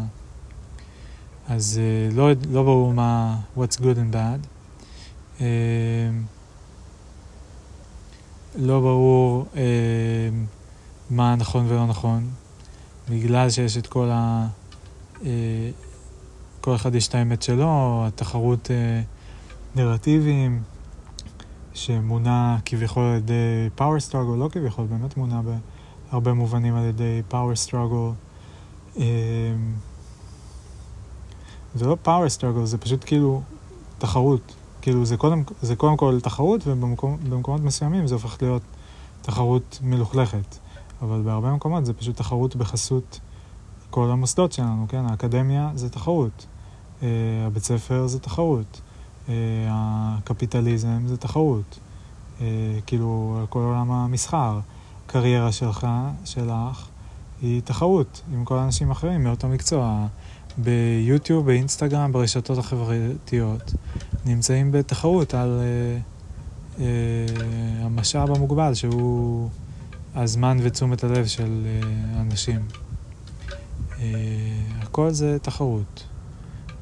אז 1.49 1.79
uh, 2.11 2.15
לא, 2.15 2.29
לא 2.51 2.63
ברור 2.63 2.93
מה, 2.93 3.37
what's 3.57 3.77
good 3.77 3.97
and 3.97 4.13
bad. 4.13 4.47
Uh, 5.37 5.41
לא 8.55 8.79
ברור 8.79 9.45
uh, 9.53 9.57
מה 11.09 11.35
נכון 11.35 11.65
ולא 11.67 11.85
נכון, 11.85 12.29
בגלל 13.09 13.49
שיש 13.49 13.77
את 13.77 13.87
כל 13.87 14.09
ה... 14.11 14.47
כל 16.67 16.75
אחד 16.75 16.95
יש 16.95 17.07
את 17.07 17.15
האמת 17.15 17.41
שלו, 17.41 18.03
התחרות 18.07 18.71
אה, 18.71 19.01
נרטיבים, 19.75 20.61
שמונה 21.73 22.57
כביכול 22.65 23.03
על 23.03 23.15
ידי 23.15 23.69
power 23.77 24.11
struggle, 24.11 24.37
לא 24.37 24.49
כביכול, 24.51 24.85
באמת 24.85 25.17
מונה 25.17 25.41
בהרבה 26.11 26.33
מובנים 26.33 26.75
על 26.75 26.85
ידי 26.85 27.21
power 27.31 27.67
struggle. 27.67 28.13
אה, 28.97 29.03
זה 31.75 31.85
לא 31.85 31.97
power 32.05 32.39
struggle, 32.39 32.65
זה 32.65 32.77
פשוט 32.77 33.03
כאילו 33.05 33.41
תחרות. 33.97 34.55
כאילו 34.81 35.05
זה 35.05 35.17
קודם, 35.17 35.43
זה 35.61 35.75
קודם 35.75 35.97
כל 35.97 36.19
תחרות, 36.23 36.61
ובמקומות 36.67 37.61
מסוימים 37.61 38.07
זה 38.07 38.15
הופך 38.15 38.41
להיות 38.41 38.61
תחרות 39.21 39.79
מלוכלכת. 39.83 40.57
אבל 41.01 41.21
בהרבה 41.21 41.51
מקומות 41.51 41.85
זה 41.85 41.93
פשוט 41.93 42.17
תחרות 42.17 42.55
בחסות 42.55 43.19
כל 43.89 44.09
המוסדות 44.11 44.51
שלנו, 44.51 44.85
כן? 44.89 45.05
האקדמיה 45.05 45.71
זה 45.75 45.89
תחרות. 45.89 46.45
Uh, 47.01 47.05
הבית 47.47 47.63
ספר 47.63 48.07
זה 48.07 48.19
תחרות. 48.19 48.81
Uh, 49.27 49.29
הקפיטליזם 49.69 51.07
זה 51.07 51.17
תחרות. 51.17 51.79
Uh, 52.39 52.41
כאילו, 52.85 53.39
כל 53.49 53.59
עולם 53.59 53.91
המסחר. 53.91 54.59
קריירה 55.07 55.51
שלך, 55.51 55.87
שלך, 56.25 56.87
היא 57.41 57.61
תחרות 57.61 58.21
עם 58.33 58.45
כל 58.45 58.57
האנשים 58.57 58.89
האחרים 58.89 59.23
מאותו 59.23 59.47
מקצוע. 59.47 60.07
ביוטיוב, 60.57 61.45
באינסטגרם, 61.45 62.11
ברשתות 62.11 62.57
החברתיות, 62.57 63.73
נמצאים 64.25 64.71
בתחרות 64.71 65.33
על 65.33 65.61
uh, 65.61 66.77
uh, 66.77 66.81
המשאב 67.81 68.31
המוגבל 68.31 68.73
שהוא 68.73 69.49
הזמן 70.15 70.57
ותשומת 70.61 71.03
הלב 71.03 71.25
של 71.25 71.65
uh, 71.65 72.21
אנשים. 72.21 72.59
Uh, 73.89 73.99
הכל 74.81 75.11
זה 75.11 75.37
תחרות. 75.41 76.06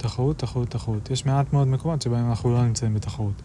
תחרות, 0.05 0.37
תחרות, 0.37 0.69
תחרות. 0.69 1.11
יש 1.11 1.25
מעט 1.25 1.53
מאוד 1.53 1.67
מקומות 1.67 2.01
שבהם 2.01 2.29
אנחנו 2.29 2.53
לא 2.53 2.63
נמצאים 2.63 2.93
בתחרות. 2.93 3.41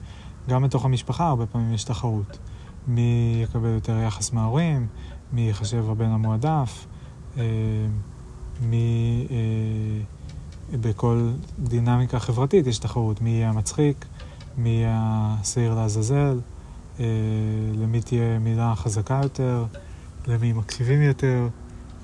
גם 0.48 0.62
בתוך 0.62 0.84
המשפחה 0.84 1.28
הרבה 1.28 1.46
פעמים 1.46 1.74
יש 1.74 1.84
תחרות. 1.84 2.38
מי 2.86 3.40
יקבל 3.44 3.68
יותר 3.68 3.98
יחס 3.98 4.32
מההורים, 4.32 4.86
מי 5.32 5.40
ייחשב 5.40 5.90
הבן 5.90 6.08
המועדף, 6.08 6.86
אה, 7.38 7.42
מי... 8.60 9.26
אה, 9.30 10.76
בכל 10.80 11.30
דינמיקה 11.58 12.18
חברתית 12.18 12.66
יש 12.66 12.78
תחרות. 12.78 13.20
מי 13.20 13.30
יהיה 13.30 13.48
המצחיק, 13.48 14.06
מי 14.56 14.68
יהיה 14.68 14.98
השעיר 15.40 15.74
לעזאזל, 15.74 16.40
אה, 17.00 17.04
למי 17.74 18.00
תהיה 18.00 18.38
מילה 18.38 18.74
חזקה 18.76 19.20
יותר, 19.22 19.64
למי 20.26 20.52
מקשיבים 20.52 21.02
יותר, 21.02 21.48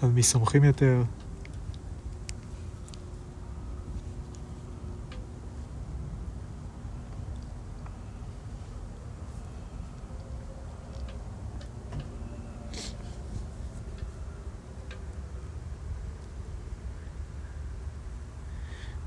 על 0.03 0.11
מי 0.11 0.23
סומכים 0.23 0.65
יותר. 0.65 1.03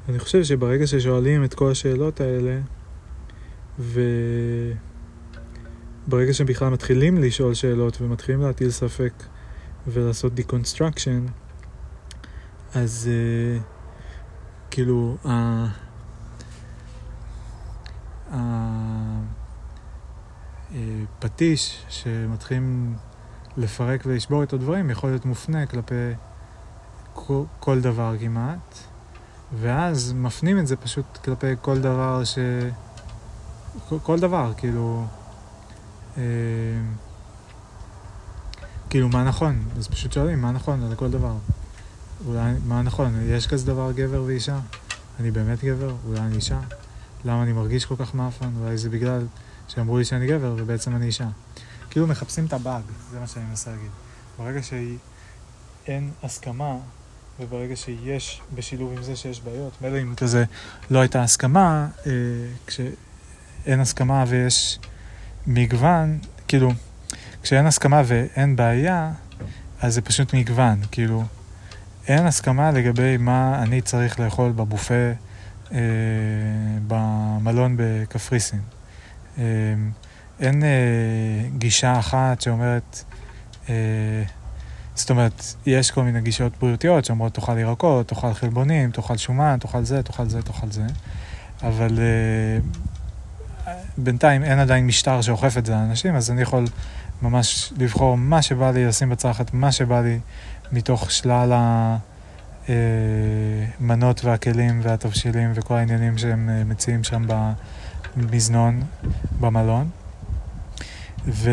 אני 0.10 0.20
חושב 0.20 0.44
שברגע 0.44 0.88
ששואלים 0.88 1.44
את 1.44 1.54
כל 1.54 1.72
השאלות 1.72 2.22
האלה, 2.22 2.60
וברגע 3.80 4.04
שהם 6.34 6.48
בכלל 6.48 6.70
מתחילים 6.70 7.18
לשאול 7.18 7.54
שאלות 7.54 8.02
ומתחילים 8.02 8.42
להטיל 8.42 8.72
ספק 8.72 9.14
ולעשות 9.88 10.34
deconstruction, 10.40 11.32
אז 12.74 13.10
uh, 13.10 13.12
כאילו, 14.72 15.18
הפטיש 21.18 21.86
שמתחילים 21.90 22.96
לפרק 23.58 24.02
ולשבור 24.06 24.44
את 24.44 24.54
הדברים 24.54 24.90
יכול 24.90 25.10
להיות 25.10 25.26
מופנה 25.26 25.66
כלפי 25.66 26.14
כל 27.60 27.82
דבר 27.82 28.16
כמעט. 28.20 28.99
ואז 29.54 30.14
מפנים 30.14 30.60
את 30.60 30.68
זה 30.68 30.76
פשוט 30.76 31.18
כלפי 31.24 31.54
כל 31.62 31.80
דבר 31.80 32.24
ש... 32.24 32.38
כל, 33.90 33.98
כל 34.04 34.20
דבר, 34.20 34.54
כאילו... 34.58 35.06
אה, 36.18 36.24
כאילו, 38.90 39.10
מה 39.10 39.24
נכון? 39.24 39.64
אז 39.78 39.88
פשוט 39.88 40.12
שואלים, 40.12 40.42
מה 40.42 40.52
נכון 40.52 40.84
על 40.84 40.96
כל 40.96 41.12
דבר? 41.12 41.34
אולי, 42.26 42.54
מה 42.66 42.82
נכון? 42.82 43.14
יש 43.24 43.48
כזה 43.48 43.66
דבר 43.66 43.92
גבר 43.92 44.24
ואישה? 44.24 44.60
אני 45.20 45.32
באמת 45.32 45.64
גבר? 45.64 45.96
אולי 46.08 46.20
אני 46.20 46.36
אישה? 46.36 46.60
למה 47.26 47.44
אני 47.44 47.54
מרגיש 47.54 47.86
כל 47.86 47.96
כך 47.96 48.16
מאפן? 48.16 48.50
אולי 48.62 48.78
זה 48.78 48.90
בגלל 48.90 49.28
שאמרו 49.68 49.98
לי 49.98 50.06
שאני 50.06 50.28
גבר 50.28 50.56
ובעצם 50.58 50.96
אני 50.96 51.06
אישה. 51.06 51.28
כאילו 51.90 52.08
מחפשים 52.08 52.46
את 52.46 52.54
הבאג, 52.54 52.84
זה 53.12 53.20
מה 53.20 53.28
שאני 53.28 53.46
מנסה 53.46 53.72
להגיד. 53.72 53.92
ברגע 54.38 54.60
שאין 54.64 56.12
הסכמה 56.24 56.78
וברגע 57.40 57.76
שיש, 57.76 58.42
בשילוב 58.56 58.94
עם 58.98 59.04
זה 59.04 59.16
שיש 59.16 59.42
בעיות, 59.42 59.82
מילא 59.82 60.02
אם 60.02 60.16
כזה 60.16 60.44
לא 60.90 61.00
הייתה 61.00 61.24
הסכמה, 61.24 61.88
אה, 62.08 62.12
כשאין 62.68 63.80
הסכמה 63.80 64.24
ויש 64.28 64.80
מגוון, 65.48 66.20
כאילו, 66.48 66.72
כשאין 67.44 67.66
הסכמה 67.66 68.02
ואין 68.06 68.56
בעיה, 68.56 69.12
אז 69.82 69.94
זה 69.94 70.02
פשוט 70.02 70.34
מגוון, 70.34 70.80
כאילו, 70.92 71.24
אין 72.08 72.26
הסכמה 72.26 72.72
לגבי 72.72 73.18
מה 73.18 73.64
אני 73.64 73.82
צריך 73.82 74.20
לאכול 74.20 74.52
בבופה 74.52 75.12
אה, 75.72 75.78
במלון 76.88 77.76
בקפריסין. 77.78 78.62
אה, 79.38 79.44
אין 80.40 80.64
אה, 80.64 80.70
גישה 81.58 82.00
אחת 82.00 82.42
שאומרת, 82.42 83.04
אה, 83.70 84.24
זאת 85.00 85.10
אומרת, 85.10 85.44
יש 85.66 85.92
כל 85.92 86.04
מיני 86.04 86.22
גישות 86.22 86.54
בריאותיות 86.60 87.06
שאומרות 87.06 87.34
תאכל 87.34 87.58
ירקות, 87.58 88.08
תאכל 88.08 88.34
חלבונים, 88.34 88.92
תאכל 88.92 89.18
שומן, 89.18 89.58
תאכל 89.60 89.84
זה, 89.84 90.04
תאכל 90.04 90.30
זה, 90.30 90.42
תאכל 90.42 90.72
זה, 90.72 90.86
אבל 91.64 92.00
uh, 92.00 93.70
בינתיים 93.98 94.44
אין 94.44 94.60
עדיין 94.60 94.88
משטר 94.88 95.22
שאוכף 95.22 95.58
את 95.58 95.66
זה 95.66 95.72
לאנשים, 95.72 96.16
אז 96.16 96.32
אני 96.32 96.42
יכול 96.42 96.66
ממש 97.22 97.74
לבחור 97.78 98.18
מה 98.18 98.42
שבא 98.42 98.72
לי, 98.72 98.86
לשים 98.86 99.10
בצלחת 99.10 99.54
מה 99.54 99.72
שבא 99.72 100.02
לי 100.02 100.20
מתוך 100.72 101.12
שלל 101.12 101.54
אה, 102.70 102.76
מנות 103.80 104.26
והכלים 104.26 104.80
והתבשילים 104.84 105.52
וכל 105.56 105.76
העניינים 105.76 106.18
שהם 106.18 106.50
אה, 106.50 106.64
מציעים 106.64 107.04
שם 107.04 107.26
במזנון, 108.18 108.84
במלון. 109.40 109.90
ו... 111.30 111.52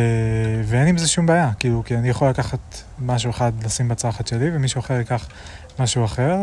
ואין 0.64 0.88
עם 0.88 0.98
זה 0.98 1.08
שום 1.08 1.26
בעיה, 1.26 1.50
כאילו, 1.58 1.82
כי 1.84 1.96
אני 1.96 2.08
יכול 2.08 2.28
לקחת 2.28 2.82
משהו 2.98 3.30
אחד 3.30 3.52
לשים 3.64 3.88
בצלחת 3.88 4.26
שלי, 4.26 4.50
ומישהו 4.52 4.78
אחר 4.78 4.94
ייקח 4.94 5.28
משהו 5.78 6.04
אחר, 6.04 6.36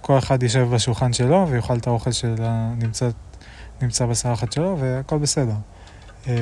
וכל 0.00 0.18
אחד 0.18 0.42
יישב 0.42 0.68
בשולחן 0.74 1.12
שלו 1.12 1.46
ויאכל 1.50 1.76
את 1.76 1.86
האוכל 1.86 2.12
שנמצא 2.12 3.08
נמצא 3.82 4.06
בצלחת 4.06 4.52
שלו, 4.52 4.76
והכל 4.80 5.18
בסדר. 5.18 5.54
אמ, 6.26 6.32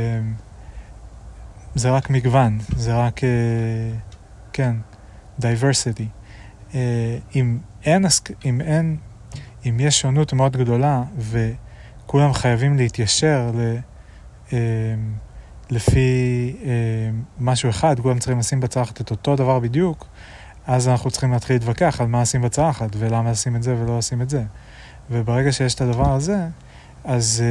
זה 1.74 1.90
רק 1.90 2.10
מגוון, 2.10 2.58
זה 2.76 2.94
רק, 2.94 3.24
אה, 3.24 3.28
כן, 4.52 4.76
diversity. 5.40 6.06
אה, 6.74 7.18
אם 7.34 7.58
אין, 7.84 8.04
אם 8.44 8.60
אין, 8.60 8.96
אם 9.66 9.76
יש 9.80 10.00
שונות 10.00 10.32
מאוד 10.32 10.56
גדולה 10.56 11.02
וכולם 11.18 12.32
חייבים 12.32 12.76
להתיישר 12.76 13.50
ל, 13.54 13.76
אמ, 14.52 14.58
לפי 15.70 16.56
אמ, 16.62 17.22
משהו 17.40 17.70
אחד, 17.70 18.00
כולם 18.00 18.18
צריכים 18.18 18.38
לשים 18.38 18.60
בצלחת 18.60 19.00
את 19.00 19.10
אותו 19.10 19.36
דבר 19.36 19.58
בדיוק, 19.58 20.06
אז 20.66 20.88
אנחנו 20.88 21.10
צריכים 21.10 21.32
להתחיל 21.32 21.56
להתווכח 21.56 22.00
על 22.00 22.06
מה 22.06 22.22
לשים 22.22 22.42
בצלחת 22.42 22.90
ולמה 22.98 23.30
לשים 23.30 23.56
את 23.56 23.62
זה 23.62 23.76
ולא 23.76 23.98
לשים 23.98 24.22
את 24.22 24.30
זה. 24.30 24.42
וברגע 25.10 25.52
שיש 25.52 25.74
את 25.74 25.80
הדבר 25.80 26.12
הזה, 26.12 26.46
אז 27.04 27.44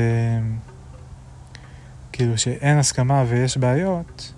כאילו 2.11 2.37
שאין 2.37 2.77
הסכמה 2.77 3.23
ויש 3.27 3.57
בעיות, 3.57 4.33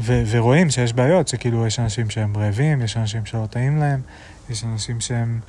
ו- 0.00 0.22
ורואים 0.26 0.70
שיש 0.70 0.92
בעיות, 0.92 1.28
שכאילו 1.28 1.66
יש 1.66 1.78
אנשים 1.78 2.10
שהם 2.10 2.36
רעבים, 2.36 2.82
יש 2.82 2.96
אנשים 2.96 3.26
שלא 3.26 3.46
טעים 3.50 3.78
להם, 3.78 4.00
יש 4.50 4.64
אנשים 4.64 5.00
שהם... 5.00 5.40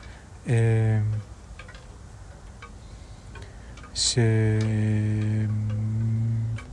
ש... 3.95 4.17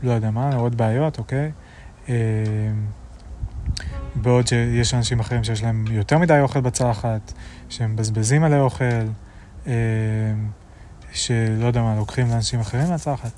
לא 0.03 0.13
יודע 0.13 0.31
מה, 0.31 0.55
עוד 0.55 0.77
בעיות, 0.77 1.19
אוקיי? 1.19 1.53
בעוד 4.15 4.47
שיש 4.47 4.95
אנשים 4.95 5.21
אחרים 5.21 5.45
שיש 5.45 5.63
להם 5.63 5.85
יותר 5.91 6.19
מדי 6.19 6.39
אוכל 6.41 6.61
בצלחת, 6.61 7.33
שהם 7.69 7.93
מבזבזים 7.93 8.45
עלי 8.45 8.61
אוכל, 8.61 9.05
שלא 11.13 11.67
יודע 11.67 11.83
מה, 11.83 11.97
לוקחים 11.97 12.29
לאנשים 12.29 12.61
אחרים 12.61 12.89
מהצלחת. 12.89 13.31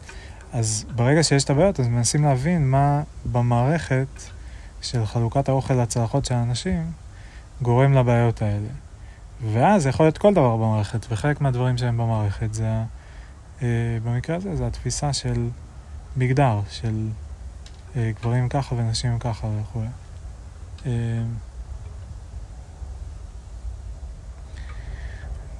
אז 0.53 0.87
ברגע 0.97 1.23
שיש 1.23 1.45
את 1.45 1.51
הבעיות, 1.51 1.81
אז 1.81 1.89
מנסים 1.89 2.25
להבין 2.25 2.71
מה 2.71 3.03
במערכת 3.33 4.07
של 4.81 5.07
חלוקת 5.07 5.49
האוכל 5.49 5.75
לצלחות 5.75 6.25
של 6.25 6.35
האנשים 6.35 6.93
גורם 7.63 7.93
לבעיות 7.93 8.43
האלה. 8.43 8.69
ואז 9.53 9.83
זה 9.83 9.89
יכול 9.89 10.07
להיות 10.07 10.19
כל 10.19 10.35
דבר 10.35 10.57
במערכת, 10.57 11.07
וחלק 11.11 11.41
מהדברים 11.41 11.79
שהם 11.79 11.97
במערכת 11.97 12.55
זה, 12.55 12.83
אה, 13.63 13.69
במקרה 14.05 14.37
הזה, 14.37 14.57
זה 14.57 14.67
התפיסה 14.67 15.13
של 15.13 15.49
מגדר, 16.17 16.61
של 16.71 17.09
אה, 17.97 18.11
גברים 18.21 18.49
ככה 18.49 18.75
ונשים 18.75 19.19
ככה 19.19 19.47
וכו'. 19.47 19.81
אה, 20.87 21.23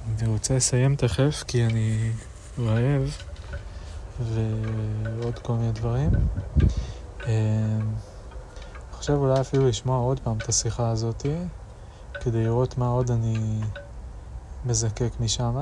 אני 0.07 0.27
רוצה 0.27 0.55
לסיים 0.55 0.95
תכף, 0.95 1.43
כי 1.47 1.65
אני 1.65 2.11
רעב, 2.59 3.17
ועוד 4.19 5.39
כל 5.39 5.53
מיני 5.53 5.71
דברים. 5.71 6.09
אני 7.25 7.81
חושב 8.91 9.13
אולי 9.13 9.41
אפילו 9.41 9.67
לשמוע 9.67 9.97
עוד 9.97 10.19
פעם 10.19 10.37
את 10.37 10.49
השיחה 10.49 10.89
הזאתי, 10.89 11.35
כדי 12.21 12.43
לראות 12.43 12.77
מה 12.77 12.87
עוד 12.87 13.11
אני 13.11 13.61
מזקק 14.65 15.11
משם. 15.19 15.55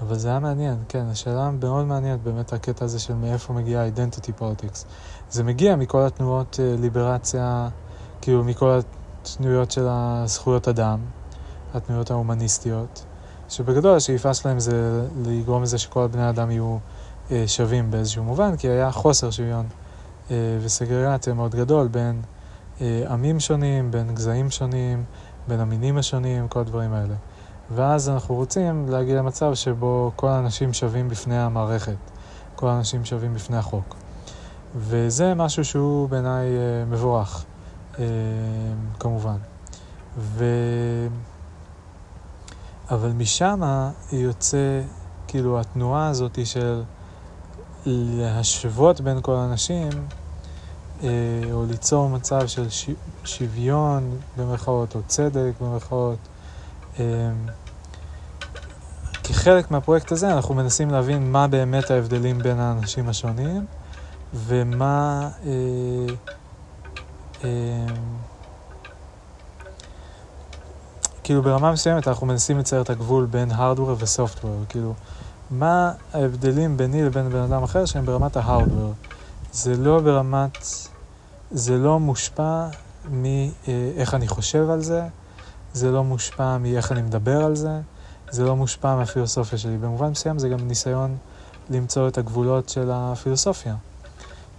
אבל 0.00 0.18
זה 0.18 0.28
היה 0.28 0.38
מעניין, 0.38 0.84
כן, 0.88 1.06
השאלה 1.06 1.50
מאוד 1.50 1.86
מעניינת 1.86 2.22
באמת 2.22 2.52
הקטע 2.52 2.84
הזה 2.84 3.00
של 3.00 3.14
מאיפה 3.14 3.52
מגיע 3.52 3.84
identity 3.88 4.40
politics. 4.40 4.84
זה 5.30 5.44
מגיע 5.44 5.76
מכל 5.76 6.06
התנועות 6.06 6.60
אה, 6.62 6.74
ליברציה, 6.78 7.68
כאילו 8.20 8.44
מכל 8.44 8.78
התנועות 9.22 9.70
של 9.70 9.86
הזכויות 9.88 10.68
אדם, 10.68 11.00
התנועות 11.74 12.10
ההומניסטיות, 12.10 13.04
שבגדול 13.48 13.96
השאיפה 13.96 14.34
שלהם 14.34 14.60
זה 14.60 15.06
לגרום 15.26 15.62
לזה 15.62 15.78
שכל 15.78 16.06
בני 16.06 16.22
האדם 16.22 16.50
יהיו 16.50 16.78
אה, 17.30 17.44
שווים 17.46 17.90
באיזשהו 17.90 18.24
מובן, 18.24 18.56
כי 18.56 18.68
היה 18.68 18.92
חוסר 18.92 19.30
שוויון 19.30 19.66
אה, 20.30 20.58
וסגרגציה 20.62 21.34
מאוד 21.34 21.54
גדול 21.54 21.88
בין 21.88 22.22
אה, 22.80 23.02
עמים 23.08 23.40
שונים, 23.40 23.90
בין 23.90 24.14
גזעים 24.14 24.50
שונים, 24.50 25.04
בין 25.48 25.60
המינים 25.60 25.98
השונים, 25.98 26.48
כל 26.48 26.60
הדברים 26.60 26.92
האלה. 26.92 27.14
ואז 27.74 28.08
אנחנו 28.08 28.34
רוצים 28.34 28.88
להגיע 28.88 29.18
למצב 29.18 29.54
שבו 29.54 30.12
כל 30.16 30.28
האנשים 30.28 30.72
שווים 30.72 31.08
בפני 31.08 31.38
המערכת, 31.38 31.96
כל 32.54 32.68
האנשים 32.68 33.04
שווים 33.04 33.34
בפני 33.34 33.56
החוק. 33.56 33.96
וזה 34.76 35.34
משהו 35.34 35.64
שהוא 35.64 36.08
בעיניי 36.08 36.46
אה, 36.46 36.84
מבורך, 36.84 37.44
אה, 37.98 38.04
כמובן. 38.98 39.36
ו... 40.18 40.44
אבל 42.90 43.12
משם 43.12 43.60
יוצא, 44.12 44.82
כאילו, 45.28 45.60
התנועה 45.60 46.08
הזאת 46.08 46.46
של 46.46 46.82
להשוות 47.86 49.00
בין 49.00 49.18
כל 49.22 49.34
האנשים, 49.34 49.88
אה, 51.02 51.08
או 51.52 51.64
ליצור 51.66 52.08
מצב 52.08 52.46
של 52.46 52.66
שוויון 53.24 54.18
במרכאות, 54.36 54.94
או 54.94 55.00
צדק 55.06 55.52
במרכאות. 55.60 56.18
כחלק 59.24 59.70
מהפרויקט 59.70 60.12
הזה 60.12 60.32
אנחנו 60.32 60.54
מנסים 60.54 60.90
להבין 60.90 61.32
מה 61.32 61.46
באמת 61.48 61.90
ההבדלים 61.90 62.38
בין 62.38 62.60
האנשים 62.60 63.08
השונים 63.08 63.66
ומה... 64.34 65.28
אה, 65.46 65.50
אה, 67.44 67.86
כאילו 71.24 71.42
ברמה 71.42 71.72
מסוימת 71.72 72.08
אנחנו 72.08 72.26
מנסים 72.26 72.58
לצייר 72.58 72.82
את 72.82 72.90
הגבול 72.90 73.26
בין 73.26 73.50
הארדוור 73.50 73.96
וסופטוור, 73.98 74.64
כאילו 74.68 74.94
מה 75.50 75.92
ההבדלים 76.12 76.76
ביני 76.76 77.02
לבין 77.02 77.28
בן 77.28 77.38
אדם 77.38 77.62
אחר 77.62 77.84
שהם 77.84 78.06
ברמת 78.06 78.36
ההארדוור. 78.36 78.92
זה 79.52 79.76
לא 79.76 80.00
ברמת, 80.00 80.58
זה 81.50 81.76
לא 81.76 82.00
מושפע 82.00 82.66
מאיך 83.10 84.14
אני 84.14 84.28
חושב 84.28 84.70
על 84.70 84.82
זה, 84.82 85.02
זה 85.72 85.90
לא 85.90 86.04
מושפע 86.04 86.58
מאיך 86.58 86.92
אני 86.92 87.02
מדבר 87.02 87.44
על 87.44 87.56
זה, 87.56 87.80
זה 88.30 88.44
לא 88.44 88.56
מושפע 88.56 88.96
מהפילוסופיה 88.96 89.58
שלי. 89.58 89.76
במובן 89.76 90.08
מסוים 90.08 90.38
זה 90.38 90.48
גם 90.48 90.68
ניסיון 90.68 91.16
למצוא 91.70 92.08
את 92.08 92.18
הגבולות 92.18 92.68
של 92.68 92.90
הפילוסופיה. 92.92 93.74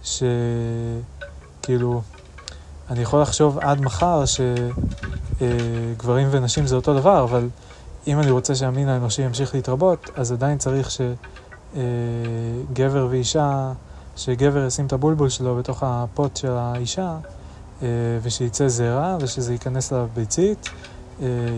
שכאילו, 0.02 2.02
אני 2.90 3.00
יכול 3.00 3.22
לחשוב 3.22 3.58
עד 3.58 3.80
מחר 3.80 4.24
שגברים 5.40 6.26
אה, 6.26 6.32
ונשים 6.32 6.66
זה 6.66 6.76
אותו 6.76 6.94
דבר, 6.94 7.24
אבל 7.24 7.48
אם 8.06 8.20
אני 8.20 8.30
רוצה 8.30 8.54
שהמין 8.54 8.88
האנושי 8.88 9.22
ימשיך 9.22 9.54
להתרבות, 9.54 10.10
אז 10.16 10.32
עדיין 10.32 10.58
צריך 10.58 10.90
שגבר 10.90 13.02
אה, 13.02 13.06
ואישה, 13.10 13.72
שגבר 14.16 14.66
ישים 14.66 14.86
את 14.86 14.92
הבולבול 14.92 15.28
שלו 15.28 15.56
בתוך 15.56 15.82
הפוט 15.86 16.36
של 16.36 16.52
האישה, 16.52 17.16
אה, 17.82 17.88
ושייצא 18.22 18.68
זרע, 18.68 19.16
ושזה 19.20 19.52
ייכנס 19.52 19.92
לביצית, 19.92 20.68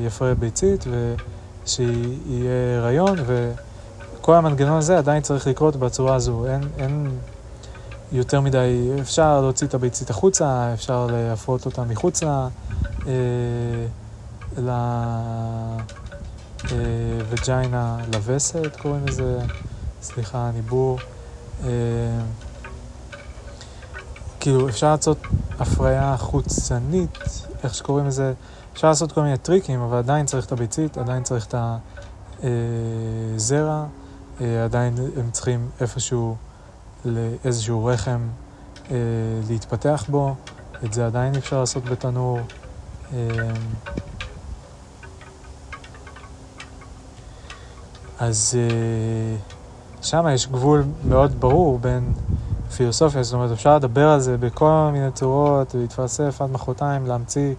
יפרה 0.06 0.34
ביצית, 0.34 0.84
ו... 0.90 1.14
שיהיה 1.66 2.78
הריון, 2.78 3.18
וכל 3.26 4.34
המנגנון 4.34 4.78
הזה 4.78 4.98
עדיין 4.98 5.22
צריך 5.22 5.46
לקרות 5.46 5.76
בצורה 5.76 6.14
הזו. 6.14 6.46
אין, 6.46 6.60
אין 6.78 7.18
יותר 8.12 8.40
מדי, 8.40 8.90
אפשר 9.00 9.40
להוציא 9.40 9.66
את 9.66 9.74
הביצית 9.74 10.10
החוצה, 10.10 10.74
אפשר 10.74 11.06
להפרות 11.10 11.66
אותה 11.66 11.84
מחוץ. 11.84 12.22
אה, 12.22 12.48
לווג'יינה 16.70 17.96
אה, 18.00 18.04
לווסת, 18.12 18.76
קוראים 18.82 19.06
לזה, 19.06 19.38
סליחה, 20.02 20.50
ניבור. 20.54 20.98
אה, 21.64 21.70
כאילו, 24.40 24.68
אפשר 24.68 24.90
לעשות 24.90 25.18
הפריה 25.58 26.16
חוצנית, 26.18 27.18
איך 27.64 27.74
שקוראים 27.74 28.06
לזה, 28.06 28.32
אפשר 28.74 28.88
לעשות 28.88 29.12
כל 29.12 29.22
מיני 29.22 29.36
טריקים, 29.36 29.80
אבל 29.80 29.98
עדיין 29.98 30.26
צריך 30.26 30.46
את 30.46 30.52
הביצית, 30.52 30.98
עדיין 30.98 31.22
צריך 31.22 31.46
את 31.46 31.54
הזרע, 32.42 33.84
אה, 34.40 34.64
עדיין 34.64 34.94
הם 35.16 35.30
צריכים 35.30 35.68
איפשהו, 35.80 36.36
לאיזשהו 37.04 37.84
רחם 37.84 38.20
אה, 38.90 38.96
להתפתח 39.48 40.04
בו, 40.08 40.34
את 40.84 40.92
זה 40.92 41.06
עדיין 41.06 41.34
אפשר 41.36 41.60
לעשות 41.60 41.84
בתנור. 41.84 42.38
אה, 43.12 43.18
אז 48.18 48.58
שם 50.02 50.26
יש 50.34 50.46
גבול 50.46 50.84
מאוד 51.08 51.40
ברור 51.40 51.78
בין 51.78 52.12
פילוסופיה, 52.76 53.22
זאת 53.22 53.34
אומרת, 53.34 53.50
אפשר 53.52 53.76
לדבר 53.76 54.08
על 54.08 54.20
זה 54.20 54.36
בכל 54.36 54.90
מיני 54.92 55.10
צורות, 55.10 55.74
להתפלסף 55.74 56.42
עד 56.42 56.50
מחרתיים, 56.50 57.06
להמציא 57.06 57.54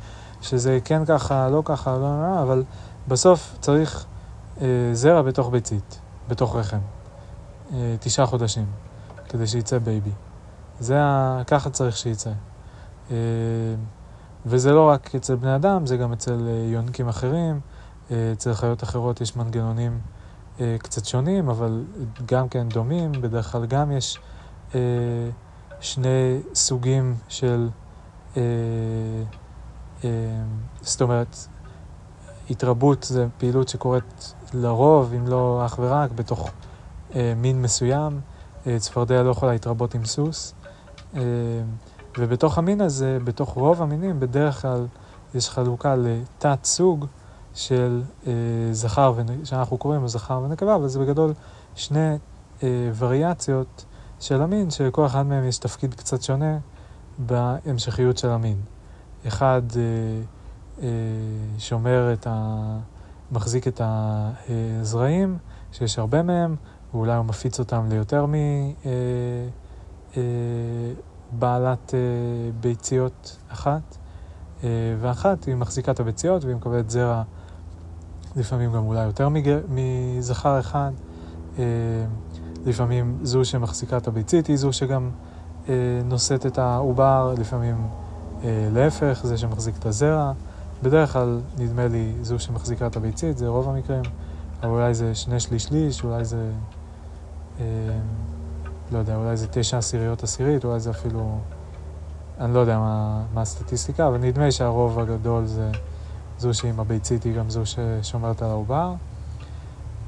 שזה 0.45 0.79
כן 0.85 1.05
ככה, 1.05 1.49
לא 1.49 1.61
ככה, 1.65 1.97
לא, 1.97 2.21
לא, 2.21 2.41
אבל 2.41 2.63
בסוף 3.07 3.57
צריך 3.59 4.05
אה, 4.61 4.67
זרע 4.93 5.21
בתוך 5.21 5.49
ביצית, 5.49 5.99
בתוך 6.27 6.55
רחם, 6.55 6.79
אה, 7.73 7.95
תשעה 7.99 8.25
חודשים, 8.25 8.65
כדי 9.29 9.47
שיצא 9.47 9.77
baby. 9.77 10.11
זה 10.79 11.01
ה... 11.01 11.41
ככה 11.47 11.69
צריך 11.69 11.97
שיצא. 11.97 12.31
אה, 13.11 13.15
וזה 14.45 14.73
לא 14.73 14.89
רק 14.89 15.15
אצל 15.15 15.35
בני 15.35 15.55
אדם, 15.55 15.85
זה 15.85 15.97
גם 15.97 16.13
אצל 16.13 16.47
אה, 16.47 16.71
יונקים 16.71 17.07
אחרים, 17.07 17.59
אה, 18.11 18.31
אצל 18.33 18.53
חיות 18.53 18.83
אחרות 18.83 19.21
יש 19.21 19.35
מנגנונים 19.35 19.99
אה, 20.59 20.75
קצת 20.79 21.05
שונים, 21.05 21.49
אבל 21.49 21.83
גם 22.25 22.49
כן 22.49 22.69
דומים, 22.69 23.11
בדרך 23.11 23.51
כלל 23.51 23.65
גם 23.65 23.91
יש 23.91 24.19
אה, 24.75 24.79
שני 25.79 26.39
סוגים 26.53 27.15
של, 27.27 27.69
אה, 28.37 28.41
זאת 30.81 31.01
אומרת, 31.01 31.37
התרבות 32.49 33.03
זה 33.03 33.27
פעילות 33.37 33.69
שקורית 33.69 34.33
לרוב, 34.53 35.13
אם 35.13 35.27
לא 35.27 35.61
אך 35.65 35.79
ורק, 35.79 36.11
בתוך 36.11 36.49
אה, 37.15 37.33
מין 37.35 37.61
מסוים. 37.61 38.21
אה, 38.67 38.79
צפרדע 38.79 39.23
לא 39.23 39.29
יכולה 39.29 39.51
להתרבות 39.51 39.95
עם 39.95 40.05
סוס. 40.05 40.53
אה, 41.15 41.21
ובתוך 42.17 42.57
המין 42.57 42.81
הזה, 42.81 43.17
בתוך 43.23 43.49
רוב 43.49 43.81
המינים, 43.81 44.19
בדרך 44.19 44.61
כלל 44.61 44.87
יש 45.35 45.49
חלוקה 45.49 45.95
לתת 45.95 46.63
סוג 46.63 47.05
של 47.53 48.01
אה, 48.27 48.33
זכר, 48.71 49.13
שאנחנו 49.43 49.77
קוראים 49.77 50.01
לו 50.01 50.07
זכר 50.07 50.41
ונקבה, 50.43 50.75
אבל 50.75 50.87
זה 50.87 50.99
בגדול 50.99 51.33
שני 51.75 52.15
אה, 52.63 52.91
וריאציות 52.97 53.85
של 54.19 54.41
המין, 54.41 54.69
שלכל 54.69 55.05
אחד 55.05 55.25
מהם 55.25 55.47
יש 55.47 55.57
תפקיד 55.57 55.93
קצת 55.93 56.21
שונה 56.21 56.57
בהמשכיות 57.17 58.17
של 58.17 58.29
המין. 58.29 58.57
אחד 59.27 59.61
אה, 59.75 59.81
אה, 60.81 60.87
שומר 61.57 62.13
את 62.13 62.27
ה... 62.29 62.77
מחזיק 63.31 63.67
את 63.67 63.81
הזרעים, 63.83 65.37
שיש 65.71 65.99
הרבה 65.99 66.23
מהם, 66.23 66.55
ואולי 66.93 67.15
הוא 67.15 67.25
מפיץ 67.25 67.59
אותם 67.59 67.85
ליותר 67.89 68.25
מבעלת 71.33 71.93
אה, 71.93 71.99
אה, 71.99 72.51
ביציות 72.59 73.37
אחת, 73.49 73.97
אה, 74.63 74.69
ואחת 75.01 75.43
היא 75.43 75.55
מחזיקה 75.55 75.91
את 75.91 75.99
הביציות 75.99 76.43
והיא 76.43 76.55
מקבלת 76.55 76.89
זרע 76.89 77.23
לפעמים 78.35 78.73
גם 78.73 78.85
אולי 78.85 79.05
יותר 79.05 79.29
מזכר 79.69 80.59
אחד. 80.59 80.91
לפעמים 82.65 83.17
זו 83.23 83.45
שמחזיקה 83.45 83.97
את 83.97 84.07
הביצית 84.07 84.47
היא 84.47 84.57
זו 84.57 84.73
שגם 84.73 85.09
נושאת 86.05 86.45
את 86.45 86.57
העובר, 86.57 87.33
לפעמים 87.37 87.87
להפך, 88.71 89.19
זה 89.23 89.37
שמחזיק 89.37 89.75
את 89.79 89.85
הזרע. 89.85 90.31
בדרך 90.83 91.13
כלל, 91.13 91.41
נדמה 91.57 91.87
לי, 91.87 92.13
זו 92.21 92.39
שמחזיקה 92.39 92.87
את 92.87 92.95
הביצית, 92.95 93.37
זה 93.37 93.47
רוב 93.47 93.69
המקרים, 93.69 94.01
אבל 94.63 94.69
אולי 94.69 94.93
זה 94.93 95.15
שני 95.15 95.39
שליש 95.39 95.63
שליש, 95.63 96.03
אולי 96.03 96.25
זה, 96.25 96.51
אה, 97.59 97.65
לא 98.91 98.97
יודע, 98.97 99.15
אולי 99.15 99.37
זה 99.37 99.47
תשע 99.51 99.77
עשיריות 99.77 100.23
עשירית, 100.23 100.65
אולי 100.65 100.79
זה 100.79 100.89
אפילו, 100.89 101.39
אני 102.39 102.53
לא 102.53 102.59
יודע 102.59 102.79
מה, 102.79 103.23
מה 103.33 103.41
הסטטיסטיקה, 103.41 104.07
אבל 104.07 104.17
נדמה 104.17 104.45
לי 104.45 104.51
שהרוב 104.51 104.99
הגדול 104.99 105.45
זה 105.45 105.71
זו 106.39 106.53
שעם 106.53 106.79
הביצית 106.79 107.23
היא 107.23 107.35
גם 107.35 107.49
זו 107.49 107.61
ששומרת 107.65 108.41
על 108.41 108.49
העובר. 108.49 108.93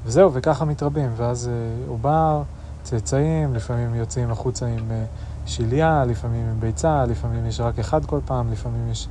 וזהו, 0.04 0.32
וככה 0.32 0.64
מתרבים, 0.64 1.10
ואז 1.16 1.48
אה, 1.48 1.88
עובר, 1.88 2.42
צאצאים, 2.82 3.54
לפעמים 3.54 3.94
יוצאים 3.94 4.30
החוצה 4.30 4.66
עם 4.66 4.90
אה, 4.90 5.04
שליה, 5.48 6.04
לפעמים 6.04 6.48
עם 6.48 6.60
ביצה, 6.60 7.04
לפעמים 7.04 7.46
יש 7.46 7.60
רק 7.60 7.78
אחד 7.78 8.04
כל 8.04 8.20
פעם, 8.24 8.52
לפעמים 8.52 8.90
יש 8.90 9.08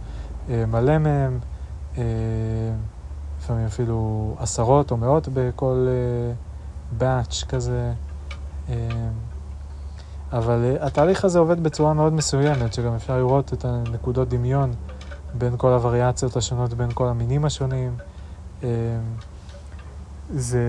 אה, 0.50 0.66
מלא 0.66 0.98
מהם, 0.98 1.40
לפעמים 3.40 3.66
אפילו 3.66 4.36
עשרות 4.40 4.92
או 4.92 4.98
מאות 4.98 5.28
בכל 5.34 5.88
באץ' 6.98 7.44
כזה. 7.50 7.94
אבל 10.34 10.76
התהליך 10.82 11.26
הזה 11.26 11.40
עובד 11.40 11.64
בצורה 11.64 11.94
מאוד 11.94 12.14
מסוימת, 12.14 12.74
שגם 12.74 12.94
אפשר 12.94 13.18
לראות 13.18 13.54
את 13.54 13.66
הנקודות 13.66 14.30
דמיון 14.30 14.72
בין 15.38 15.54
כל 15.58 15.74
הווריאציות 15.74 16.36
השונות, 16.36 16.74
בין 16.74 16.90
כל 16.94 17.08
המינים 17.08 17.46
השונים. 17.46 17.96
זה, 20.34 20.62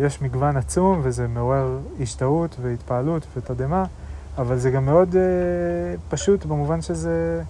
יש 0.00 0.22
מגוון 0.22 0.56
עצום 0.56 1.00
וזה 1.02 1.28
מעורר 1.28 1.78
השתאות 2.00 2.56
והתפעלות 2.62 3.26
ותדהמה, 3.36 3.84
אבל 4.38 4.56
זה 4.56 4.70
גם 4.70 4.86
מאוד 4.86 5.12
uh, 5.12 5.16
פשוט 6.08 6.44
במובן 6.44 6.82
שזה... 6.82 7.42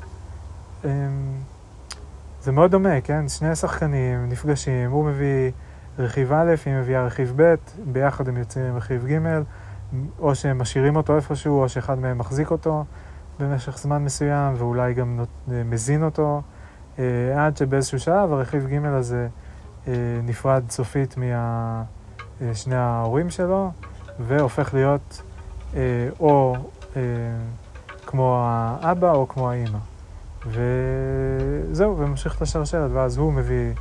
Um, 0.82 0.86
זה 2.42 2.52
מאוד 2.52 2.70
דומה, 2.70 3.00
כן? 3.00 3.28
שני 3.28 3.56
שחקנים 3.56 4.28
נפגשים, 4.28 4.90
הוא 4.90 5.04
מביא 5.04 5.50
רכיב 5.98 6.32
א', 6.32 6.54
היא 6.66 6.74
מביאה 6.74 7.06
רכיב 7.06 7.32
ב', 7.36 7.54
ביחד 7.92 8.28
הם 8.28 8.36
יוצאים 8.36 8.64
עם 8.64 8.76
רכיב 8.76 9.06
ג', 9.06 9.42
או 10.18 10.34
שהם 10.34 10.58
משאירים 10.58 10.96
אותו 10.96 11.16
איפשהו, 11.16 11.62
או 11.62 11.68
שאחד 11.68 11.98
מהם 11.98 12.18
מחזיק 12.18 12.50
אותו 12.50 12.84
במשך 13.40 13.78
זמן 13.78 14.04
מסוים, 14.04 14.54
ואולי 14.58 14.94
גם 14.94 15.16
נות... 15.16 15.28
מזין 15.48 16.04
אותו, 16.04 16.42
uh, 16.96 17.00
עד 17.36 17.56
שבאיזשהו 17.56 17.98
שלב 17.98 18.32
הרכיב 18.32 18.66
ג' 18.66 18.84
הזה... 18.84 19.28
אה, 19.88 20.20
נפרד 20.22 20.70
סופית 20.70 21.14
משני 22.40 22.74
אה, 22.76 22.80
ההורים 22.80 23.30
שלו, 23.30 23.70
והופך 24.18 24.74
להיות 24.74 25.22
אה, 25.74 26.08
או 26.20 26.56
כמו 28.06 28.42
האבא 28.46 29.12
או 29.12 29.28
כמו 29.28 29.50
האימא. 29.50 29.78
וזהו, 30.46 31.98
וממשיך 31.98 32.36
את 32.36 32.42
השרשרת, 32.42 32.90
ואז 32.94 33.16
הוא 33.16 33.32
מביא 33.32 33.72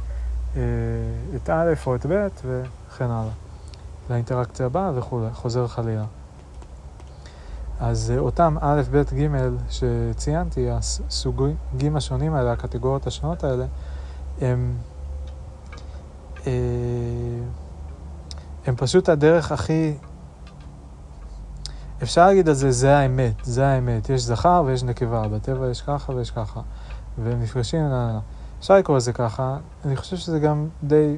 את 1.35 1.49
א' 1.49 1.73
או 1.85 1.95
את 1.95 2.05
ב' 2.05 2.27
וכן 2.45 3.05
הלאה. 3.05 3.33
לאינטראקציה 4.09 4.65
הבאה 4.65 4.91
וכולי, 4.95 5.27
חוזר 5.33 5.67
חלילה. 5.67 6.05
אז 7.79 8.13
אותם 8.17 8.57
א', 8.61 8.81
ב', 8.91 9.01
ג' 9.13 9.27
שציינתי, 9.69 10.69
הסוגים 10.71 11.95
השונים 11.95 12.33
האלה, 12.33 12.51
הקטגוריות 12.51 13.07
השונות 13.07 13.43
האלה, 13.43 13.65
הם 14.41 14.73
אה, 16.47 16.51
הם 18.65 18.75
פשוט 18.75 19.09
הדרך 19.09 19.51
הכי... 19.51 19.93
אפשר 22.03 22.27
להגיד 22.27 22.49
על 22.49 22.53
זה, 22.53 22.71
זה 22.71 22.97
האמת, 22.97 23.33
זה 23.43 23.67
האמת. 23.67 24.09
יש 24.09 24.21
זכר 24.21 24.63
ויש 24.65 24.83
נקבה, 24.83 25.27
בטבע 25.27 25.69
יש 25.69 25.81
ככה 25.81 26.11
ויש 26.11 26.31
ככה. 26.31 26.61
והם 27.23 27.41
נפגשים. 27.41 27.85
אפשר 28.59 28.77
לקרוא 28.77 28.97
לזה 28.97 29.13
ככה. 29.13 29.57
אני 29.85 29.95
חושב 29.95 30.17
שזה 30.17 30.39
גם 30.39 30.67
די 30.83 31.17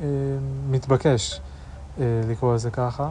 אה, 0.00 0.06
מתבקש 0.70 1.40
אה, 2.00 2.04
לקרוא 2.28 2.54
לזה 2.54 2.70
ככה. 2.70 3.10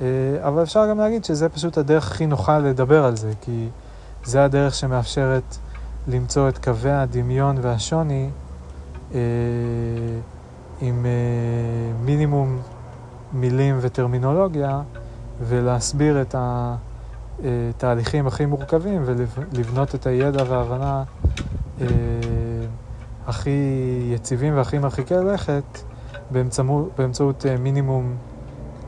אה, 0.00 0.06
אבל 0.40 0.62
אפשר 0.62 0.90
גם 0.90 0.98
להגיד 0.98 1.24
שזה 1.24 1.48
פשוט 1.48 1.78
הדרך 1.78 2.10
הכי 2.10 2.26
נוחה 2.26 2.58
לדבר 2.58 3.04
על 3.04 3.16
זה, 3.16 3.32
כי 3.40 3.68
זה 4.24 4.44
הדרך 4.44 4.74
שמאפשרת 4.74 5.56
למצוא 6.08 6.48
את 6.48 6.58
קווי 6.58 6.90
הדמיון 6.90 7.56
והשוני. 7.60 8.30
אה, 9.14 9.20
עם 10.80 11.06
uh, 11.06 12.04
מינימום 12.04 12.58
מילים 13.32 13.78
וטרמינולוגיה 13.80 14.80
ולהסביר 15.48 16.22
את 16.22 16.34
התהליכים 17.44 18.26
הכי 18.26 18.46
מורכבים 18.46 19.02
ולבנות 19.04 19.94
את 19.94 20.06
הידע 20.06 20.42
וההבנה 20.48 21.04
uh, 21.78 21.82
הכי 23.26 23.50
יציבים 24.14 24.56
והכי 24.56 24.78
מרחיקי 24.78 25.14
לכת 25.14 25.78
באמצעות, 26.96 27.44
uh, 27.44 27.60
מינימום 27.60 28.16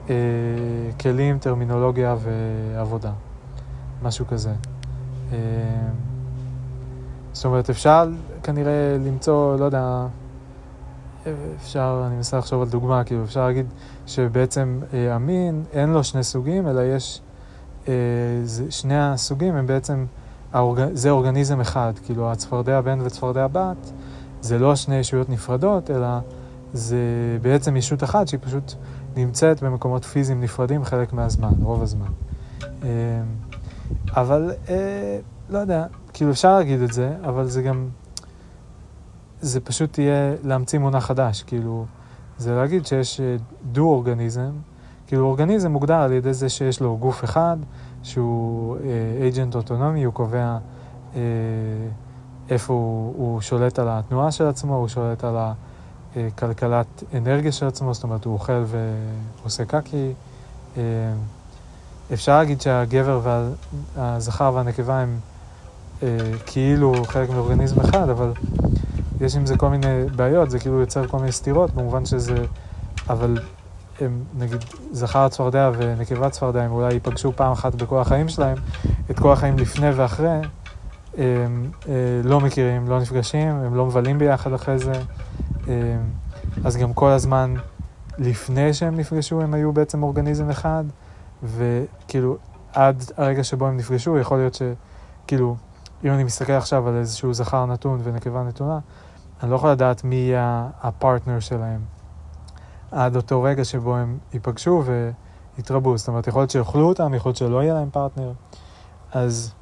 uh, 0.06 0.10
כלים, 1.00 1.38
טרמינולוגיה 1.38 2.16
ועבודה, 2.18 3.12
משהו 4.02 4.26
כזה. 4.26 4.52
זאת 7.32 7.44
אומרת, 7.44 7.70
אפשר 7.70 8.08
כנראה 8.42 8.96
למצוא, 9.06 9.56
לא 9.56 9.64
יודע, 9.64 10.06
אפשר, 11.56 12.04
אני 12.06 12.16
מנסה 12.16 12.38
לחשוב 12.38 12.62
על 12.62 12.68
דוגמה, 12.68 13.04
כאילו 13.04 13.24
אפשר 13.24 13.46
להגיד 13.46 13.66
שבעצם 14.06 14.80
אה, 14.94 15.14
המין 15.14 15.64
אין 15.72 15.90
לו 15.90 16.04
שני 16.04 16.22
סוגים, 16.22 16.68
אלא 16.68 16.80
יש, 16.80 17.20
אה, 17.88 17.92
שני 18.70 18.98
הסוגים 18.98 19.54
הם 19.54 19.66
בעצם, 19.66 20.06
זה 20.92 21.10
אורגניזם 21.10 21.60
אחד, 21.60 21.92
כאילו 22.04 22.32
הצפרדע 22.32 22.80
בן 22.80 22.98
וצפרדע 23.00 23.46
בת, 23.46 23.92
זה 24.40 24.58
לא 24.58 24.76
שני 24.76 24.96
ישויות 24.96 25.28
נפרדות, 25.28 25.90
אלא 25.90 26.08
זה 26.72 26.98
בעצם 27.42 27.76
ישות 27.76 28.04
אחת 28.04 28.28
שהיא 28.28 28.40
פשוט 28.42 28.72
נמצאת 29.16 29.62
במקומות 29.62 30.04
פיזיים 30.04 30.40
נפרדים 30.40 30.84
חלק 30.84 31.12
מהזמן, 31.12 31.52
רוב 31.62 31.82
הזמן. 31.82 32.06
אה, 32.82 32.88
אבל, 34.16 34.52
לא 35.50 35.58
יודע, 35.58 35.86
כאילו 36.12 36.30
אפשר 36.30 36.56
להגיד 36.56 36.80
את 36.80 36.92
זה, 36.92 37.12
אבל 37.24 37.46
זה 37.46 37.62
גם... 37.62 37.88
זה 39.44 39.60
פשוט 39.60 39.98
יהיה 39.98 40.34
להמציא 40.42 40.78
מונח 40.78 41.04
חדש, 41.06 41.42
כאילו, 41.42 41.86
זה 42.38 42.54
להגיד 42.54 42.86
שיש 42.86 43.20
דו-אורגניזם, 43.72 44.50
כאילו 45.06 45.26
אורגניזם 45.26 45.70
מוגדר 45.70 45.94
על 45.94 46.12
ידי 46.12 46.34
זה 46.34 46.48
שיש 46.48 46.80
לו 46.80 46.96
גוף 46.96 47.24
אחד 47.24 47.56
שהוא 48.02 48.76
אייג'נט 49.20 49.54
אוטונומי, 49.54 50.04
הוא 50.04 50.14
קובע 50.14 50.56
איפה 52.50 52.72
הוא, 52.72 53.14
הוא 53.16 53.40
שולט 53.40 53.78
על 53.78 53.88
התנועה 53.90 54.32
של 54.32 54.46
עצמו, 54.46 54.76
הוא 54.76 54.88
שולט 54.88 55.24
על 55.24 55.36
הכלכלת 56.16 57.02
אנרגיה 57.14 57.52
של 57.52 57.66
עצמו, 57.66 57.94
זאת 57.94 58.02
אומרת, 58.04 58.24
הוא 58.24 58.34
אוכל 58.34 58.64
ועושה 59.42 59.64
קקי. 59.64 60.12
אפשר 62.12 62.38
להגיד 62.38 62.60
שהגבר 62.60 63.20
והזכר 63.94 64.52
והנקבה 64.54 65.00
הם 65.00 65.18
כאילו 66.46 66.92
חלק 67.04 67.30
מאורגניזם 67.30 67.80
אחד, 67.80 68.08
אבל 68.08 68.32
יש 69.24 69.36
עם 69.36 69.46
זה 69.46 69.56
כל 69.56 69.68
מיני 69.68 70.04
בעיות, 70.16 70.50
זה 70.50 70.58
כאילו 70.58 70.80
יוצר 70.80 71.06
כל 71.06 71.18
מיני 71.18 71.32
סתירות, 71.32 71.74
במובן 71.74 72.06
שזה... 72.06 72.44
אבל 73.10 73.38
הם, 74.00 74.24
נגיד, 74.38 74.64
זכר 74.92 75.28
צפרדע 75.28 75.70
ונקבת 75.76 76.32
צפרדע, 76.32 76.62
הם 76.62 76.72
אולי 76.72 76.92
ייפגשו 76.92 77.32
פעם 77.36 77.52
אחת 77.52 77.74
בכל 77.74 77.98
החיים 77.98 78.28
שלהם, 78.28 78.56
את 79.10 79.18
כל 79.18 79.32
החיים 79.32 79.58
לפני 79.58 79.90
ואחרי, 79.90 80.40
הם 81.18 81.70
אה, 81.88 81.94
לא 82.24 82.40
מכירים, 82.40 82.88
לא 82.88 83.00
נפגשים, 83.00 83.48
הם 83.48 83.74
לא 83.74 83.86
מבלים 83.86 84.18
ביחד 84.18 84.52
אחרי 84.52 84.78
זה, 84.78 84.92
אה, 85.68 85.96
אז 86.64 86.76
גם 86.76 86.92
כל 86.92 87.10
הזמן 87.10 87.54
לפני 88.18 88.74
שהם 88.74 88.96
נפגשו 88.96 89.40
הם 89.40 89.54
היו 89.54 89.72
בעצם 89.72 90.02
אורגניזם 90.02 90.50
אחד, 90.50 90.84
וכאילו 91.42 92.36
עד 92.72 93.04
הרגע 93.16 93.44
שבו 93.44 93.66
הם 93.66 93.76
נפגשו, 93.76 94.18
יכול 94.18 94.38
להיות 94.38 94.54
שכאילו, 94.54 95.56
אם 96.04 96.10
אני 96.10 96.24
מסתכל 96.24 96.52
עכשיו 96.52 96.88
על 96.88 96.96
איזשהו 96.96 97.34
זכר 97.34 97.66
נתון 97.66 98.00
ונקבה 98.04 98.42
נתונה, 98.42 98.78
אני 99.44 99.50
לא 99.50 99.56
יכול 99.56 99.70
לדעת 99.70 100.04
מי 100.04 100.14
יהיה 100.14 100.68
הפרטנר 100.82 101.40
שלהם 101.40 101.80
עד 102.92 103.16
אותו 103.16 103.42
רגע 103.42 103.64
שבו 103.64 103.96
הם 103.96 104.18
ייפגשו 104.34 104.82
ויתרבו. 105.56 105.98
זאת 105.98 106.08
אומרת, 106.08 106.26
יכול 106.26 106.40
להיות 106.42 106.50
שיאכלו 106.50 106.88
אותם, 106.88 107.14
יכול 107.14 107.28
להיות 107.28 107.36
שלא 107.36 107.62
יהיה 107.62 107.74
להם 107.74 107.90
פרטנר. 107.90 108.32
אז 109.12 109.52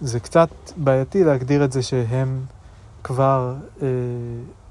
זה 0.00 0.20
קצת 0.20 0.48
בעייתי 0.76 1.24
להגדיר 1.24 1.64
את 1.64 1.72
זה 1.72 1.82
שהם 1.82 2.44
כבר, 3.04 3.54
אה, 3.82 3.86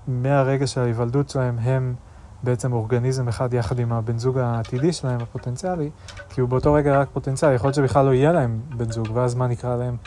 מהרגע 0.07 0.67
של 0.67 0.81
ההיוולדות 0.81 1.29
שלהם, 1.29 1.59
הם 1.59 1.95
בעצם 2.43 2.73
אורגניזם 2.73 3.27
אחד 3.27 3.53
יחד 3.53 3.79
עם 3.79 3.93
הבן 3.93 4.17
זוג 4.17 4.37
העתידי 4.37 4.93
שלהם, 4.93 5.21
הפוטנציאלי, 5.21 5.89
כי 6.29 6.41
הוא 6.41 6.49
באותו 6.49 6.73
רגע 6.73 6.99
רק 6.99 7.07
פוטנציאלי, 7.13 7.55
יכול 7.55 7.67
להיות 7.67 7.75
שבכלל 7.75 8.05
לא 8.05 8.13
יהיה 8.13 8.31
להם 8.31 8.59
בן 8.77 8.91
זוג, 8.91 9.07
ואז 9.13 9.35
מה 9.35 9.47
נקרא 9.47 9.75
להם 9.75 9.97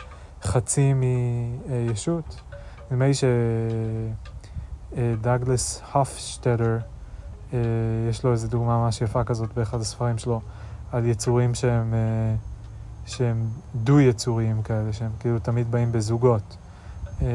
חצי 0.43 0.93
מישות. 0.93 2.41
נדמה 2.91 3.05
לי 3.05 3.13
שדאגלס 3.13 4.30
הופשטדר, 5.93 6.77
אה, 7.53 7.59
יש 8.09 8.23
לו 8.23 8.31
איזו 8.31 8.47
דוגמה 8.47 8.77
ממש 8.77 9.01
יפה 9.01 9.23
כזאת 9.23 9.53
באחד 9.53 9.81
הספרים 9.81 10.17
שלו, 10.17 10.41
על 10.91 11.05
יצורים 11.05 11.55
שהם, 11.55 11.93
אה, 11.93 12.35
שהם 13.05 13.47
דו-יצוריים 13.75 14.61
כאלה, 14.61 14.93
שהם 14.93 15.11
כאילו 15.19 15.39
תמיד 15.39 15.71
באים 15.71 15.91
בזוגות. 15.91 16.57
אה, 17.21 17.27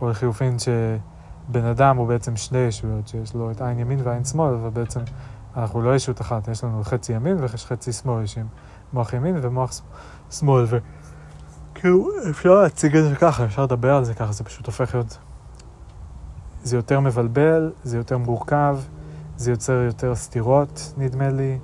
או 0.00 0.10
לחילופין 0.10 0.56
שבן 0.58 1.64
אדם 1.64 1.96
הוא 1.96 2.08
בעצם 2.08 2.36
שני 2.36 2.58
ישויות, 2.58 3.08
שיש 3.08 3.34
לו 3.34 3.50
את 3.50 3.60
עין 3.60 3.78
ימין 3.78 4.00
ועין 4.02 4.24
שמאל, 4.24 4.54
אבל 4.54 4.70
בעצם 4.70 5.00
אנחנו 5.56 5.82
לא 5.82 5.94
ישות 5.94 6.20
אחת, 6.20 6.48
יש 6.48 6.64
לנו 6.64 6.84
חצי 6.84 7.12
ימין 7.12 7.36
וחצי 7.40 7.92
שמאל, 7.92 8.24
יש 8.24 8.38
עם 8.38 8.46
מוח 8.92 9.12
ימין 9.12 9.36
ומוח 9.42 9.80
שמאל. 10.30 10.64
ו... 10.68 10.78
כאילו, 11.74 12.08
אפשר 12.30 12.54
להציג 12.54 12.96
את 12.96 13.04
זה 13.04 13.16
ככה, 13.16 13.44
אפשר 13.44 13.62
לדבר 13.62 13.94
על 13.94 14.04
זה 14.04 14.14
ככה, 14.14 14.32
זה 14.32 14.44
פשוט 14.44 14.66
הופך 14.66 14.94
להיות... 14.94 15.18
זה 16.68 16.76
יותר 16.76 17.00
מבלבל, 17.00 17.72
זה 17.84 17.96
יותר 17.96 18.18
מורכב, 18.18 18.78
זה 19.36 19.50
יוצר 19.50 19.72
יותר 19.72 20.14
סתירות, 20.14 20.94
נדמה 20.98 21.30
לי. 21.30 21.58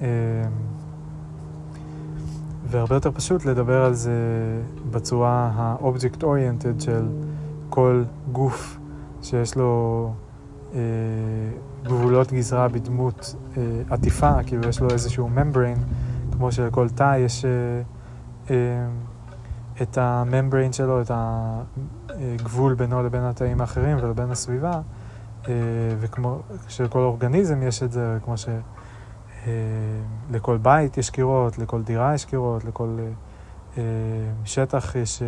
אמ, 0.00 0.06
והרבה 2.70 2.94
יותר 2.94 3.10
פשוט 3.10 3.44
לדבר 3.44 3.84
על 3.84 3.94
זה 3.94 4.12
בצורה 4.90 5.50
ה-object 5.54 6.22
oriented 6.22 6.82
של 6.82 7.08
כל 7.70 8.02
גוף 8.32 8.78
שיש 9.22 9.56
לו 9.56 10.12
אה, 10.74 10.80
גבולות 11.84 12.32
גזרה 12.32 12.68
בדמות 12.68 13.34
אה, 13.56 13.62
עטיפה, 13.90 14.42
כאילו 14.46 14.68
יש 14.68 14.80
לו 14.80 14.90
איזשהו 14.90 15.28
membrane, 15.36 15.80
כמו 16.32 16.52
שלכל 16.52 16.88
תא 16.88 17.16
יש... 17.18 17.44
אה, 17.44 17.50
אה, 18.50 18.86
את 19.82 19.98
הממבריין 19.98 20.72
שלו, 20.72 21.02
את 21.02 21.10
הגבול 22.20 22.74
בינו 22.74 23.02
לבין 23.02 23.22
התאים 23.22 23.60
האחרים 23.60 23.98
ולבין 24.02 24.30
הסביבה, 24.30 24.80
אה, 25.48 25.52
וכמו 26.00 26.38
שלכל 26.68 26.98
אורגניזם 26.98 27.62
יש 27.62 27.82
את 27.82 27.92
זה, 27.92 28.18
כמו 28.24 28.34
שלכל 28.36 30.52
אה, 30.52 30.58
בית 30.58 30.98
יש 30.98 31.10
קירות, 31.10 31.58
לכל 31.58 31.82
דירה 31.82 32.14
יש 32.14 32.24
קירות, 32.24 32.64
לכל 32.64 32.98
אה, 33.78 33.82
שטח 34.44 34.94
יש 34.94 35.22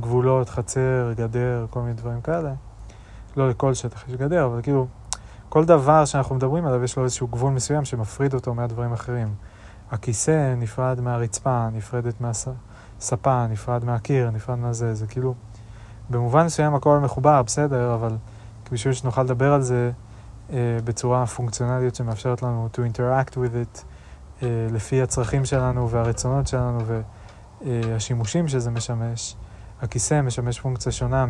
גבולות, 0.00 0.48
חצר, 0.48 1.12
גדר, 1.16 1.66
כל 1.70 1.80
מיני 1.80 1.94
דברים 1.94 2.20
כאלה. 2.20 2.52
לא 3.36 3.48
לכל 3.48 3.74
שטח 3.74 4.08
יש 4.08 4.14
גדר, 4.14 4.46
אבל 4.46 4.62
כאילו, 4.62 4.86
כל 5.48 5.64
דבר 5.64 6.04
שאנחנו 6.04 6.34
מדברים 6.34 6.66
עליו 6.66 6.84
יש 6.84 6.96
לו 6.96 7.04
איזשהו 7.04 7.28
גבול 7.28 7.52
מסוים 7.52 7.84
שמפריד 7.84 8.34
אותו 8.34 8.54
מהדברים 8.54 8.90
האחרים. 8.90 9.28
הכיסא 9.90 10.54
נפרד 10.56 11.00
מהרצפה, 11.00 11.68
נפרדת 11.72 12.20
מהסר. 12.20 12.52
ספה, 13.00 13.46
נפרד 13.46 13.84
מהקיר, 13.84 14.30
נפרד 14.30 14.58
מהזה, 14.58 14.94
זה 14.94 15.06
כאילו, 15.06 15.34
במובן 16.10 16.44
מסוים 16.44 16.74
הכל 16.74 16.98
מחובר, 16.98 17.42
בסדר, 17.42 17.94
אבל 17.94 18.16
בשביל 18.72 18.94
שנוכל 18.94 19.22
לדבר 19.22 19.52
על 19.52 19.62
זה 19.62 19.90
אה, 20.52 20.78
בצורה 20.84 21.26
פונקציונלית 21.26 21.94
שמאפשרת 21.94 22.42
לנו 22.42 22.68
to 22.74 22.78
interact 22.78 23.32
with 23.32 23.36
it 23.36 23.82
אה, 24.42 24.66
לפי 24.72 25.02
הצרכים 25.02 25.44
שלנו 25.44 25.90
והרצונות 25.90 26.46
שלנו 26.46 26.78
והשימושים 27.64 28.44
אה, 28.44 28.50
שזה 28.50 28.70
משמש, 28.70 29.36
הכיסא 29.82 30.22
משמש 30.22 30.60
פונקציה 30.60 30.92
שונה 30.92 31.26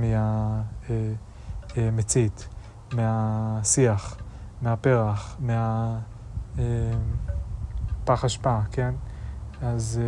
מהמצית, 1.76 2.48
אה, 2.98 2.98
אה, 2.98 3.58
מהשיח, 3.60 4.16
מהפרח, 4.62 5.36
מהפח 5.40 6.04
אשפה, 8.24 8.58
כן? 8.72 8.94
אז 9.62 10.00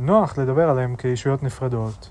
נוח 0.00 0.38
לדבר 0.38 0.70
עליהם 0.70 0.96
כישויות 0.96 1.42
נפרדות. 1.42 2.10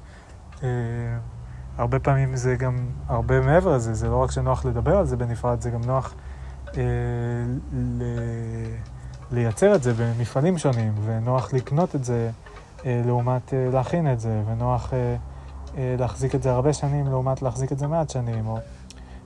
הרבה 1.80 2.00
פעמים 2.00 2.36
זה 2.36 2.56
גם 2.56 2.78
הרבה 3.08 3.42
מעבר 3.42 3.76
לזה, 3.76 3.94
זה 3.94 4.10
לא 4.10 4.16
רק 4.16 4.32
שנוח 4.32 4.66
לדבר 4.66 4.98
על 4.98 5.06
זה 5.06 5.18
בנפרד, 5.18 5.62
זה 5.62 5.70
גם 5.70 5.82
נוח 5.86 6.14
אה, 6.78 6.84
ל... 7.74 8.04
לייצר 9.32 9.76
את 9.76 9.84
זה 9.84 9.94
במפעלים 9.98 10.58
שונים, 10.58 10.94
ונוח 11.06 11.54
לקנות 11.54 11.96
את 11.96 12.04
זה 12.04 12.30
אה, 12.86 13.02
לעומת 13.06 13.54
אה, 13.54 13.70
להכין 13.74 14.14
את 14.14 14.20
זה, 14.20 14.42
ונוח 14.48 14.94
אה, 14.94 15.16
אה, 15.78 15.96
להחזיק 16.00 16.36
את 16.36 16.44
זה 16.44 16.52
הרבה 16.52 16.74
שנים 16.74 17.08
לעומת 17.08 17.42
להחזיק 17.42 17.72
את 17.72 17.80
זה 17.80 17.88
מעט 17.88 18.10
שנים, 18.10 18.48
או 18.48 18.58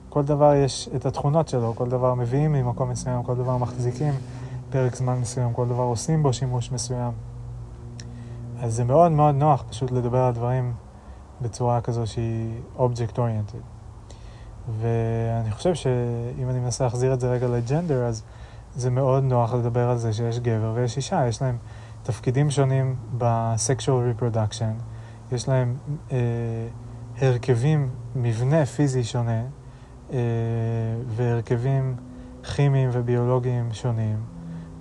כל 0.08 0.22
דבר 0.22 0.54
יש 0.54 0.88
את 0.96 1.06
התכונות 1.06 1.48
שלו, 1.48 1.74
כל 1.76 1.88
דבר 1.88 2.14
מביאים 2.14 2.52
ממקום 2.52 2.90
מסוים, 2.90 3.22
כל 3.22 3.34
דבר 3.34 3.56
מחזיקים 3.56 4.14
פרק 4.70 4.96
זמן 4.96 5.18
מסוים, 5.18 5.52
כל 5.52 5.66
דבר 5.66 5.82
עושים 5.82 6.22
בו 6.22 6.32
שימוש 6.32 6.72
מסוים. 6.72 7.12
אז 8.60 8.74
זה 8.74 8.84
מאוד 8.84 9.12
מאוד 9.12 9.34
נוח 9.34 9.64
פשוט 9.70 9.90
לדבר 9.90 10.18
על 10.18 10.32
דברים 10.32 10.72
בצורה 11.40 11.80
כזו 11.80 12.06
שהיא 12.06 12.60
object 12.76 13.16
oriented. 13.16 13.74
ואני 14.80 15.50
חושב 15.50 15.74
שאם 15.74 16.50
אני 16.50 16.60
מנסה 16.60 16.84
להחזיר 16.84 17.14
את 17.14 17.20
זה 17.20 17.30
רגע 17.30 17.48
לג'נדר, 17.48 18.04
אז 18.04 18.22
זה 18.76 18.90
מאוד 18.90 19.24
נוח 19.24 19.54
לדבר 19.54 19.88
על 19.90 19.96
זה 19.96 20.12
שיש 20.12 20.40
גבר 20.40 20.72
ויש 20.74 20.96
אישה, 20.96 21.26
יש 21.28 21.42
להם 21.42 21.56
תפקידים 22.02 22.50
שונים 22.50 22.96
ב-sexual 23.18 24.20
reproduction, 24.20 24.82
יש 25.32 25.48
להם 25.48 25.76
אה, 26.12 26.16
הרכבים, 27.20 27.90
מבנה 28.16 28.66
פיזי 28.66 29.04
שונה, 29.04 29.42
אה, 30.12 30.18
והרכבים 31.06 31.96
כימיים 32.54 32.90
וביולוגיים 32.92 33.68
שונים. 33.72 34.16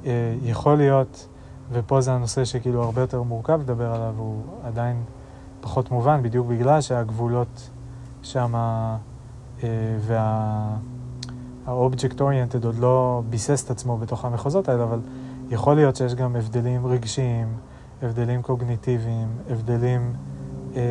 אה, 0.05 0.35
יכול 0.43 0.77
להיות 0.77 1.27
ופה 1.71 2.01
זה 2.01 2.13
הנושא 2.13 2.45
שכאילו 2.45 2.83
הרבה 2.83 3.01
יותר 3.01 3.21
מורכב 3.21 3.59
לדבר 3.61 3.93
עליו, 3.93 4.13
הוא 4.17 4.43
עדיין 4.63 5.03
פחות 5.63 5.91
מובן, 5.91 6.23
בדיוק 6.23 6.47
בגלל 6.47 6.81
שהגבולות 6.81 7.69
שם 8.23 8.55
אה, 9.63 9.69
וה-object 9.99 12.19
oriented 12.19 12.65
עוד 12.65 12.75
לא 12.79 13.21
ביסס 13.29 13.65
את 13.65 13.71
עצמו 13.71 13.97
בתוך 13.97 14.25
המחוזות 14.25 14.69
האלה, 14.69 14.83
אבל 14.83 14.99
יכול 15.49 15.75
להיות 15.75 15.95
שיש 15.95 16.15
גם 16.15 16.35
הבדלים 16.35 16.87
רגשיים, 16.87 17.47
הבדלים 18.01 18.41
קוגניטיביים, 18.41 19.27
הבדלים 19.49 20.13
אה, 20.75 20.81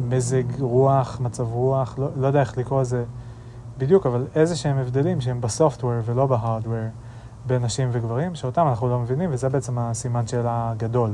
במזג 0.00 0.50
אה, 0.50 0.56
רוח, 0.60 1.20
מצב 1.20 1.52
רוח, 1.52 1.98
לא, 1.98 2.08
לא 2.16 2.26
יודע 2.26 2.40
איך 2.40 2.58
לקרוא 2.58 2.80
לזה. 2.80 3.04
בדיוק, 3.78 4.06
אבל 4.06 4.26
איזה 4.34 4.56
שהם 4.56 4.78
הבדלים 4.78 5.20
שהם 5.20 5.40
בסופטוור 5.40 5.92
ולא 6.04 6.26
בהארדוור 6.26 6.84
בין 7.46 7.64
נשים 7.64 7.88
וגברים, 7.92 8.34
שאותם 8.34 8.68
אנחנו 8.68 8.88
לא 8.88 8.98
מבינים, 8.98 9.30
וזה 9.32 9.48
בעצם 9.48 9.78
הסימן 9.78 10.26
שאלה 10.26 10.70
הגדול. 10.70 11.10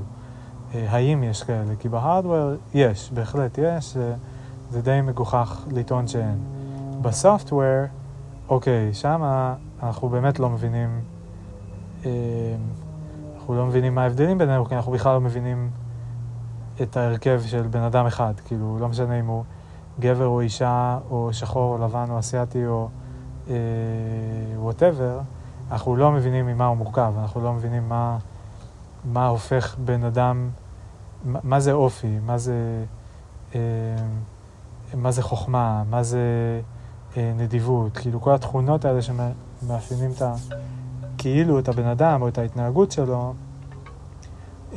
אה, 0.75 0.87
האם 0.89 1.23
יש 1.23 1.43
כאלה? 1.43 1.77
כי 1.79 1.89
בהארדוור 1.89 2.55
יש, 2.75 3.11
בהחלט 3.15 3.59
יש, 3.59 3.97
זה, 4.71 4.83
די 4.83 5.01
מגוחך 5.01 5.65
לטעון 5.71 6.09
שאין. 6.09 6.39
בסופטוור, 7.03 7.85
אוקיי, 8.49 8.95
שמה 8.95 9.55
אנחנו 9.83 10.09
באמת 10.09 10.39
לא 10.39 10.51
מבינים, 10.51 11.01
אה, 12.05 12.11
אנחנו 13.37 13.55
לא 13.55 13.67
מבינים 13.67 13.95
מה 13.95 14.03
ההבדלים 14.03 14.39
בינינו, 14.39 14.65
כי 14.65 14.77
אנחנו 14.77 14.93
בכלל 14.93 15.15
לא 15.15 15.21
מבינים 15.21 15.71
את 16.83 16.97
ההרכב 16.97 17.41
של 17.47 17.63
בן 17.63 17.83
אדם 17.83 18.07
אחד. 18.07 18.33
כאילו, 18.45 18.79
לא 18.81 18.89
משנה 18.89 19.21
אם 19.21 19.27
הוא 19.27 19.45
גבר 20.01 20.27
או 20.27 20.41
אישה, 20.41 20.99
או 21.11 21.29
שחור 21.33 21.79
או 21.79 21.85
לבן 21.85 22.07
או 22.11 22.19
אסיאתי 22.19 22.67
או 22.67 22.89
וואטאבר, 24.57 25.19
uh, 25.19 25.36
אנחנו 25.71 25.97
לא 25.97 26.13
מבינים 26.13 26.47
ממה 26.47 26.67
הוא 26.67 26.77
מורכב, 26.77 27.13
אנחנו 27.19 27.41
לא 27.41 27.53
מבינים 27.53 27.89
מה, 27.89 28.19
מה 29.05 29.27
הופך 29.27 29.77
בן 29.85 30.05
אדם, 30.05 30.51
מה, 31.25 31.39
מה 31.43 31.61
זה 31.61 31.73
אופי, 31.73 32.19
מה 32.27 32.39
זה, 32.39 32.85
uh, 33.53 33.57
מה 34.95 35.11
זה 35.11 35.23
חוכמה, 35.23 35.83
מה 35.91 36.03
זה 36.03 36.21
uh, 37.13 37.17
נדיבות, 37.37 37.97
כאילו 37.97 38.21
כל 38.21 38.35
התכונות 38.35 38.85
האלה 38.85 39.01
שמאפיינים 39.03 40.11
את 40.17 40.23
ה... 40.23 40.35
כאילו 41.19 41.59
את 41.59 41.69
הבן 41.69 41.87
אדם 41.87 42.23
או 42.23 42.29
את 42.29 42.39
ההתנהגות 42.39 42.93
שלו, 42.93 43.35
uh, 44.73 44.77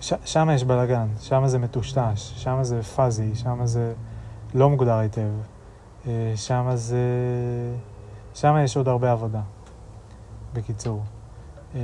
ש, 0.00 0.12
שם 0.24 0.48
יש 0.54 0.64
בלאגן, 0.64 1.08
שם 1.20 1.46
זה 1.46 1.58
מטושטש, 1.58 2.32
שם 2.36 2.58
זה 2.62 2.82
פאזי, 2.82 3.34
שם 3.34 3.66
זה 3.66 3.92
לא 4.54 4.70
מוגדר 4.70 4.94
היטב. 4.94 5.30
אה, 6.06 6.32
שם 6.36 6.70
זה... 6.74 6.96
שם 8.40 8.56
יש 8.64 8.76
עוד 8.76 8.88
הרבה 8.88 9.12
עבודה, 9.12 9.40
בקיצור. 10.52 11.02
אה, 11.74 11.80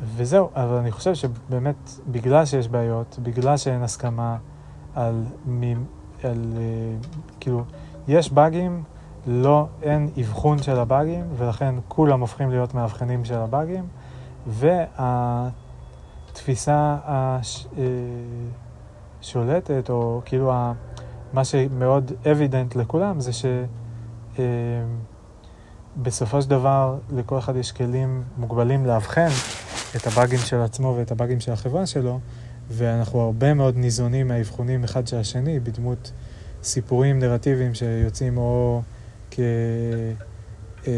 וזהו, 0.00 0.50
אבל 0.54 0.76
אני 0.76 0.90
חושב 0.90 1.14
שבאמת, 1.14 1.76
בגלל 2.08 2.44
שיש 2.44 2.68
בעיות, 2.68 3.18
בגלל 3.22 3.56
שאין 3.56 3.82
הסכמה 3.82 4.36
על, 4.94 5.24
מ, 5.46 5.84
על 6.24 6.54
כאילו, 7.40 7.64
יש 8.08 8.32
באגים, 8.32 8.82
לא, 9.26 9.66
אין 9.82 10.10
אבחון 10.20 10.62
של 10.62 10.78
הבאגים, 10.78 11.24
ולכן 11.36 11.74
כולם 11.88 12.20
הופכים 12.20 12.50
להיות 12.50 12.74
מאבחנים 12.74 13.24
של 13.24 13.38
הבאגים. 13.38 13.86
והתפיסה 16.28 16.96
השולטת, 19.22 19.90
או 19.90 20.20
כאילו 20.24 20.52
מה 21.32 21.44
שמאוד 21.44 22.12
אבידנט 22.30 22.76
לכולם, 22.76 23.20
זה 23.20 23.30
שבסופו 25.96 26.36
אה, 26.36 26.42
של 26.42 26.50
דבר 26.50 26.98
לכל 27.10 27.38
אחד 27.38 27.56
יש 27.56 27.72
כלים 27.72 28.22
מוגבלים 28.36 28.86
לאבחן 28.86 29.28
את 29.96 30.06
הבאגים 30.06 30.38
של 30.38 30.60
עצמו 30.60 30.94
ואת 30.98 31.10
הבאגים 31.10 31.40
של 31.40 31.52
החברה 31.52 31.86
שלו, 31.86 32.20
ואנחנו 32.70 33.20
הרבה 33.20 33.54
מאוד 33.54 33.76
ניזונים 33.76 34.28
מהאבחונים 34.28 34.84
אחד 34.84 35.06
של 35.06 35.16
השני 35.16 35.60
בדמות 35.60 36.12
סיפורים 36.62 37.18
נרטיביים 37.18 37.74
שיוצאים 37.74 38.36
או 38.36 38.82
כ... 39.30 39.40
אה, 40.86 40.92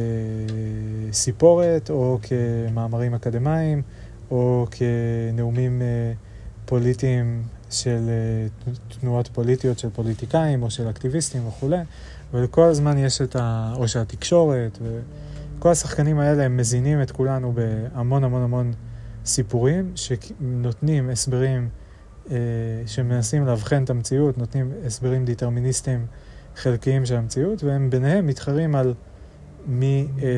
או 1.91 2.19
כמאמרים 2.23 3.15
אקדמיים, 3.15 3.83
או 4.31 4.67
כנאומים 4.71 5.83
אה, 5.83 6.13
פוליטיים 6.65 7.43
של 7.73 8.09
אה, 8.09 8.73
תנועות 9.01 9.29
פוליטיות 9.29 9.79
של 9.79 9.91
פוליטיקאים, 9.91 10.63
או 10.63 10.71
של 10.71 10.91
אקטיביסטים 10.91 11.47
וכולי, 11.49 11.81
וכל 12.35 12.65
הזמן 12.65 12.99
יש 12.99 13.23
את 13.23 13.37
ה... 13.37 13.75
או 13.77 13.89
של 13.89 13.99
התקשורת, 13.99 14.79
וכל 15.59 15.71
השחקנים 15.71 16.19
האלה 16.19 16.45
הם 16.45 16.57
מזינים 16.57 17.03
את 17.03 17.11
כולנו 17.11 17.53
בהמון 17.53 18.25
המון 18.25 18.43
המון 18.43 18.73
סיפורים, 19.25 19.93
שנותנים 19.95 21.11
הסברים 21.11 21.69
שמנסים 22.87 23.47
לאבחן 23.47 23.85
את 23.85 23.91
המציאות, 23.91 24.39
נותנים 24.39 24.73
הסברים 24.87 25.25
דטרמיניסטיים 25.25 26.07
חלקיים 26.57 27.07
של 27.07 27.17
המציאות, 27.17 27.65
והם 27.65 27.91
ביניהם 27.91 28.27
מתחרים 28.27 28.75
על 28.75 28.95
מי 29.67 30.09
אה, 30.23 30.29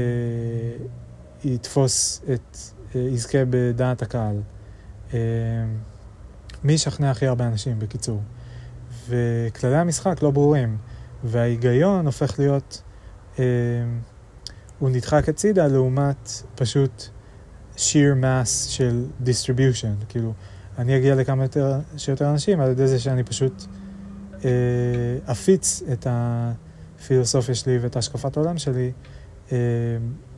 יתפוס 1.45 2.23
את, 2.33 2.57
אה, 2.97 3.01
יזכה 3.01 3.39
בדעת 3.51 4.03
הקהל. 4.03 4.37
אה, 5.15 5.19
מי 6.65 6.73
ישכנע 6.73 7.11
הכי 7.11 7.27
הרבה 7.27 7.47
אנשים, 7.47 7.79
בקיצור. 7.79 8.21
וכללי 9.09 9.77
המשחק 9.77 10.23
לא 10.23 10.31
ברורים, 10.31 10.77
וההיגיון 11.25 12.07
הופך 12.07 12.39
להיות, 12.39 12.83
אה, 13.39 13.45
הוא 14.79 14.91
נדחק 14.91 15.29
הצידה 15.29 15.67
לעומת 15.67 16.43
פשוט 16.55 17.05
sheer 17.77 18.23
mass 18.23 18.69
של 18.69 19.07
distribution. 19.25 20.05
כאילו, 20.09 20.33
אני 20.79 20.97
אגיע 20.97 21.15
לכמה 21.15 21.45
יותר, 21.45 21.75
שיותר 21.97 22.31
אנשים 22.31 22.61
על 22.61 22.71
ידי 22.71 22.87
זה 22.87 22.99
שאני 22.99 23.23
פשוט 23.23 23.65
אה, 24.45 24.51
אפיץ 25.33 25.83
את 25.93 26.07
הפילוסופיה 26.11 27.55
שלי 27.55 27.79
ואת 27.79 27.97
השקפת 27.97 28.37
העולם 28.37 28.59
שלי 28.59 28.93
אה, 29.53 29.57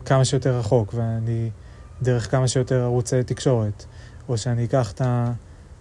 כמה 0.05 0.25
שיותר 0.25 0.59
רחוק, 0.59 0.95
ואני 0.95 1.51
דרך 2.03 2.31
כמה 2.31 2.49
שיותר 2.49 2.83
ערוצי 2.83 3.23
תקשורת, 3.23 3.85
או 4.29 4.39
שאני 4.39 4.65
אקח 4.65 4.93
את 4.93 5.01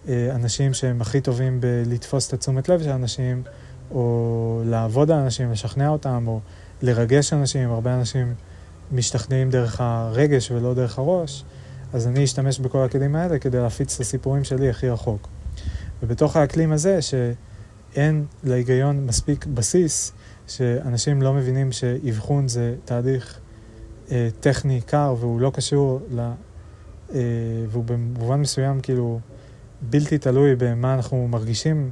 האנשים 0.08 0.74
שהם 0.74 1.00
הכי 1.00 1.20
טובים 1.20 1.60
בלתפוס 1.60 2.28
את 2.28 2.32
התשומת 2.32 2.68
לב 2.68 2.82
של 2.82 2.90
אנשים, 2.90 3.42
או 3.90 4.62
לעבוד 4.64 5.10
על 5.10 5.18
אנשים, 5.18 5.52
לשכנע 5.52 5.88
אותם, 5.88 6.24
או 6.26 6.40
לרגש 6.82 7.32
אנשים, 7.32 7.70
הרבה 7.70 7.94
אנשים 7.94 8.34
משתכנעים 8.92 9.50
דרך 9.50 9.80
הרגש 9.80 10.50
ולא 10.50 10.74
דרך 10.74 10.98
הראש, 10.98 11.44
אז 11.92 12.06
אני 12.06 12.24
אשתמש 12.24 12.58
בכל 12.58 12.84
הכלים 12.84 13.16
האלה 13.16 13.38
כדי 13.38 13.60
להפיץ 13.60 13.94
את 13.94 14.00
הסיפורים 14.00 14.44
שלי 14.44 14.70
הכי 14.70 14.88
רחוק. 14.88 15.28
ובתוך 16.02 16.36
האקלים 16.36 16.72
הזה, 16.72 16.98
שאין 17.02 18.24
להיגיון 18.44 19.06
מספיק 19.06 19.46
בסיס, 19.46 20.12
שאנשים 20.46 21.22
לא 21.22 21.34
מבינים 21.34 21.72
שאבחון 21.72 22.48
זה 22.48 22.74
תהליך 22.84 23.38
אה, 24.10 24.28
טכני 24.40 24.80
קר 24.80 25.14
והוא 25.20 25.40
לא 25.40 25.50
קשור 25.54 26.00
ל... 26.10 26.20
אה, 26.20 27.20
והוא 27.68 27.84
במובן 27.84 28.40
מסוים 28.40 28.80
כאילו 28.80 29.20
בלתי 29.90 30.18
תלוי 30.18 30.56
במה 30.56 30.94
אנחנו 30.94 31.28
מרגישים 31.28 31.90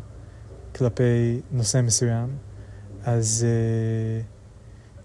כלפי 0.75 1.41
נושא 1.53 1.81
מסוים, 1.81 2.37
אז, 3.05 3.47
אה, 3.49 4.23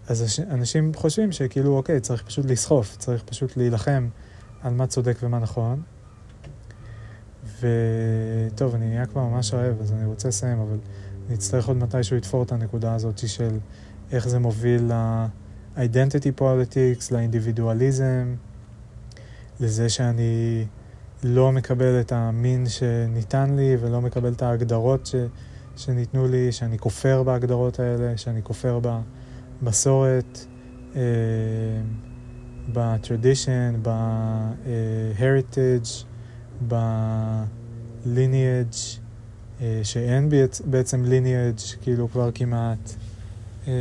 אז 0.07 0.39
אנשים 0.49 0.93
חושבים 0.93 1.31
שכאילו 1.31 1.77
אוקיי, 1.77 1.99
צריך 1.99 2.23
פשוט 2.23 2.45
לסחוף, 2.45 2.97
צריך 2.97 3.23
פשוט 3.23 3.57
להילחם 3.57 4.09
על 4.61 4.73
מה 4.73 4.87
צודק 4.87 5.17
ומה 5.23 5.39
נכון. 5.39 5.81
וטוב, 7.59 8.75
אני 8.75 8.87
נהיה 8.89 9.05
כבר 9.05 9.23
ממש 9.23 9.53
רעב, 9.53 9.81
אז 9.81 9.91
אני 9.91 10.05
רוצה 10.05 10.27
לסיים, 10.27 10.59
אבל... 10.59 10.77
נצטרך 11.29 11.67
עוד 11.67 11.77
מתישהו 11.77 12.17
לתפור 12.17 12.43
את 12.43 12.51
הנקודה 12.51 12.93
הזאת 12.93 13.27
של 13.27 13.57
איך 14.11 14.27
זה 14.27 14.39
מוביל 14.39 14.91
ל-identity 14.93 16.41
politics, 16.41 17.11
לאינדיבידואליזם, 17.11 18.35
לזה 19.59 19.89
שאני 19.89 20.65
לא 21.23 21.51
מקבל 21.51 21.99
את 22.01 22.11
המין 22.11 22.65
שניתן 22.69 23.55
לי 23.55 23.77
ולא 23.79 24.01
מקבל 24.01 24.33
את 24.33 24.41
ההגדרות 24.41 25.05
ש, 25.05 25.15
שניתנו 25.77 26.27
לי, 26.27 26.51
שאני 26.51 26.77
כופר 26.79 27.23
בהגדרות 27.23 27.79
האלה, 27.79 28.17
שאני 28.17 28.43
כופר 28.43 28.79
במסורת, 29.61 30.45
אה, 30.95 31.01
ב-tradition, 32.73 33.77
ב-heritage, 33.81 34.69
ב-lineage. 36.67 37.49
אה, 39.61 39.79
שאין 39.83 40.29
בעצם 40.65 41.05
ליניאג' 41.05 41.59
כאילו 41.81 42.09
כבר 42.09 42.29
כמעט, 42.35 42.93
אה, 43.67 43.73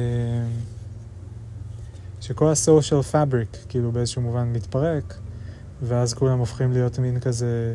שכל 2.21 2.49
ה-social 2.49 3.13
fabric 3.13 3.57
כאילו 3.69 3.93
באיזשהו 3.93 4.23
מובן 4.23 4.53
מתפרק, 4.53 5.19
ואז 5.83 6.15
כולם 6.15 6.39
הופכים 6.39 6.73
להיות 6.73 6.99
מין 6.99 7.21
כזה 7.21 7.75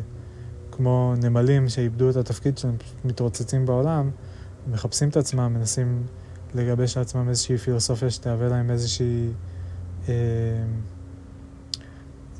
כמו 0.70 1.14
נמלים 1.22 1.68
שאיבדו 1.68 2.10
את 2.10 2.16
התפקיד 2.16 2.58
שלהם, 2.58 2.76
מתרוצצים 3.04 3.66
בעולם, 3.66 4.10
מחפשים 4.70 5.08
את 5.08 5.16
עצמם, 5.16 5.54
מנסים 5.54 6.02
לגבש 6.54 6.96
לעצמם 6.96 7.28
איזושהי 7.28 7.58
פילוסופיה 7.58 8.10
שתהווה 8.10 8.48
להם 8.48 8.70
איזושהי... 8.70 9.28
אה, 10.08 10.14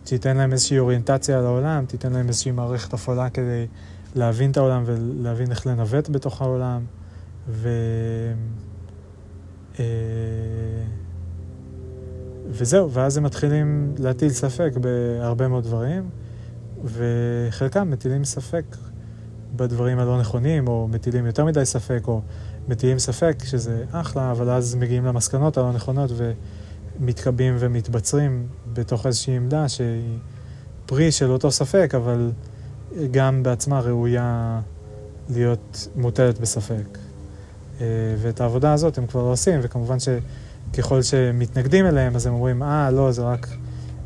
תיתן 0.04 0.36
להם 0.36 0.52
איזושהי 0.52 0.78
אוריינטציה 0.78 1.38
על 1.38 1.46
העולם, 1.46 1.84
תיתן 1.86 2.12
להם 2.12 2.28
איזושהי 2.28 2.52
מערכת 2.52 2.94
הפעלה 2.94 3.30
כדי 3.30 3.66
להבין 4.14 4.50
את 4.50 4.56
העולם 4.56 4.82
ולהבין 4.86 5.50
איך 5.50 5.66
לנווט 5.66 6.08
בתוך 6.08 6.42
העולם. 6.42 6.84
ו... 7.48 7.68
אה, 9.78 9.84
וזהו, 12.48 12.90
ואז 12.90 13.16
הם 13.16 13.22
מתחילים 13.22 13.94
להטיל 13.98 14.30
ספק 14.30 14.72
בהרבה 14.80 15.48
מאוד 15.48 15.64
דברים, 15.64 16.08
וחלקם 16.84 17.90
מטילים 17.90 18.24
ספק 18.24 18.64
בדברים 19.56 19.98
הלא 19.98 20.20
נכונים, 20.20 20.68
או 20.68 20.88
מטילים 20.88 21.26
יותר 21.26 21.44
מדי 21.44 21.64
ספק, 21.64 22.00
או 22.06 22.20
מטילים 22.68 22.98
ספק 22.98 23.36
שזה 23.44 23.84
אחלה, 23.92 24.30
אבל 24.30 24.50
אז 24.50 24.74
מגיעים 24.74 25.04
למסקנות 25.04 25.58
הלא 25.58 25.72
נכונות 25.72 26.10
ומתקבעים 27.00 27.56
ומתבצרים 27.58 28.46
בתוך 28.72 29.06
איזושהי 29.06 29.36
עמדה 29.36 29.68
שהיא 29.68 30.18
פרי 30.86 31.12
של 31.12 31.30
אותו 31.30 31.50
ספק, 31.50 31.92
אבל 31.96 32.30
גם 33.10 33.42
בעצמה 33.42 33.80
ראויה 33.80 34.60
להיות 35.30 35.88
מוטלת 35.96 36.40
בספק. 36.40 36.98
ואת 38.18 38.40
העבודה 38.40 38.72
הזאת 38.72 38.98
הם 38.98 39.06
כבר 39.06 39.22
לא 39.22 39.32
עושים, 39.32 39.60
וכמובן 39.62 39.98
שככל 40.74 41.02
שמתנגדים 41.02 41.86
אליהם, 41.86 42.16
אז 42.16 42.26
הם 42.26 42.34
אומרים, 42.34 42.62
אה, 42.62 42.90
לא, 42.90 43.12
זה 43.12 43.22
רק... 43.22 43.48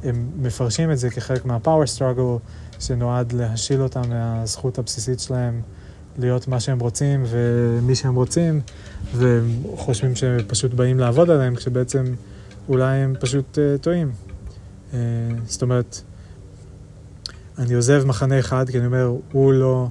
הם 0.04 0.30
מפרשים 0.38 0.90
את 0.90 0.98
זה 0.98 1.10
כחלק 1.10 1.44
מה-power 1.44 1.98
struggle, 1.98 2.38
שנועד 2.80 3.32
להשיל 3.32 3.82
אותם 3.82 4.02
מהזכות 4.08 4.78
הבסיסית 4.78 5.20
שלהם 5.20 5.60
להיות 6.18 6.48
מה 6.48 6.60
שהם 6.60 6.78
רוצים 6.78 7.24
ומי 7.26 7.94
שהם 7.94 8.14
רוצים, 8.14 8.60
והם 9.14 9.62
חושבים 9.76 10.12
פשוט 10.46 10.74
באים 10.74 10.98
לעבוד 10.98 11.30
עליהם, 11.30 11.54
כשבעצם 11.54 12.04
אולי 12.68 12.96
הם 12.96 13.14
פשוט 13.20 13.58
uh, 13.58 13.82
טועים. 13.82 14.12
Uh, 14.92 14.94
זאת 15.46 15.62
אומרת, 15.62 16.00
אני 17.58 17.74
עוזב 17.74 18.04
מחנה 18.06 18.38
אחד, 18.38 18.70
כי 18.70 18.78
אני 18.78 18.86
אומר, 18.86 19.12
הוא 19.32 19.52
לא, 19.52 19.88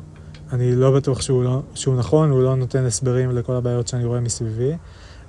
אני 0.51 0.75
לא 0.75 0.91
בטוח 0.91 1.21
שהוא, 1.21 1.43
לא, 1.43 1.61
שהוא 1.75 1.97
נכון, 1.97 2.29
הוא 2.29 2.43
לא 2.43 2.55
נותן 2.55 2.85
הסברים 2.85 3.31
לכל 3.31 3.55
הבעיות 3.55 3.87
שאני 3.87 4.05
רואה 4.05 4.19
מסביבי. 4.19 4.73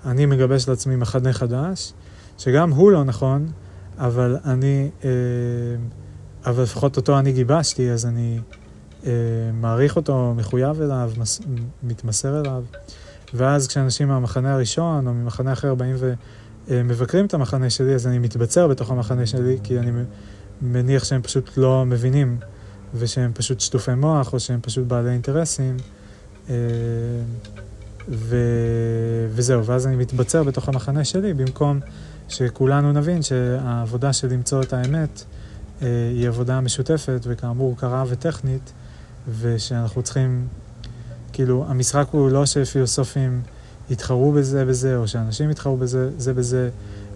אני 0.07 0.27
מגבש 0.27 0.69
לעצמי 0.69 0.97
מחנה 0.97 1.33
חדש, 1.33 1.93
שגם 2.39 2.71
הוא 2.71 2.91
לא 2.91 3.05
נכון, 3.05 3.47
אבל 3.99 4.37
אני, 4.45 4.91
אה, 5.05 5.11
אבל 6.47 6.63
לפחות 6.63 6.97
אותו 6.97 7.19
אני 7.19 7.33
גיבשתי, 7.33 7.91
אז 7.91 8.07
אני 8.07 8.41
אה, 9.07 9.13
מעריך 9.53 9.97
אותו, 9.97 10.35
מחויב 10.37 10.83
אליו, 10.83 11.13
מס, 11.19 11.41
מתמסר 11.83 12.41
אליו. 12.41 12.63
ואז 13.35 13.69
כשאנשים 13.69 14.09
מהמחנה 14.09 14.55
הראשון 14.55 15.07
או 15.07 15.15
ממחנה 15.15 15.53
אחר 15.53 15.75
באים 15.75 15.97
ומבקרים 16.69 17.27
את 17.27 17.35
המחנה 17.35 17.71
שלי, 17.71 17.95
אז 17.95 18.07
אני 18.07 18.19
מתבצר 18.19 18.67
בתוך 18.67 18.91
המחנה 18.91 19.27
שלי, 19.27 19.59
כי 19.63 19.79
אני 19.79 19.91
מניח 20.63 21.05
שהם 21.05 21.23
פשוט 21.23 21.51
לא 21.57 21.85
מבינים, 21.87 22.39
ושהם 22.95 23.33
פשוט 23.35 23.61
שטופי 23.61 23.95
מוח, 23.95 24.33
או 24.33 24.41
שהם 24.41 24.61
פשוט 24.63 24.87
בעלי 24.87 25.11
אינטרסים. 25.11 25.77
אה, 28.09 28.15
ו... 28.17 28.37
וזהו, 29.31 29.65
ואז 29.65 29.87
אני 29.87 29.97
מתבצר 29.97 30.43
בתוך 30.43 30.69
המחנה 30.69 31.05
שלי, 31.05 31.35
במקום 31.35 31.81
שכולנו 32.29 32.93
נבין 32.93 33.23
שהעבודה 33.23 34.13
של 34.13 34.33
למצוא 34.33 34.63
את 34.63 34.73
האמת 34.73 35.25
אה, 35.83 35.87
היא 36.13 36.29
עבודה 36.29 36.61
משותפת, 36.61 37.21
וכאמור 37.23 37.77
קרה 37.77 38.05
וטכנית, 38.09 38.73
ושאנחנו 39.41 40.03
צריכים, 40.03 40.47
כאילו, 41.33 41.65
המשחק 41.69 42.07
הוא 42.11 42.31
לא 42.31 42.47
שפילוסופים 42.47 43.43
יתחרו 43.91 44.33
בזה 44.33 44.65
בזה, 44.65 44.97
או 44.97 45.09
שאנשים 45.09 45.51
יתחרו 45.51 45.77
בזה 45.77 46.11
זה 46.19 46.35
בזה, 46.35 46.71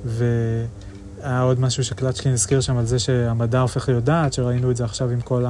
והיה 0.05 1.41
עוד 1.41 1.61
משהו 1.61 1.85
שקלצ'קין 1.85 2.33
הזכיר 2.33 2.61
שם 2.61 2.77
על 2.77 2.87
זה 2.87 2.99
שהמדע 2.99 3.61
הופך 3.61 3.89
להיות 3.89 4.05
דעת, 4.05 4.33
שראינו 4.33 4.71
את 4.71 4.77
זה 4.77 4.85
עכשיו 4.85 5.11
עם 5.11 5.21
כל 5.21 5.45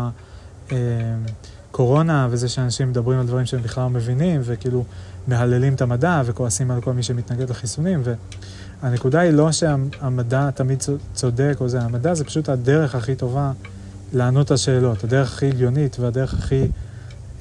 הקורונה, 0.70 2.28
וזה 2.30 2.48
שאנשים 2.48 2.88
מדברים 2.88 3.18
על 3.18 3.26
דברים 3.26 3.46
שהם 3.46 3.62
בכלל 3.62 3.84
לא 3.84 3.90
מבינים, 3.90 4.40
וכאילו 4.44 4.84
מהללים 5.26 5.74
את 5.74 5.82
המדע 5.82 6.22
וכועסים 6.24 6.70
על 6.70 6.80
כל 6.80 6.92
מי 6.92 7.02
שמתנגד 7.02 7.50
לחיסונים, 7.50 8.00
ו... 8.04 8.14
הנקודה 8.82 9.20
היא 9.20 9.30
לא 9.30 9.52
שהמדע 9.52 10.50
תמיד 10.50 10.82
צודק 11.14 11.56
או 11.60 11.68
זה, 11.68 11.80
המדע 11.80 12.14
זה 12.14 12.24
פשוט 12.24 12.48
הדרך 12.48 12.94
הכי 12.94 13.14
טובה 13.14 13.52
לענות 14.12 14.50
על 14.50 14.56
שאלות, 14.56 15.04
הדרך 15.04 15.32
הכי 15.32 15.48
הגיונית 15.48 15.98
והדרך 15.98 16.34
הכי 16.34 16.68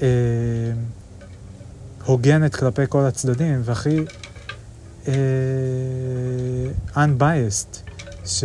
אה, 0.01 0.07
הוגנת 2.05 2.55
כלפי 2.55 2.81
כל 2.89 3.05
הצדדים 3.05 3.61
והכי 3.63 4.05
אה, 5.07 5.13
unbiased 6.95 7.77
ש, 8.25 8.43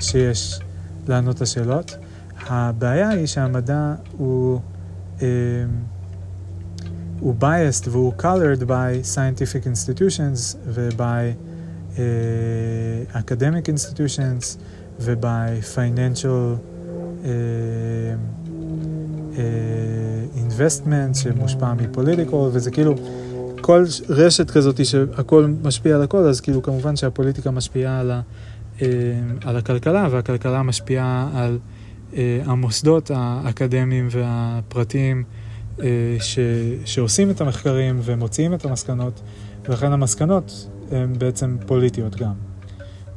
שיש 0.00 0.60
לענות 1.08 1.36
על 1.36 1.42
השאלות. 1.42 1.96
הבעיה 2.46 3.08
היא 3.08 3.26
שהמדע 3.26 3.94
הוא, 4.16 4.60
אה, 5.22 5.26
הוא 7.22 7.34
biased 7.40 7.88
והוא 7.90 8.12
colored 8.18 8.60
by 8.60 9.14
scientific 9.14 9.66
institutions 9.66 10.56
ו-by 10.66 11.34
uh, 11.94 11.98
academic 13.14 13.68
institutions 13.68 14.58
וב-financial 15.00 16.56
uh, 16.56 17.26
uh, 19.32 19.38
investment 20.36 21.14
שמושפע 21.14 21.74
מפוליטיקול, 21.74 22.50
וזה 22.52 22.70
כאילו 22.70 22.94
כל 23.60 23.84
רשת 24.08 24.50
כזאת 24.50 24.86
שהכל 24.86 25.52
משפיע 25.62 25.96
על 25.96 26.02
הכל, 26.02 26.18
אז 26.18 26.40
כאילו 26.40 26.62
כמובן 26.62 26.96
שהפוליטיקה 26.96 27.50
משפיעה 27.50 28.00
על, 28.00 28.10
ה, 28.10 28.20
uh, 28.78 28.82
על 29.44 29.56
הכלכלה, 29.56 30.08
והכלכלה 30.10 30.62
משפיעה 30.62 31.30
על 31.34 31.58
uh, 32.12 32.16
המוסדות 32.44 33.10
האקדמיים 33.14 34.08
והפרטיים 34.10 35.24
ש, 36.20 36.38
שעושים 36.84 37.30
את 37.30 37.40
המחקרים 37.40 38.00
ומוציאים 38.02 38.54
את 38.54 38.64
המסקנות, 38.64 39.20
ולכן 39.68 39.92
המסקנות 39.92 40.68
הן 40.90 41.18
בעצם 41.18 41.56
פוליטיות 41.66 42.16
גם. 42.16 42.32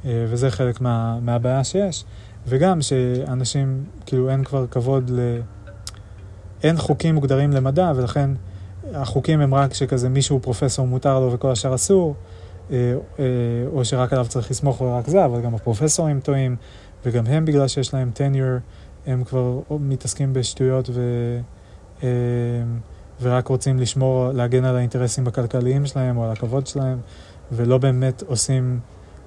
אה, 0.05 0.25
וזה 0.29 0.51
חלק 0.51 0.81
מה, 0.81 1.19
מהבעיה 1.21 1.63
שיש. 1.63 2.05
וגם 2.47 2.81
שאנשים, 2.81 3.83
כאילו 4.05 4.29
אין 4.29 4.43
כבר 4.43 4.67
כבוד 4.67 5.09
ל... 5.09 5.39
אין 6.63 6.77
חוקים 6.77 7.15
מוגדרים 7.15 7.51
למדע, 7.51 7.91
ולכן 7.95 8.29
החוקים 8.93 9.41
הם 9.41 9.53
רק 9.53 9.73
שכזה 9.73 10.09
מישהו 10.09 10.39
פרופסור 10.39 10.87
מותר 10.87 11.19
לו 11.19 11.31
וכל 11.33 11.51
השאר 11.51 11.75
אסור, 11.75 12.15
אה, 12.71 12.93
אה, 13.19 13.25
או 13.73 13.85
שרק 13.85 14.13
עליו 14.13 14.25
צריך 14.27 14.51
לסמוך 14.51 14.81
ורק 14.81 15.07
זה, 15.07 15.25
אבל 15.25 15.41
גם 15.41 15.55
הפרופסורים 15.55 16.19
טועים, 16.19 16.55
וגם 17.05 17.27
הם 17.27 17.45
בגלל 17.45 17.67
שיש 17.67 17.93
להם 17.93 18.11
tenure, 18.15 18.59
הם 19.07 19.23
כבר 19.23 19.59
מתעסקים 19.69 20.33
בשטויות 20.33 20.89
ו... 20.93 21.01
ורק 23.21 23.47
רוצים 23.47 23.79
לשמור, 23.79 24.31
להגן 24.31 24.65
על 24.65 24.75
האינטרסים 24.75 25.27
הכלכליים 25.27 25.85
שלהם 25.85 26.17
או 26.17 26.23
על 26.23 26.31
הכבוד 26.31 26.67
שלהם, 26.67 26.97
ולא 27.51 27.77
באמת 27.77 28.23
עושים 28.27 28.79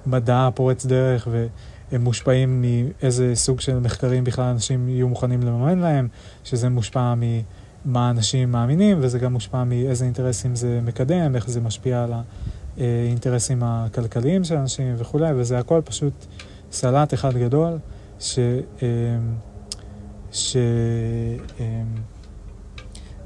מדע 0.05 0.49
פורץ 0.55 0.85
דרך, 0.85 1.27
והם 1.31 2.01
מושפעים 2.01 2.61
מאיזה 2.61 3.35
סוג 3.35 3.59
של 3.61 3.79
מחקרים 3.79 4.23
בכלל 4.23 4.45
אנשים 4.45 4.89
יהיו 4.89 5.09
מוכנים 5.09 5.43
לממן 5.43 5.79
להם, 5.79 6.07
שזה 6.43 6.69
מושפע 6.69 7.13
ממה 7.17 8.09
אנשים 8.09 8.51
מאמינים, 8.51 8.97
וזה 9.01 9.19
גם 9.19 9.33
מושפע 9.33 9.63
מאיזה 9.63 10.05
אינטרסים 10.05 10.55
זה 10.55 10.79
מקדם, 10.85 11.35
איך 11.35 11.49
זה 11.49 11.61
משפיע 11.61 12.03
על 12.03 12.13
האינטרסים 12.77 13.63
הכלכליים 13.63 14.43
של 14.43 14.55
אנשים 14.55 14.93
וכולי, 14.97 15.31
וזה 15.35 15.59
הכל 15.59 15.81
פשוט 15.85 16.13
סלט 16.71 17.13
אחד 17.13 17.37
גדול, 17.37 17.77
ש... 18.19 18.39
ש... 20.31 20.57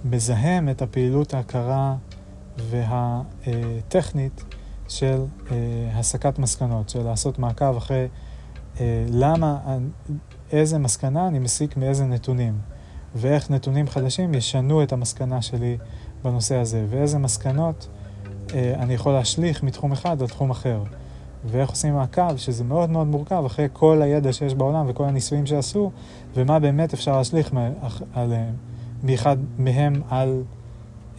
מזהם 0.05 0.69
את 0.69 0.81
הפעילות 0.81 1.33
הקרה 1.33 1.95
והטכנית 2.57 4.43
של 4.87 5.21
אה, 5.51 5.55
הסקת 5.93 6.39
מסקנות, 6.39 6.89
של 6.89 7.03
לעשות 7.03 7.39
מעקב 7.39 7.77
אחרי 7.77 8.07
אה, 8.79 9.05
למה, 9.09 9.77
איזה 10.51 10.77
מסקנה 10.77 11.27
אני 11.27 11.39
מסיק 11.39 11.77
מאיזה 11.77 12.05
נתונים, 12.05 12.57
ואיך 13.15 13.51
נתונים 13.51 13.87
חדשים 13.87 14.33
ישנו 14.33 14.83
את 14.83 14.93
המסקנה 14.93 15.41
שלי 15.41 15.77
בנושא 16.23 16.55
הזה, 16.55 16.85
ואיזה 16.89 17.17
מסקנות 17.17 17.87
אה, 18.53 18.73
אני 18.79 18.93
יכול 18.93 19.13
להשליך 19.13 19.63
מתחום 19.63 19.91
אחד 19.91 20.21
לתחום 20.21 20.51
אחר. 20.51 20.83
ואיך 21.45 21.69
עושים 21.69 21.93
מעקב, 21.93 22.37
שזה 22.37 22.63
מאוד 22.63 22.89
מאוד 22.89 23.07
מורכב, 23.07 23.43
אחרי 23.45 23.67
כל 23.73 24.01
הידע 24.01 24.33
שיש 24.33 24.55
בעולם 24.55 24.85
וכל 24.89 25.03
הניסויים 25.03 25.45
שעשו, 25.45 25.91
ומה 26.35 26.59
באמת 26.59 26.93
אפשר 26.93 27.17
להשליך 27.17 27.51
עליהם, 28.13 28.53
מאחד 29.03 29.37
מהם 29.57 30.01
על 30.09 30.43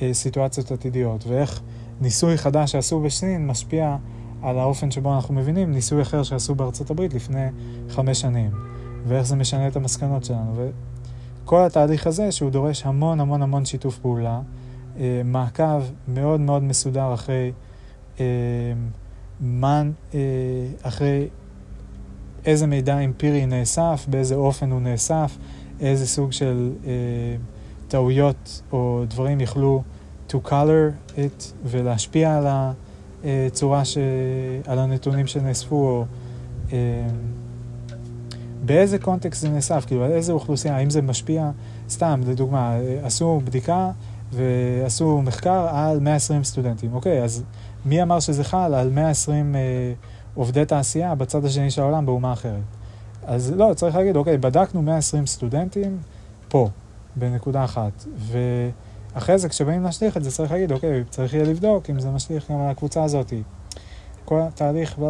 אה, 0.02 0.14
סיטואציות 0.14 0.70
עתידיות, 0.70 1.24
ואיך 1.26 1.60
ניסוי 2.00 2.36
חדש 2.36 2.72
שעשו 2.72 3.00
בסין 3.00 3.46
משפיע 3.46 3.96
על 4.42 4.58
האופן 4.58 4.90
שבו 4.90 5.14
אנחנו 5.14 5.34
מבינים 5.34 5.72
ניסוי 5.72 6.02
אחר 6.02 6.22
שעשו 6.22 6.54
בארצות 6.54 6.90
הברית 6.90 7.14
לפני 7.14 7.46
חמש 7.88 8.20
שנים, 8.20 8.50
ואיך 9.06 9.26
זה 9.26 9.36
משנה 9.36 9.68
את 9.68 9.76
המסקנות 9.76 10.24
שלנו. 10.24 10.54
וכל 11.44 11.66
התהליך 11.66 12.06
הזה, 12.06 12.32
שהוא 12.32 12.50
דורש 12.50 12.86
המון 12.86 13.20
המון 13.20 13.42
המון 13.42 13.64
שיתוף 13.64 13.98
פעולה, 13.98 14.40
אה, 14.98 15.20
מעקב 15.24 15.82
מאוד 16.08 16.40
מאוד 16.40 16.62
מסודר 16.62 17.14
אחרי 17.14 17.52
אה, 18.20 18.24
מן, 19.40 19.90
אה, 20.14 20.20
אחרי 20.82 21.28
איזה 22.46 22.66
מידע 22.66 22.98
אמפירי 22.98 23.46
נאסף, 23.46 24.06
באיזה 24.08 24.34
אופן 24.34 24.70
הוא 24.70 24.80
נאסף, 24.80 25.38
איזה 25.80 26.06
סוג 26.06 26.32
של 26.32 26.72
טעויות 27.94 28.62
או 28.72 29.04
דברים 29.08 29.40
יכלו 29.40 29.82
to 30.28 30.34
color 30.44 31.14
it 31.16 31.44
ולהשפיע 31.64 32.36
על 32.36 32.46
הצורה, 33.24 33.84
ש... 33.84 33.98
על 34.66 34.78
הנתונים 34.78 35.26
שנאספו, 35.26 35.76
או 35.76 36.04
אה, 36.72 36.78
באיזה 38.64 38.98
קונטקסט 38.98 39.42
זה 39.42 39.48
נאסף, 39.48 39.84
כאילו 39.86 40.04
על 40.04 40.12
איזה 40.12 40.32
אוכלוסייה, 40.32 40.76
האם 40.76 40.90
זה 40.90 41.02
משפיע, 41.02 41.50
סתם, 41.88 42.20
לדוגמה, 42.26 42.76
עשו 43.02 43.40
בדיקה 43.44 43.90
ועשו 44.32 45.22
מחקר 45.22 45.66
על 45.70 46.00
120 46.00 46.44
סטודנטים, 46.44 46.94
אוקיי, 46.94 47.24
אז 47.24 47.42
מי 47.86 48.02
אמר 48.02 48.20
שזה 48.20 48.44
חל 48.44 48.74
על 48.74 48.90
120 48.90 49.56
אה, 49.56 49.60
עובדי 50.34 50.64
תעשייה 50.64 51.14
בצד 51.14 51.44
השני 51.44 51.70
של 51.70 51.82
העולם 51.82 52.06
באומה 52.06 52.32
אחרת? 52.32 52.62
אז 53.26 53.52
לא, 53.56 53.74
צריך 53.74 53.96
להגיד, 53.96 54.16
אוקיי, 54.16 54.38
בדקנו 54.38 54.82
120 54.82 55.26
סטודנטים 55.26 55.98
פה, 56.48 56.68
בנקודה 57.16 57.64
אחת, 57.64 58.04
ו... 58.16 58.38
אחרי 59.14 59.38
זה, 59.38 59.48
כשבאים 59.48 59.82
להשליך 59.82 60.16
את 60.16 60.24
זה, 60.24 60.30
צריך 60.30 60.52
להגיד, 60.52 60.72
אוקיי, 60.72 61.04
צריך 61.10 61.34
יהיה 61.34 61.44
לבדוק 61.44 61.90
אם 61.90 62.00
זה 62.00 62.10
משליך 62.10 62.50
גם 62.50 62.60
על 62.60 62.70
הקבוצה 62.70 63.04
הזאת. 63.04 63.32
כל 64.24 64.40
התהליך, 64.40 64.98
ב... 64.98 65.04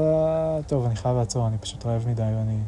טוב, 0.66 0.84
אני 0.84 0.96
חייב 0.96 1.16
לעצור, 1.16 1.46
אני 1.46 1.58
פשוט 1.58 1.86
רעב 1.86 2.08
מדי, 2.08 2.22
ואני 2.22 2.58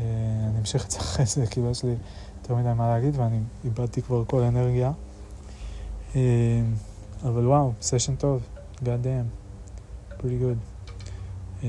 אה, 0.00 0.04
אני 0.50 0.58
אמשיך 0.58 0.86
את 0.86 0.90
זה 0.90 0.98
אחרי 0.98 1.26
זה, 1.26 1.46
כאילו 1.46 1.70
יש 1.70 1.84
לי 1.84 1.94
יותר 2.42 2.54
מדי 2.54 2.72
מה 2.76 2.88
להגיד, 2.88 3.18
ואני 3.18 3.40
איבדתי 3.64 4.02
כבר 4.02 4.24
כל 4.24 4.42
אנרגיה. 4.42 4.92
אה, 6.16 6.20
אבל 7.22 7.46
וואו, 7.46 7.72
סשן 7.80 8.14
טוב, 8.14 8.42
God 8.76 9.04
damn, 9.04 10.20
pretty 10.20 10.42
good. 10.42 10.86
אה, 11.64 11.68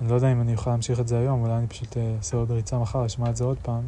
אני 0.00 0.08
לא 0.08 0.14
יודע 0.14 0.32
אם 0.32 0.40
אני 0.40 0.52
יכול 0.52 0.72
להמשיך 0.72 1.00
את 1.00 1.08
זה 1.08 1.18
היום, 1.18 1.42
אולי 1.42 1.52
אני 1.52 1.66
פשוט 1.66 1.96
אעשה 1.96 2.36
עוד 2.36 2.50
ריצה 2.50 2.78
מחר, 2.78 3.06
אשמע 3.06 3.30
את 3.30 3.36
זה 3.36 3.44
עוד 3.44 3.58
פעם, 3.62 3.82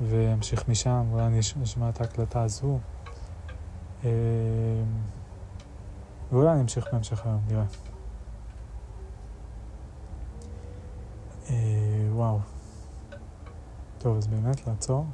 ואמשיך 0.00 0.68
משם, 0.68 1.06
אולי 1.12 1.26
אני 1.26 1.40
אשמע 1.40 1.88
את 1.88 2.00
ההקלטה 2.00 2.42
הזו. 2.42 2.78
ואולי 6.32 6.52
אני 6.52 6.60
אמשיך 6.60 6.86
בהמשך 6.92 7.26
היום, 7.26 7.40
נראה. 7.48 7.64
אה, 11.50 12.08
וואו. 12.10 12.38
טוב, 13.98 14.16
אז 14.16 14.26
באמת 14.26 14.66
לעצור. 14.66 15.06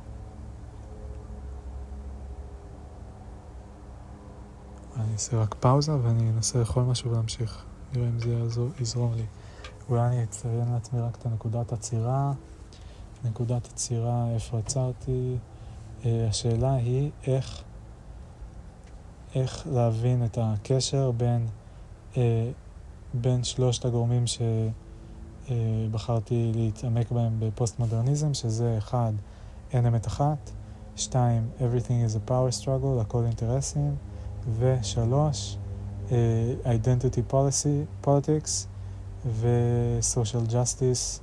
אני 4.97 5.13
אעשה 5.13 5.37
רק 5.37 5.55
פאוזה 5.55 5.93
ואני 6.03 6.31
אנסה 6.31 6.59
לאכול 6.59 6.83
משהו 6.83 7.11
ולהמשיך. 7.11 7.65
נראה 7.93 8.09
אם 8.09 8.19
זה 8.19 8.61
יזרום 8.81 9.15
לי. 9.15 9.27
אולי 9.89 10.07
אני 10.07 10.25
אציין 10.25 10.73
לעצמי 10.73 11.01
רק 11.01 11.17
את 11.17 11.27
הנקודת 11.27 11.73
עצירה. 11.73 12.33
נקודת 13.25 13.67
עצירה, 13.67 14.27
איפה 14.35 14.59
עצרתי. 14.59 15.37
אה, 16.05 16.27
השאלה 16.29 16.75
היא 16.75 17.11
איך, 17.27 17.63
איך 19.35 19.67
להבין 19.73 20.25
את 20.25 20.39
הקשר 20.41 21.11
בין, 21.11 21.47
אה, 22.17 22.51
בין 23.15 23.45
שלושת 23.45 23.85
הגורמים 23.85 24.27
ש... 24.27 24.39
אה, 25.51 25.87
להתעמק 26.31 27.11
בהם 27.11 27.37
בפוסט-מודרניזם, 27.39 28.35
שזה 28.35 28.75
אחד, 28.79 29.13
אין 29.73 29.87
אמת 29.87 30.07
אחת, 30.07 30.51
שתיים, 30.97 31.49
everything 31.59 32.11
is 32.11 32.17
a 32.17 32.31
power 32.31 32.63
struggle, 32.63 33.01
הכל 33.01 33.25
אינטרסים, 33.25 33.97
ושלוש, 34.59 35.57
identity 36.65 37.33
policy, 37.33 38.07
politics 38.07 38.67
ו-social 39.27 40.51
justice 40.51 41.21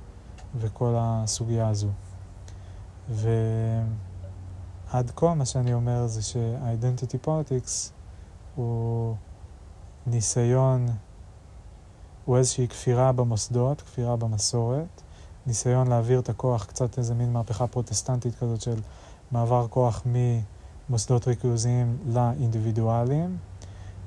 וכל 0.58 0.94
הסוגיה 0.98 1.68
הזו. 1.68 1.88
ועד 3.08 3.90
כה 5.16 5.34
מה 5.34 5.44
שאני 5.44 5.74
אומר 5.74 6.06
זה 6.06 6.22
ש-identity 6.22 7.26
politics 7.26 7.90
הוא 8.54 9.14
ניסיון 10.06 10.86
הוא 12.24 12.36
איזושהי 12.36 12.68
כפירה 12.68 13.12
במוסדות, 13.12 13.82
כפירה 13.82 14.16
במסורת, 14.16 15.02
ניסיון 15.46 15.86
להעביר 15.86 16.20
את 16.20 16.28
הכוח, 16.28 16.64
קצת 16.64 16.98
איזה 16.98 17.14
מין 17.14 17.32
מהפכה 17.32 17.66
פרוטסטנטית 17.66 18.34
כזאת 18.34 18.60
של 18.60 18.80
מעבר 19.30 19.68
כוח 19.68 20.02
ממוסדות 20.06 21.26
ריכוזיים 21.26 21.98
לאינדיבידואלים, 22.06 23.36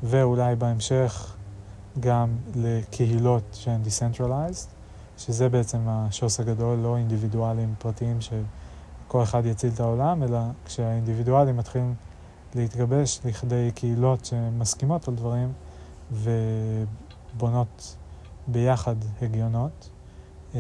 ואולי 0.04 0.56
בהמשך 0.56 1.36
גם 2.00 2.38
לקהילות 2.56 3.44
שהן 3.54 3.82
decentralized, 3.84 4.73
שזה 5.18 5.50
בעצם 5.50 5.80
השוס 5.88 6.40
הגדול, 6.40 6.78
לא 6.78 6.98
אינדיבידואלים 6.98 7.74
פרטיים 7.80 8.18
שכל 8.22 9.24
אחד 9.24 9.46
יציל 9.46 9.72
את 9.74 9.80
העולם, 9.80 10.24
אלא 10.24 10.40
כשהאינדיבידואלים 10.66 11.58
מתחילים 11.58 11.96
להתגבש 12.56 13.20
לכדי 13.26 13.72
קהילות 13.76 14.26
שמסכימות 14.26 15.08
על 15.08 15.16
דברים 15.16 15.54
ובונות 16.12 17.98
ביחד 18.48 18.96
הגיונות. 19.22 19.90
אה, 20.56 20.60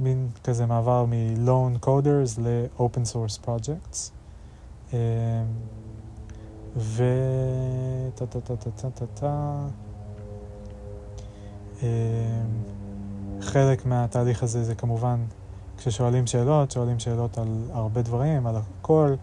מין 0.00 0.28
כזה 0.44 0.66
מעבר 0.66 1.04
מ-Lone 1.04 1.86
Coders 1.86 2.40
ל-Open 2.40 3.14
Source 3.14 3.46
Projects. 3.46 4.10
אה, 4.92 4.98
ו... 6.76 7.04
טה 8.14 8.26
טה 8.26 8.40
טה 8.40 8.56
טה 8.56 8.90
טה 8.90 9.06
טה 9.06 9.66
חלק 13.40 13.86
מהתהליך 13.86 14.42
הזה 14.42 14.64
זה 14.64 14.74
כמובן 14.74 15.24
כששואלים 15.78 16.26
שאלות, 16.26 16.70
שואלים 16.70 16.98
שאלות 16.98 17.38
על 17.38 17.48
הרבה 17.72 18.02
דברים, 18.02 18.46
על 18.46 18.56
הכל, 18.56 19.14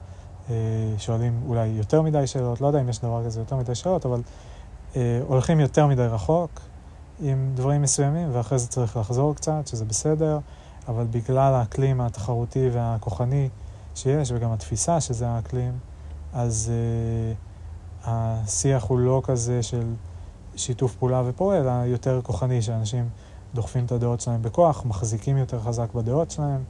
שואלים 0.97 1.41
אולי 1.47 1.67
יותר 1.67 2.01
מדי 2.01 2.27
שאלות, 2.27 2.61
לא 2.61 2.67
יודע 2.67 2.81
אם 2.81 2.89
יש 2.89 2.99
דבר 2.99 3.25
כזה 3.25 3.39
יותר 3.39 3.55
מדי 3.55 3.75
שאלות, 3.75 4.05
אבל 4.05 4.21
הולכים 5.27 5.59
יותר 5.59 5.87
מדי 5.87 6.01
רחוק, 6.01 6.61
עם 7.21 7.51
דברים 7.55 7.81
מסוימים, 7.81 8.29
ואחרי 8.31 8.59
זה 8.59 8.67
צריך 8.67 8.97
לחזור 8.97 9.35
קצת, 9.35 9.67
שזה 9.67 9.85
בסדר, 9.85 10.39
אבל 10.87 11.05
בגלל 11.11 11.53
האקלים 11.53 12.01
התחרותי 12.01 12.69
והכוחני 12.73 13.49
שיש, 13.95 14.31
וגם 14.31 14.51
התפיסה 14.51 15.01
שזה 15.01 15.27
האקלים, 15.27 15.73
אז 16.33 16.71
uh, 16.71 18.07
השיח 18.07 18.83
הוא 18.83 18.99
לא 18.99 19.21
כזה 19.25 19.63
של 19.63 19.93
שיתוף 20.59 20.95
פעולה 20.95 21.23
ופועל, 21.25 21.61
אלא 21.61 21.71
יותר 21.85 22.21
כוחני, 22.23 22.61
שאנשים 22.61 23.09
דוחפים 23.53 23.85
את 23.85 23.91
הדעות 23.91 24.21
שלהם 24.21 24.41
בכוח, 24.41 24.85
מחזיקים 24.85 25.37
יותר 25.37 25.59
חזק 25.59 25.93
בדעות 25.93 26.31
שלהם, 26.31 26.63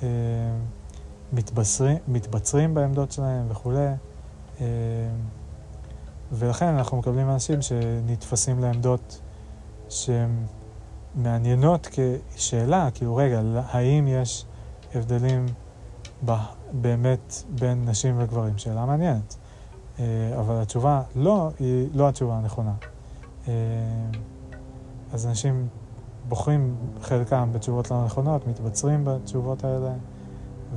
uh, 0.00 0.04
מתבשרים, 1.32 1.96
מתבצרים 2.08 2.74
בעמדות 2.74 3.12
שלהם 3.12 3.46
וכולי. 3.48 3.86
Uh, 4.58 4.60
ולכן 6.32 6.66
אנחנו 6.66 6.96
מקבלים 6.96 7.30
אנשים 7.30 7.62
שנתפסים 7.62 8.58
לעמדות 8.58 9.20
שהן 9.88 10.30
מעניינות 11.14 11.88
כשאלה, 12.34 12.88
כאילו 12.94 13.16
רגע, 13.16 13.40
האם 13.66 14.08
יש 14.08 14.46
הבדלים 14.94 15.46
באמת 16.72 17.42
בין 17.50 17.84
נשים 17.88 18.14
וגברים? 18.18 18.58
שאלה 18.58 18.86
מעניינת. 18.86 19.36
אה, 19.98 20.04
אבל 20.40 20.62
התשובה 20.62 21.02
לא, 21.16 21.50
היא 21.58 21.88
לא 21.94 22.08
התשובה 22.08 22.38
הנכונה. 22.38 22.72
אה, 23.48 23.52
אז 25.12 25.26
אנשים 25.26 25.68
בוחרים 26.28 26.76
חלקם 27.00 27.48
בתשובות 27.52 27.90
לא 27.90 28.04
נכונות, 28.04 28.46
מתבצרים 28.46 29.04
בתשובות 29.04 29.64
האלה, 29.64 29.92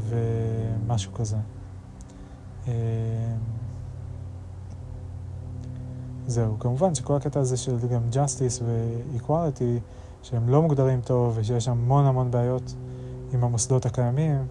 ומשהו 0.09 1.13
כזה. 1.13 1.37
אה, 2.67 2.73
זהו, 6.27 6.59
כמובן 6.59 6.95
שכל 6.95 7.15
הקטע 7.15 7.39
הזה 7.39 7.57
של 7.57 7.77
גם 7.87 8.01
justice 8.11 8.63
ו-equality, 8.63 9.79
שהם 10.23 10.49
לא 10.49 10.61
מוגדרים 10.61 11.01
טוב 11.01 11.37
ושיש 11.37 11.67
המון 11.67 12.05
המון 12.05 12.31
בעיות 12.31 12.75
עם 13.33 13.43
המוסדות 13.43 13.85
הקיימים, 13.85 14.47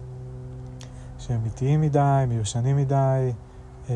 שהם 1.17 1.45
איטיים 1.45 1.81
מדי, 1.81 2.23
מיושנים 2.27 2.77
מדי, 2.77 3.31
אה, 3.89 3.95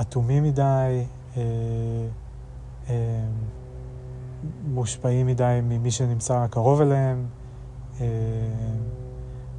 אטומים 0.00 0.42
מדי, 0.42 1.04
מושפעים 4.68 5.26
מדי 5.26 5.60
ממי 5.62 5.90
שנמצא 5.90 6.46
קרוב 6.46 6.80
אליהם. 6.80 7.26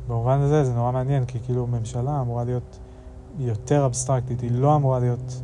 במובן 0.07 0.39
הזה 0.39 0.63
זה 0.63 0.73
נורא 0.73 0.91
מעניין, 0.91 1.25
כי 1.25 1.39
כאילו 1.39 1.67
ממשלה 1.67 2.21
אמורה 2.21 2.43
להיות 2.43 2.79
יותר 3.39 3.85
אבסטרקטית, 3.85 4.41
היא 4.41 4.51
לא 4.51 4.75
אמורה 4.75 4.99
להיות 4.99 5.41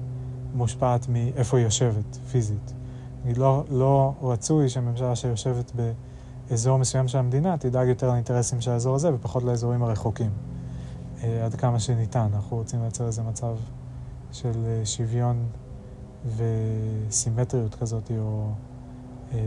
מושפעת 0.53 1.07
מאיפה 1.09 1.57
היא 1.57 1.65
יושבת, 1.65 2.19
פיזית. 2.31 2.73
נגיד, 3.23 3.37
לא, 3.37 3.63
לא 3.69 4.13
רצוי 4.21 4.69
שממשלה 4.69 5.15
שיושבת 5.15 5.71
באזור 6.49 6.77
מסוים 6.77 7.07
של 7.07 7.17
המדינה 7.17 7.57
תדאג 7.57 7.87
יותר 7.87 8.11
לאינטרסים 8.11 8.61
של 8.61 8.71
האזור 8.71 8.95
הזה 8.95 9.13
ופחות 9.13 9.43
לאזורים 9.43 9.83
הרחוקים. 9.83 10.31
אה, 11.23 11.45
עד 11.45 11.55
כמה 11.55 11.79
שניתן. 11.79 12.27
אנחנו 12.33 12.57
רוצים 12.57 12.81
לייצר 12.81 13.07
איזה 13.07 13.23
מצב 13.23 13.55
של 14.31 14.65
אה, 14.65 14.85
שוויון 14.85 15.45
וסימטריות 16.25 17.75
כזאת, 17.75 18.11
או... 18.19 18.51
אה, 19.33 19.39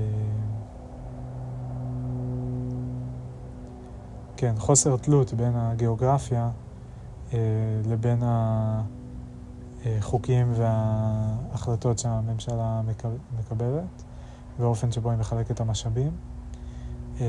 כן, 4.37 4.55
חוסר 4.59 4.97
תלות 4.97 5.35
בין 5.35 5.53
הגיאוגרפיה 5.57 6.51
אה, 7.33 7.39
לבין. 7.85 8.23
החוקים 9.87 10.53
וההחלטות 10.55 11.99
שהממשלה 11.99 12.81
מקבלת, 13.39 14.03
והאופן 14.59 14.93
שבו 14.93 15.11
היא 15.11 15.19
מחלקת 15.19 15.51
את 15.51 15.61
המשאבים. 15.61 16.13
אה, 17.21 17.27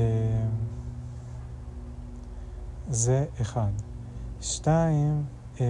זה 2.88 3.24
אחד. 3.40 3.70
שתיים, 4.40 5.24
אה, 5.60 5.66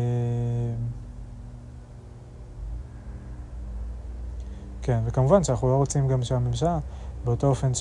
כן, 4.88 5.00
וכמובן 5.04 5.44
שאנחנו 5.44 5.68
לא 5.68 5.76
רוצים 5.76 6.08
גם 6.08 6.22
שהממשלה, 6.22 6.78
באותו 7.24 7.46
אופן 7.46 7.72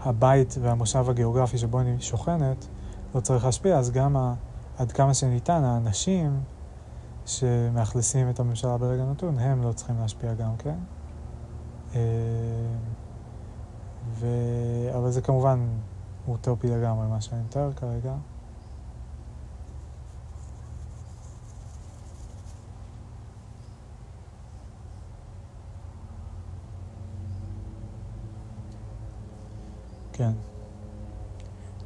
שהבית 0.00 0.54
והמושב 0.60 1.10
הגיאוגרפי 1.10 1.58
שבו 1.58 1.80
אני 1.80 2.00
שוכנת, 2.00 2.66
לא 3.14 3.20
צריך 3.20 3.44
להשפיע, 3.44 3.78
אז 3.78 3.90
גם 3.90 4.16
עד 4.78 4.92
כמה 4.92 5.14
שניתן, 5.14 5.64
האנשים 5.64 6.40
שמאכלסים 7.26 8.30
את 8.30 8.40
הממשלה 8.40 8.76
ברגע 8.78 9.04
נתון, 9.04 9.38
הם 9.38 9.62
לא 9.62 9.72
צריכים 9.72 9.98
להשפיע 9.98 10.34
גם 10.34 10.56
כן. 10.58 10.76
אה, 11.94 12.00
ו... 14.10 14.26
אבל 14.96 15.10
זה 15.10 15.20
כמובן 15.20 15.66
אוטופי 16.28 16.66
לגמרי, 16.66 17.06
מה 17.06 17.20
שאני 17.20 17.42
מתאר 17.42 17.72
כרגע. 17.72 18.14
כן. 30.16 30.32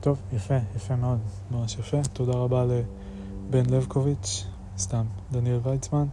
טוב, 0.00 0.18
יפה, 0.32 0.54
יפה 0.76 0.96
מאוד, 0.96 1.18
ממש 1.50 1.78
יפה. 1.78 1.96
תודה 2.12 2.32
רבה 2.32 2.64
לבן 2.64 3.70
לבקוביץ', 3.70 4.46
סתם, 4.78 5.04
דניאל 5.32 5.60
ויצמן. 5.62 6.06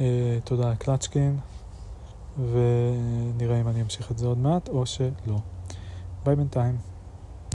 אה, 0.00 0.38
תודה 0.44 0.70
לקלצ'קין, 0.70 1.38
ונראה 2.38 3.60
אם 3.60 3.68
אני 3.68 3.82
אמשיך 3.82 4.10
את 4.10 4.18
זה 4.18 4.26
עוד 4.26 4.38
מעט 4.38 4.68
או 4.68 4.86
שלא. 4.86 5.38
ביי 6.24 6.36
בינתיים. 6.36 6.76